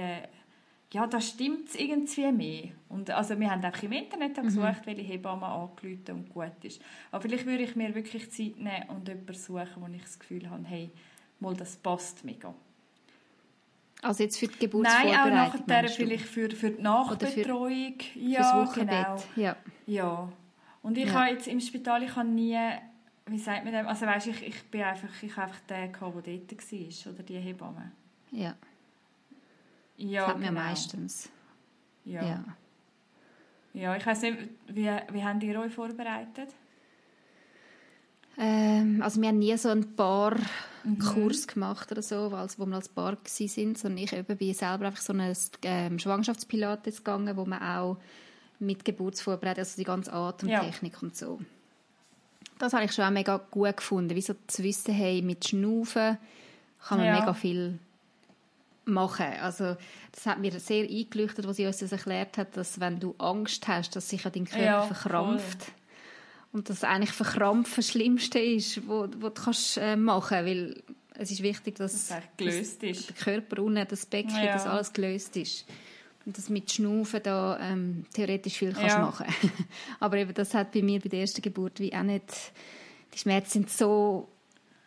ja, 0.93 1.07
da 1.07 1.18
stimmt 1.18 1.70
es 1.70 1.76
irgendwie 1.76 2.30
mehr. 2.30 2.72
Und 2.91 3.09
also 3.09 3.41
wir 3.41 3.51
haben 3.51 3.64
auch 3.64 3.82
im 3.82 3.93
Internet 3.93 4.36
mhm. 4.36 4.43
gesucht, 4.43 4.84
welche 4.84 5.01
Hebamme 5.01 5.47
angerufen 5.47 6.11
und 6.11 6.28
gut 6.28 6.62
ist. 6.62 6.82
Aber 7.11 7.22
vielleicht 7.22 7.47
würde 7.47 7.62
ich 7.62 7.74
mir 7.74 7.95
wirklich 7.95 8.30
Zeit 8.30 8.59
nehmen 8.59 8.91
und 8.91 9.09
jemanden 9.09 9.32
suchen, 9.32 9.76
wo 9.76 9.86
ich 9.86 10.03
das 10.03 10.18
Gefühl 10.18 10.51
habe, 10.51 10.62
hey, 10.66 10.91
mal, 11.38 11.55
das 11.57 11.78
passt 11.78 12.22
mega. 12.22 12.55
Also 14.03 14.22
jetzt 14.22 14.38
für 14.38 14.46
die 14.46 14.59
Geburtsvorbereitung? 14.59 15.30
Nein, 15.30 15.51
auch 15.51 15.53
nachher 15.66 15.88
vielleicht 15.88 16.24
für, 16.24 16.51
für 16.51 16.70
die 16.70 16.82
Nachbetreuung. 16.82 17.94
Für, 17.98 18.18
ja, 18.18 18.64
genau. 18.74 19.16
Ja. 19.36 19.57
ja. 19.86 20.32
Und 20.82 20.96
ich 20.96 21.07
ja. 21.07 21.12
habe 21.12 21.30
jetzt 21.30 21.46
im 21.46 21.61
Spital, 21.61 22.03
ich 22.03 22.16
habe 22.16 22.28
nie, 22.28 22.59
wie 23.26 23.38
sagt 23.38 23.64
man 23.64 23.74
das, 23.74 23.86
also 23.86 24.07
weißt, 24.07 24.26
ich, 24.28 24.46
ich 24.46 24.62
bin 24.64 24.82
einfach, 24.82 25.22
ich 25.22 25.36
habe 25.36 25.48
einfach 25.48 25.61
den 25.68 25.92
gehabt, 25.92 26.26
der 26.26 26.36
dort 26.38 26.72
war, 26.72 27.12
oder 27.12 27.22
die 27.22 27.38
Hebamme. 27.38 27.92
Ja. 28.30 28.55
Ja, 29.96 30.20
das 30.20 30.28
hat 30.30 30.40
genau. 30.40 30.53
meistens. 30.53 31.30
Ja. 32.05 32.22
ja. 32.22 32.44
Ja, 33.72 33.96
ich 33.96 34.05
weiß 34.05 34.22
nicht, 34.22 34.38
wie, 34.68 34.90
wie 35.12 35.24
haben 35.24 35.38
die 35.38 35.57
euch 35.57 35.72
vorbereitet? 35.72 36.48
Ähm, 38.36 39.01
also 39.03 39.20
wir 39.20 39.28
haben 39.28 39.38
nie 39.38 39.57
so 39.57 39.68
ein 39.68 39.94
paar 39.94 40.34
mhm. 40.85 40.99
Kurs 40.99 41.47
gemacht 41.47 41.91
oder 41.91 42.03
so, 42.03 42.35
als, 42.35 42.59
wo 42.59 42.66
wir 42.66 42.76
als 42.76 42.89
Paar 42.89 43.16
sind, 43.24 43.78
sondern 43.78 44.05
ich 44.05 44.12
eben 44.12 44.37
bin 44.37 44.55
selber 44.55 44.87
einfach 44.87 45.03
so 45.03 45.12
ein 45.12 45.37
ähm, 45.62 45.99
Schwangerschaftspilates 45.99 46.99
gegangen, 46.99 47.37
wo 47.37 47.45
man 47.45 47.62
auch 47.62 47.97
mit 48.59 48.85
Geburtsvorbereitung, 48.85 49.61
also 49.61 49.76
die 49.76 49.85
ganze 49.85 50.12
Atemtechnik 50.12 50.95
ja. 50.95 50.99
und 51.01 51.16
so. 51.16 51.41
Das 52.59 52.74
habe 52.74 52.85
ich 52.85 52.93
schon 52.93 53.07
auch 53.07 53.11
mega 53.11 53.39
gut 53.51 53.78
gefunden, 53.78 54.14
wie 54.14 54.20
so 54.20 54.35
zu 54.47 54.62
wissen, 54.62 54.95
hey, 54.95 55.22
mit 55.22 55.49
Schnaufen 55.49 56.18
kann 56.87 56.99
man 56.99 57.07
ja. 57.07 57.20
mega 57.20 57.33
viel 57.33 57.78
machen. 58.85 59.26
Also 59.41 59.76
das 60.12 60.26
hat 60.26 60.39
mir 60.39 60.59
sehr 60.61 60.89
eingeleuchtet, 60.89 61.47
was 61.47 61.57
sie 61.57 61.66
uns 61.66 61.78
das 61.78 61.93
erklärt 61.93 62.37
hat, 62.37 62.57
dass 62.57 62.81
wenn 62.81 63.01
du 63.01 63.14
Angst 63.18 63.66
hast, 63.68 63.97
dass 63.97 64.09
sich 64.09 64.22
dein 64.22 64.45
Körper 64.45 64.64
ja, 64.64 64.83
verkrampft. 64.83 65.64
Voll. 65.64 65.74
Und 66.53 66.68
dass 66.68 66.82
eigentlich 66.82 67.12
Verkrampfen 67.12 67.76
das 67.76 67.88
Schlimmste 67.88 68.38
ist, 68.38 68.88
was 68.88 69.11
du 69.11 69.30
kannst, 69.30 69.76
äh, 69.78 69.96
machen 69.96 70.28
kannst. 70.30 70.46
Weil 70.46 70.82
es 71.14 71.30
ist 71.30 71.42
wichtig, 71.42 71.76
dass, 71.76 72.09
das 72.09 72.22
gelöst 72.36 72.82
dass 72.82 73.07
der 73.07 73.16
Körper 73.16 73.62
unten, 73.62 73.86
das 73.88 74.07
Becken, 74.07 74.36
ja. 74.36 74.53
dass 74.55 74.66
alles 74.66 74.92
gelöst 74.92 75.36
ist. 75.36 75.66
Und 76.26 76.36
dass 76.36 76.48
mit 76.48 76.70
Schnaufen 76.70 77.22
da 77.22 77.59
ähm, 77.61 78.05
theoretisch 78.12 78.55
viel 78.55 78.72
kannst 78.72 78.96
ja. 78.96 78.98
machen 78.98 79.26
Aber 80.01 80.16
eben, 80.16 80.34
das 80.34 80.55
hat 80.55 80.72
bei 80.72 80.82
mir 80.82 81.01
bei 81.01 81.09
der 81.09 81.20
ersten 81.20 81.42
Geburt 81.42 81.78
wie 81.80 81.94
auch 81.94 82.03
nicht... 82.03 82.53
Die 83.12 83.18
Schmerzen 83.18 83.51
sind 83.51 83.70
so 83.70 84.28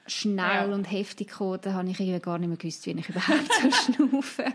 schnell 0.08 0.70
ja. 0.70 0.74
und 0.74 0.90
heftig 0.90 1.30
gekommen, 1.30 1.60
da 1.62 1.74
habe 1.74 1.90
ich 1.90 2.00
irgendwie 2.00 2.20
gar 2.20 2.38
nicht 2.38 2.48
mehr 2.48 2.58
gewusst, 2.58 2.86
wie 2.86 2.92
ich 2.92 3.10
überhaupt 3.10 3.52
so 3.62 3.72
schnaufen 3.72 4.54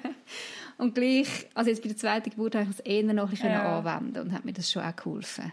Und 0.78 0.94
gleich, 0.94 1.48
also 1.54 1.70
jetzt 1.70 1.82
bei 1.82 1.88
der 1.88 1.96
zweiten 1.96 2.30
Geburt 2.30 2.54
habe 2.54 2.64
ich 2.64 2.70
es 2.70 2.80
eher 2.80 3.02
noch 3.12 3.24
ein 3.24 3.30
bisschen 3.30 3.50
ja. 3.50 3.78
anwenden 3.78 4.20
und 4.20 4.32
hat 4.32 4.44
mir 4.44 4.52
das 4.52 4.70
schon 4.70 4.82
auch 4.82 4.94
geholfen. 4.94 5.52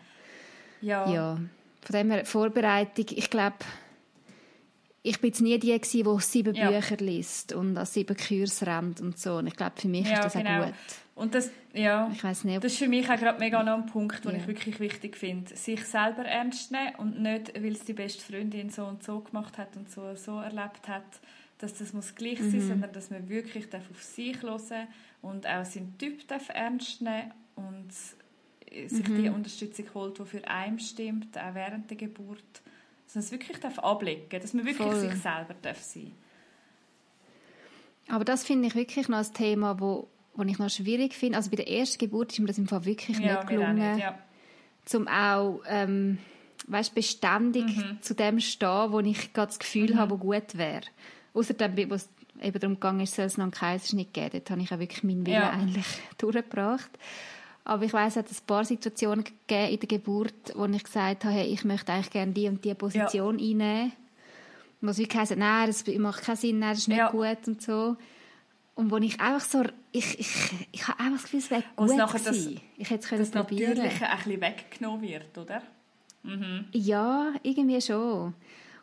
Ja. 0.82 1.12
ja. 1.12 1.40
Von 1.82 1.94
dem 1.94 2.12
her, 2.12 2.26
Vorbereitung, 2.26 3.06
ich 3.10 3.30
glaube, 3.30 3.58
ich 5.06 5.22
bin 5.22 5.30
jetzt 5.30 5.42
nie 5.42 5.60
die 5.60 5.80
gewesen, 5.80 6.04
die 6.04 6.22
sieben 6.24 6.56
ja. 6.56 6.72
Bücher 6.72 6.98
liest 6.98 7.54
und 7.54 7.78
an 7.78 7.86
sieben 7.86 8.18
Kurs 8.18 8.66
rennt 8.66 9.02
und 9.02 9.20
so. 9.20 9.38
Und 9.38 9.48
ich 9.48 9.56
glaube, 9.56 9.74
für 9.80 9.88
mich 9.88 10.08
ja, 10.08 10.14
ist 10.14 10.24
das 10.26 10.34
genau. 10.34 10.62
auch 10.62 10.66
gut. 10.66 10.76
Und 11.14 11.34
das, 11.34 11.50
ja, 11.74 12.10
ich 12.12 12.24
weiss 12.24 12.44
nicht, 12.44 12.62
das 12.62 12.74
ist 12.74 12.80
für 12.80 12.90
mich 12.90 13.10
auch 13.10 13.16
gerade 13.16 13.40
mega 13.40 13.64
noch 13.64 13.76
ein 13.76 13.86
Punkt, 13.86 14.26
den 14.26 14.32
ja. 14.32 14.38
ich 14.38 14.48
wirklich 14.48 14.80
wichtig 14.80 15.16
finde. 15.16 15.56
Sich 15.56 15.86
selber 15.86 16.26
ernst 16.26 16.72
nehmen 16.72 16.96
und 16.98 17.22
nicht, 17.22 17.54
weil 17.56 17.72
es 17.72 17.86
die 17.86 17.94
beste 17.94 18.22
Freundin 18.22 18.70
so 18.70 18.84
und 18.86 19.04
so 19.04 19.20
gemacht 19.20 19.58
hat 19.58 19.78
und 19.78 19.90
so 19.90 20.16
so 20.16 20.40
erlebt 20.40 20.90
hat, 20.90 21.06
dass 21.60 21.74
das 21.76 21.94
muss 21.94 22.16
gleich 22.16 22.40
mhm. 22.40 22.52
sein, 22.52 22.62
sondern 22.68 22.92
dass 22.92 23.12
man 23.12 23.30
wirklich 23.30 23.68
auf 23.74 24.04
sich 24.04 24.42
hören 24.42 24.88
und 25.22 25.48
auch 25.48 25.64
seinen 25.64 25.98
Typ 25.98 26.20
ernst 26.50 27.02
nehmen 27.02 27.32
und 27.56 27.92
sich 28.88 29.08
mhm. 29.08 29.24
die 29.24 29.30
Unterstützung 29.30 29.86
holt, 29.94 30.20
die 30.20 30.26
für 30.26 30.48
einen 30.48 30.80
stimmt, 30.80 31.38
auch 31.38 31.54
während 31.54 31.90
der 31.90 31.98
Geburt. 31.98 32.44
Dass 33.06 33.16
man 33.16 33.24
es 33.24 33.32
wirklich 33.32 33.60
darf 33.60 33.80
ablegen 33.80 34.28
darf, 34.30 34.42
dass 34.42 34.54
man 34.54 34.66
wirklich 34.66 34.88
Voll. 34.88 35.00
sich 35.00 35.22
selber 35.22 35.56
darf 35.62 35.82
sein 35.82 36.12
Aber 38.10 38.26
das 38.26 38.44
finde 38.44 38.68
ich 38.68 38.76
wirklich 38.76 39.08
noch 39.08 39.20
ein 39.20 39.34
Thema, 39.34 39.80
wo, 39.80 40.08
wo 40.34 40.44
ich 40.44 40.58
noch 40.58 40.70
schwierig 40.70 41.14
finde. 41.14 41.38
Also 41.38 41.50
bei 41.50 41.58
der 41.58 41.70
ersten 41.70 42.00
Geburt 42.00 42.32
ist 42.32 42.40
mir 42.40 42.48
das 42.48 42.58
im 42.58 42.68
Fall 42.68 42.86
wirklich 42.86 43.20
ja, 43.20 43.36
nicht 43.36 43.48
gelungen, 43.48 43.94
nicht, 43.94 44.04
ja. 44.04 44.18
zum 44.86 45.08
auch 45.08 45.62
ähm, 45.68 46.18
weißt, 46.68 46.96
beständig 46.96 47.78
mhm. 47.78 48.02
zu 48.02 48.16
dem 48.16 48.40
stehen, 48.40 48.92
wo 48.92 49.00
ich 49.00 49.34
gerade 49.34 49.48
das 49.48 49.60
Gefühl 49.60 49.94
mhm. 49.94 49.98
habe, 49.98 50.12
wo 50.12 50.18
gut 50.18 50.58
wäre. 50.58 50.84
Außerdem, 51.34 51.90
wo 51.90 51.96
es 51.96 52.10
eben 52.42 52.78
darum 52.80 53.00
ist, 53.00 53.16
soll 53.16 53.26
es 53.26 53.38
noch 53.38 53.44
einen 53.44 53.52
Kaiserschnitt 53.52 54.14
geben. 54.14 54.32
Dort 54.34 54.50
habe 54.52 54.62
ich 54.62 54.72
auch 54.72 54.80
wirklich 54.80 55.04
meinen 55.04 55.26
Willen 55.26 55.36
ja. 55.36 55.52
eigentlich 55.52 55.86
durchgebracht. 56.18 56.90
Aber 57.66 57.84
ich 57.84 57.92
weiß, 57.92 58.14
es 58.14 58.18
hat 58.18 58.30
ein 58.30 58.46
paar 58.46 58.64
Situationen 58.64 59.26
gegeben 59.26 59.74
in 59.74 59.80
der 59.80 59.88
Geburt, 59.88 60.54
wo 60.56 60.66
ich 60.66 60.84
gesagt 60.84 61.26
habe, 61.26 61.36
hey, 61.36 61.48
ich 61.48 61.66
möchte 61.66 61.92
eigentlich 61.92 62.12
gerne 62.12 62.32
die 62.32 62.48
und 62.48 62.64
die 62.64 62.76
Position 62.76 63.40
ja. 63.40 63.50
einnehmen. 63.50 63.92
Und 64.82 64.90
was 64.90 65.00
wie 65.00 65.08
gesagt 65.08 65.36
nein, 65.36 65.68
das 65.68 65.84
macht 65.98 66.24
keinen 66.24 66.36
Sinn, 66.36 66.60
nein, 66.60 66.72
das 66.72 66.80
ist 66.80 66.88
nicht 66.88 66.98
ja. 67.00 67.10
gut 67.10 67.48
und 67.48 67.62
so. 67.62 67.98
Und 68.76 68.92
wo 68.92 68.98
ich 68.98 69.20
einfach 69.20 69.46
so, 69.46 69.64
ich, 69.92 70.20
ich, 70.20 70.68
ich 70.72 70.88
habe 70.88 71.00
einfach 71.00 71.22
das 71.22 71.24
Gefühl, 71.24 71.40
es 71.40 71.52
wäre 71.52 71.64
gut 71.76 71.90
und 71.90 71.98
nachher 71.98 72.20
das, 72.20 72.50
Ich 72.78 72.90
hätte 72.90 73.04
es 73.04 73.08
können 73.08 73.22
das 73.22 73.32
probieren. 73.32 73.78
Natürliche 73.78 74.10
ein 74.10 74.18
bisschen 74.18 74.42
weggenommen 74.42 75.02
wird, 75.02 75.38
oder? 75.38 75.62
Mhm. 76.24 76.66
Ja, 76.72 77.34
irgendwie 77.42 77.82
schon. 77.82 78.34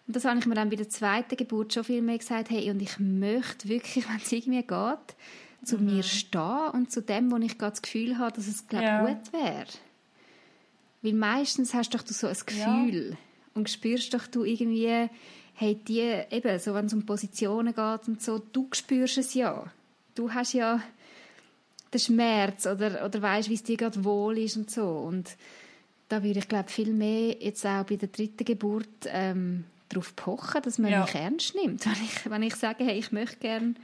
Und 0.06 0.16
das 0.16 0.24
habe 0.24 0.38
ich 0.38 0.46
mir 0.46 0.54
dann 0.54 0.70
bei 0.70 0.76
der 0.76 0.88
zweiten 0.88 1.36
Geburt 1.36 1.72
schon 1.72 1.84
viel 1.84 2.02
mehr 2.02 2.18
gesagt, 2.18 2.50
hey, 2.50 2.68
und 2.70 2.82
ich 2.82 2.98
möchte 2.98 3.68
wirklich, 3.68 4.04
wenn 4.08 4.16
es 4.16 4.32
irgendwie 4.32 4.62
geht, 4.62 5.16
zu 5.64 5.78
mhm. 5.78 5.96
mir 5.96 6.02
stehen 6.02 6.70
und 6.72 6.90
zu 6.90 7.02
dem, 7.02 7.30
wo 7.30 7.36
ich 7.36 7.58
gerade 7.58 7.72
das 7.72 7.82
Gefühl 7.82 8.18
habe, 8.18 8.36
dass 8.36 8.46
es 8.46 8.66
glaub, 8.66 8.82
ja. 8.82 9.06
gut 9.06 9.32
wäre. 9.32 9.66
Weil 11.02 11.14
meistens 11.14 11.74
hast 11.74 11.94
du 11.94 11.98
doch 11.98 12.06
so 12.06 12.26
ein 12.26 12.36
Gefühl 12.46 13.10
ja. 13.10 13.16
und 13.54 13.70
spürst 13.70 14.14
doch 14.14 14.26
du 14.26 14.44
irgendwie, 14.44 15.08
hey, 15.54 15.74
die, 15.74 16.00
eben, 16.30 16.58
so 16.58 16.74
wenn 16.74 16.86
es 16.86 16.94
um 16.94 17.04
Positionen 17.04 17.74
geht 17.74 18.08
und 18.08 18.22
so, 18.22 18.38
du 18.38 18.68
spürst 18.72 19.18
es 19.18 19.34
ja. 19.34 19.64
Du 20.14 20.32
hast 20.32 20.52
ja 20.52 20.80
den 21.92 22.00
Schmerz 22.00 22.66
oder, 22.66 23.04
oder 23.04 23.22
weißt, 23.22 23.48
wie 23.48 23.54
es 23.54 23.62
dir 23.62 23.76
gerade 23.76 24.04
wohl 24.04 24.38
ist 24.38 24.56
und 24.56 24.70
so. 24.70 24.86
Und 24.88 25.36
da 26.08 26.22
würde 26.22 26.38
ich, 26.38 26.48
glaube 26.48 26.68
viel 26.68 26.92
mehr 26.92 27.36
jetzt 27.40 27.66
auch 27.66 27.84
bei 27.84 27.96
der 27.96 28.08
dritten 28.08 28.44
Geburt 28.44 28.88
ähm, 29.06 29.64
darauf 29.88 30.14
pochen, 30.16 30.62
dass 30.62 30.78
man 30.78 30.90
ja. 30.90 31.02
mich 31.02 31.14
ernst 31.14 31.54
nimmt. 31.54 31.84
Wenn 31.86 32.04
ich, 32.04 32.30
wenn 32.30 32.42
ich 32.42 32.54
sage, 32.56 32.84
hey, 32.84 32.98
ich 32.98 33.12
möchte 33.12 33.36
gerne 33.36 33.74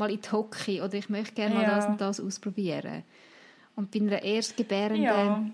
mal 0.00 0.10
in 0.10 0.20
die 0.20 0.32
Hocke 0.32 0.82
oder 0.82 0.94
ich 0.94 1.08
möchte 1.08 1.34
gerne 1.34 1.54
mal 1.54 1.62
ja. 1.62 1.76
das 1.76 1.86
und 1.86 2.00
das 2.00 2.20
ausprobieren. 2.20 3.04
Und 3.76 3.92
bei 3.92 4.00
einer 4.00 4.22
Erstgebärenden, 4.22 5.02
ja. 5.02 5.44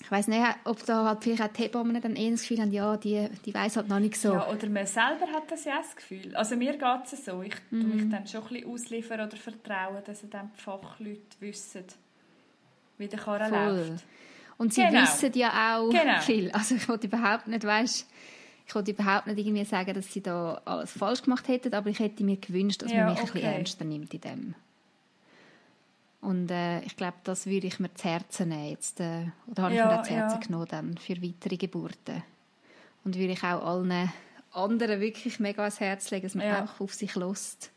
ich 0.00 0.10
weiß 0.10 0.28
nicht, 0.28 0.40
ob 0.64 0.84
da 0.86 1.04
halt 1.04 1.24
vielleicht 1.24 1.42
auch 1.42 1.48
die 1.48 1.62
Hebammen 1.62 2.00
dann 2.00 2.14
eher 2.14 2.30
das 2.30 2.42
Gefühl 2.42 2.60
haben, 2.60 2.72
ja, 2.72 2.96
die, 2.96 3.28
die 3.44 3.52
weiß 3.52 3.76
halt 3.76 3.88
noch 3.88 3.98
nicht 3.98 4.16
so. 4.16 4.32
Ja, 4.32 4.48
oder 4.48 4.68
man 4.68 4.86
selber 4.86 5.26
hat 5.32 5.50
das 5.50 5.64
ja 5.64 5.78
das 5.78 5.96
Gefühl. 5.96 6.34
Also 6.36 6.56
mir 6.56 6.72
geht 6.72 7.12
es 7.12 7.24
so, 7.24 7.42
ich 7.42 7.54
mhm. 7.70 7.80
tue 7.80 7.94
mich 7.96 8.10
dann 8.10 8.26
schon 8.26 8.42
ein 8.42 8.48
bisschen 8.48 8.70
ausliefern 8.70 9.20
oder 9.20 9.36
vertrauen, 9.36 10.02
dass 10.04 10.24
dann 10.30 10.50
die 10.56 10.60
Fachleute 10.60 11.40
wissen, 11.40 11.84
wie 12.98 13.08
der 13.08 13.18
Karren 13.18 13.50
läuft. 13.50 14.04
Und 14.56 14.74
sie 14.74 14.82
genau. 14.82 15.02
wissen 15.02 15.32
ja 15.34 15.78
auch 15.78 15.90
genau. 15.90 16.20
viel. 16.20 16.50
Also 16.52 16.74
ich 16.74 16.88
wollte 16.88 17.06
überhaupt 17.06 17.48
nicht, 17.48 17.64
weißt 17.64 18.06
ich 18.70 18.74
wollte 18.76 18.92
überhaupt 18.92 19.26
nicht 19.26 19.38
irgendwie 19.38 19.64
sagen, 19.64 19.94
dass 19.94 20.12
sie 20.12 20.20
da 20.20 20.62
alles 20.64 20.92
falsch 20.92 21.22
gemacht 21.22 21.48
hätten, 21.48 21.74
aber 21.74 21.90
ich 21.90 21.98
hätte 21.98 22.22
mir 22.22 22.36
gewünscht, 22.36 22.82
dass 22.82 22.92
ja, 22.92 23.04
man 23.04 23.14
mich 23.14 23.22
okay. 23.22 23.28
ein 23.28 23.32
bisschen 23.32 23.52
ernster 23.52 23.84
nimmt 23.84 24.14
in 24.14 24.20
dem. 24.20 24.54
Und 26.20 26.50
äh, 26.52 26.80
ich 26.82 26.96
glaube, 26.96 27.16
das 27.24 27.46
würde 27.46 27.66
ich 27.66 27.80
mir 27.80 27.92
zu 27.94 28.04
Herzen 28.08 28.50
nehmen 28.50 28.70
jetzt, 28.70 29.00
äh, 29.00 29.26
oder 29.48 29.64
habe 29.64 29.74
ja, 29.74 29.90
ich 29.90 29.96
mir 29.96 30.02
zu 30.04 30.14
Herzen 30.14 30.40
ja. 30.40 30.46
genommen 30.46 30.66
dann 30.68 30.98
für 30.98 31.20
weitere 31.20 31.56
Geburten. 31.56 32.22
Und 33.02 33.16
würde 33.16 33.32
ich 33.32 33.42
auch 33.42 33.66
allen 33.66 34.12
anderen 34.52 35.00
wirklich 35.00 35.40
mega 35.40 35.62
ans 35.62 35.80
Herz 35.80 36.08
legen, 36.12 36.26
dass 36.26 36.36
man 36.36 36.46
ja. 36.46 36.64
auch 36.64 36.80
auf 36.80 36.94
sich 36.94 37.16
lässt 37.16 37.72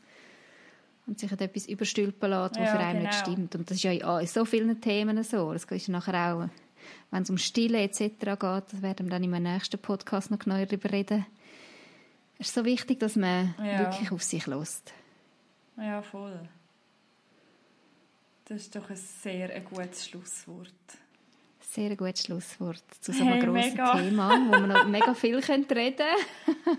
und 1.08 1.18
sich 1.18 1.32
etwas 1.32 1.66
überstülpen 1.66 2.30
lässt, 2.30 2.60
was 2.60 2.70
für 2.70 2.78
einen 2.78 3.00
genau. 3.00 3.10
nicht 3.10 3.20
stimmt. 3.20 3.56
Und 3.56 3.68
das 3.68 3.78
ist 3.78 3.84
ja 3.84 4.20
in 4.20 4.28
so 4.28 4.46
vielen 4.46 4.80
Themen 4.80 5.24
so. 5.24 5.54
Das 5.54 5.64
ist 5.64 5.90
nachher 5.90 6.36
auch 6.36 6.50
wenn 7.12 7.24
es 7.24 7.30
um 7.30 7.38
Stille 7.38 7.82
etc. 7.82 8.00
geht, 8.00 8.82
werden 8.82 9.06
wir 9.06 9.10
dann 9.10 9.24
in 9.24 9.34
einem 9.34 9.54
nächsten 9.54 9.80
Podcast 9.80 10.32
noch 10.32 10.40
genauer 10.40 10.66
darüber 10.66 10.92
reden. 10.92 11.26
Es 12.40 12.48
ist 12.48 12.56
so 12.56 12.66
wichtig, 12.66 13.00
dass 13.00 13.16
man 13.16 13.56
ja. 13.60 13.80
wirklich 13.80 14.12
auf 14.12 14.24
sich 14.24 14.48
lässt. 14.48 14.94
Ja, 15.78 16.02
voll. 16.02 16.50
Das 18.46 18.62
ist 18.62 18.76
doch 18.76 18.90
ein 18.90 18.96
sehr 18.96 19.54
ein 19.54 19.64
gutes 19.64 20.08
Schlusswort. 20.08 20.74
Sehr 21.62 21.96
gutes 21.96 22.24
Schlusswort 22.24 22.84
zu 23.00 23.14
so 23.14 23.24
einem 23.24 23.34
hey, 23.34 23.42
grossen 23.42 23.72
mega. 23.72 23.98
Thema, 23.98 24.30
wo 24.30 24.52
wir 24.52 24.68
noch 24.68 24.88
mega 24.88 25.14
viel 25.14 25.38
reden 25.38 25.68
können. 25.68 25.96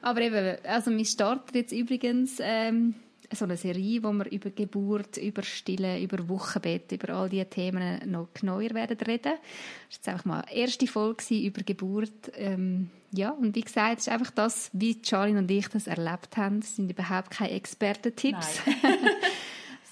Aber 0.00 0.20
eben, 0.20 0.64
also 0.64 0.90
wir 0.90 1.04
starten 1.04 1.56
jetzt 1.56 1.72
übrigens 1.72 2.38
ähm, 2.40 2.94
so 3.32 3.44
eine 3.44 3.56
Serie, 3.56 4.02
wo 4.02 4.12
wir 4.12 4.30
über 4.30 4.50
Geburt, 4.50 5.16
über 5.16 5.42
Stille, 5.42 6.00
über 6.00 6.28
Wochenbett, 6.28 6.92
über 6.92 7.14
all 7.14 7.28
diese 7.28 7.46
Themen 7.46 8.10
noch 8.10 8.28
genauer 8.34 8.74
werden 8.74 8.98
reden. 8.98 9.22
Das 9.22 9.32
war 9.32 9.40
jetzt 9.90 10.08
einfach 10.08 10.24
mal 10.24 10.40
eine 10.42 10.56
erste 10.56 10.86
Folge 10.86 11.34
über 11.34 11.62
Geburt. 11.62 12.32
Ähm, 12.34 12.90
ja, 13.12 13.30
und 13.30 13.54
wie 13.54 13.62
gesagt, 13.62 13.98
es 13.98 14.06
ist 14.06 14.12
einfach 14.12 14.30
das, 14.30 14.70
wie 14.72 15.00
Charlene 15.02 15.40
und 15.40 15.50
ich 15.50 15.68
das 15.68 15.86
erlebt 15.86 16.36
haben. 16.36 16.60
Das 16.60 16.76
sind 16.76 16.90
überhaupt 16.90 17.30
keine 17.30 17.52
Expertentipps. 17.52 18.60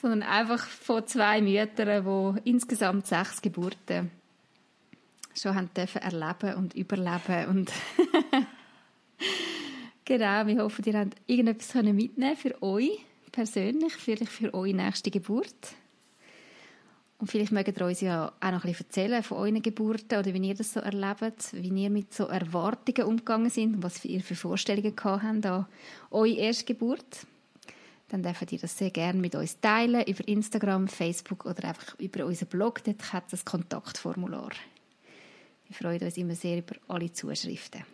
sondern 0.05 0.22
einfach 0.22 0.66
von 0.66 1.07
zwei 1.07 1.41
Müttern, 1.41 2.37
die 2.45 2.51
insgesamt 2.51 3.07
sechs 3.07 3.41
Geburten 3.41 4.11
schon 5.35 5.55
haben 5.55 5.70
dürfen 5.74 6.03
erleben 6.03 6.55
und 6.57 6.74
überleben 6.74 7.49
und 7.49 7.72
genau, 10.05 10.47
wir 10.47 10.62
hoffen, 10.62 10.85
ihr 10.85 10.99
habt 10.99 11.16
irgendetwas 11.26 11.82
mitnehmen 11.82 12.37
für 12.37 12.62
euch 12.62 12.99
persönlich, 13.35 13.93
vielleicht 13.95 14.30
für 14.30 14.55
eure 14.55 14.72
nächste 14.72 15.11
Geburt. 15.11 15.74
Und 17.18 17.30
vielleicht 17.30 17.53
mögt 17.53 17.76
ihr 17.76 17.87
uns 17.87 18.01
ja 18.01 18.32
auch 18.41 18.51
noch 18.51 18.64
ein 18.64 18.70
bisschen 18.70 18.87
erzählen 18.87 19.22
von 19.22 19.39
euren 19.39 19.62
Geburten 19.62 20.18
oder 20.18 20.32
wie 20.32 20.49
ihr 20.49 20.55
das 20.55 20.72
so 20.72 20.80
erlebt, 20.80 21.53
wie 21.53 21.82
ihr 21.82 21.91
mit 21.91 22.12
so 22.14 22.26
Erwartungen 22.26 23.09
umgegangen 23.09 23.51
sind 23.51 23.76
und 23.76 23.82
was 23.82 24.05
ihr 24.05 24.20
für 24.20 24.35
Vorstellungen 24.35 24.95
gehabt 24.95 25.22
habt 25.22 25.47
an 25.47 25.66
eure 26.11 26.35
erste 26.35 26.64
Geburt. 26.64 27.26
Dann 28.09 28.22
dürft 28.22 28.53
ihr 28.53 28.59
das 28.59 28.76
sehr 28.76 28.91
gerne 28.91 29.18
mit 29.18 29.35
uns 29.35 29.59
teilen, 29.61 30.05
über 30.07 30.28
Instagram, 30.28 30.87
Facebook 30.87 31.47
oder 31.47 31.68
einfach 31.68 31.99
über 31.99 32.26
unseren 32.26 32.49
Blog. 32.49 32.85
Dort 32.85 33.12
hat 33.12 33.32
das 33.32 33.45
Kontaktformular. 33.45 34.51
Wir 35.66 35.76
freuen 35.76 36.03
uns 36.03 36.16
immer 36.16 36.35
sehr 36.35 36.59
über 36.59 36.76
alle 36.89 37.12
Zuschriften. 37.12 37.85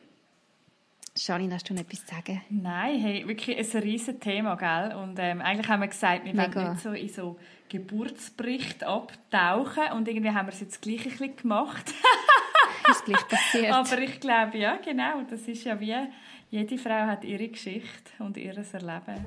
Janine, 1.26 1.54
hast 1.54 1.68
du 1.68 1.74
noch 1.74 1.82
etwas 1.82 2.04
zu 2.04 2.14
sagen? 2.14 2.40
Nein, 2.48 2.98
hey, 2.98 3.28
wirklich 3.28 3.58
ein 3.58 3.82
riesiges 3.82 4.20
Thema, 4.20 4.54
gell? 4.54 4.96
Und 4.96 5.18
ähm, 5.18 5.42
eigentlich 5.42 5.68
haben 5.68 5.80
wir 5.80 5.88
gesagt, 5.88 6.24
wir 6.24 6.32
Mega. 6.32 6.54
wollen 6.54 6.72
nicht 6.72 6.82
so 6.82 6.92
in 6.92 7.08
so 7.08 7.38
Geburtsbericht 7.68 8.84
abtauchen 8.84 9.92
und 9.94 10.08
irgendwie 10.08 10.30
haben 10.30 10.46
wir 10.46 10.54
es 10.54 10.60
jetzt 10.60 10.80
gleich 10.80 11.04
ein 11.04 11.10
bisschen 11.10 11.36
gemacht. 11.36 11.92
ist 12.88 13.04
gleich 13.04 13.28
passiert. 13.28 13.72
Aber 13.72 13.98
ich 13.98 14.18
glaube, 14.18 14.56
ja, 14.56 14.76
genau, 14.76 15.20
das 15.28 15.42
ist 15.42 15.64
ja 15.64 15.78
wie, 15.78 15.94
jede 16.50 16.78
Frau 16.78 17.06
hat 17.06 17.24
ihre 17.24 17.48
Geschichte 17.48 18.12
und 18.18 18.38
ihr 18.38 18.56
Erleben. 18.56 19.26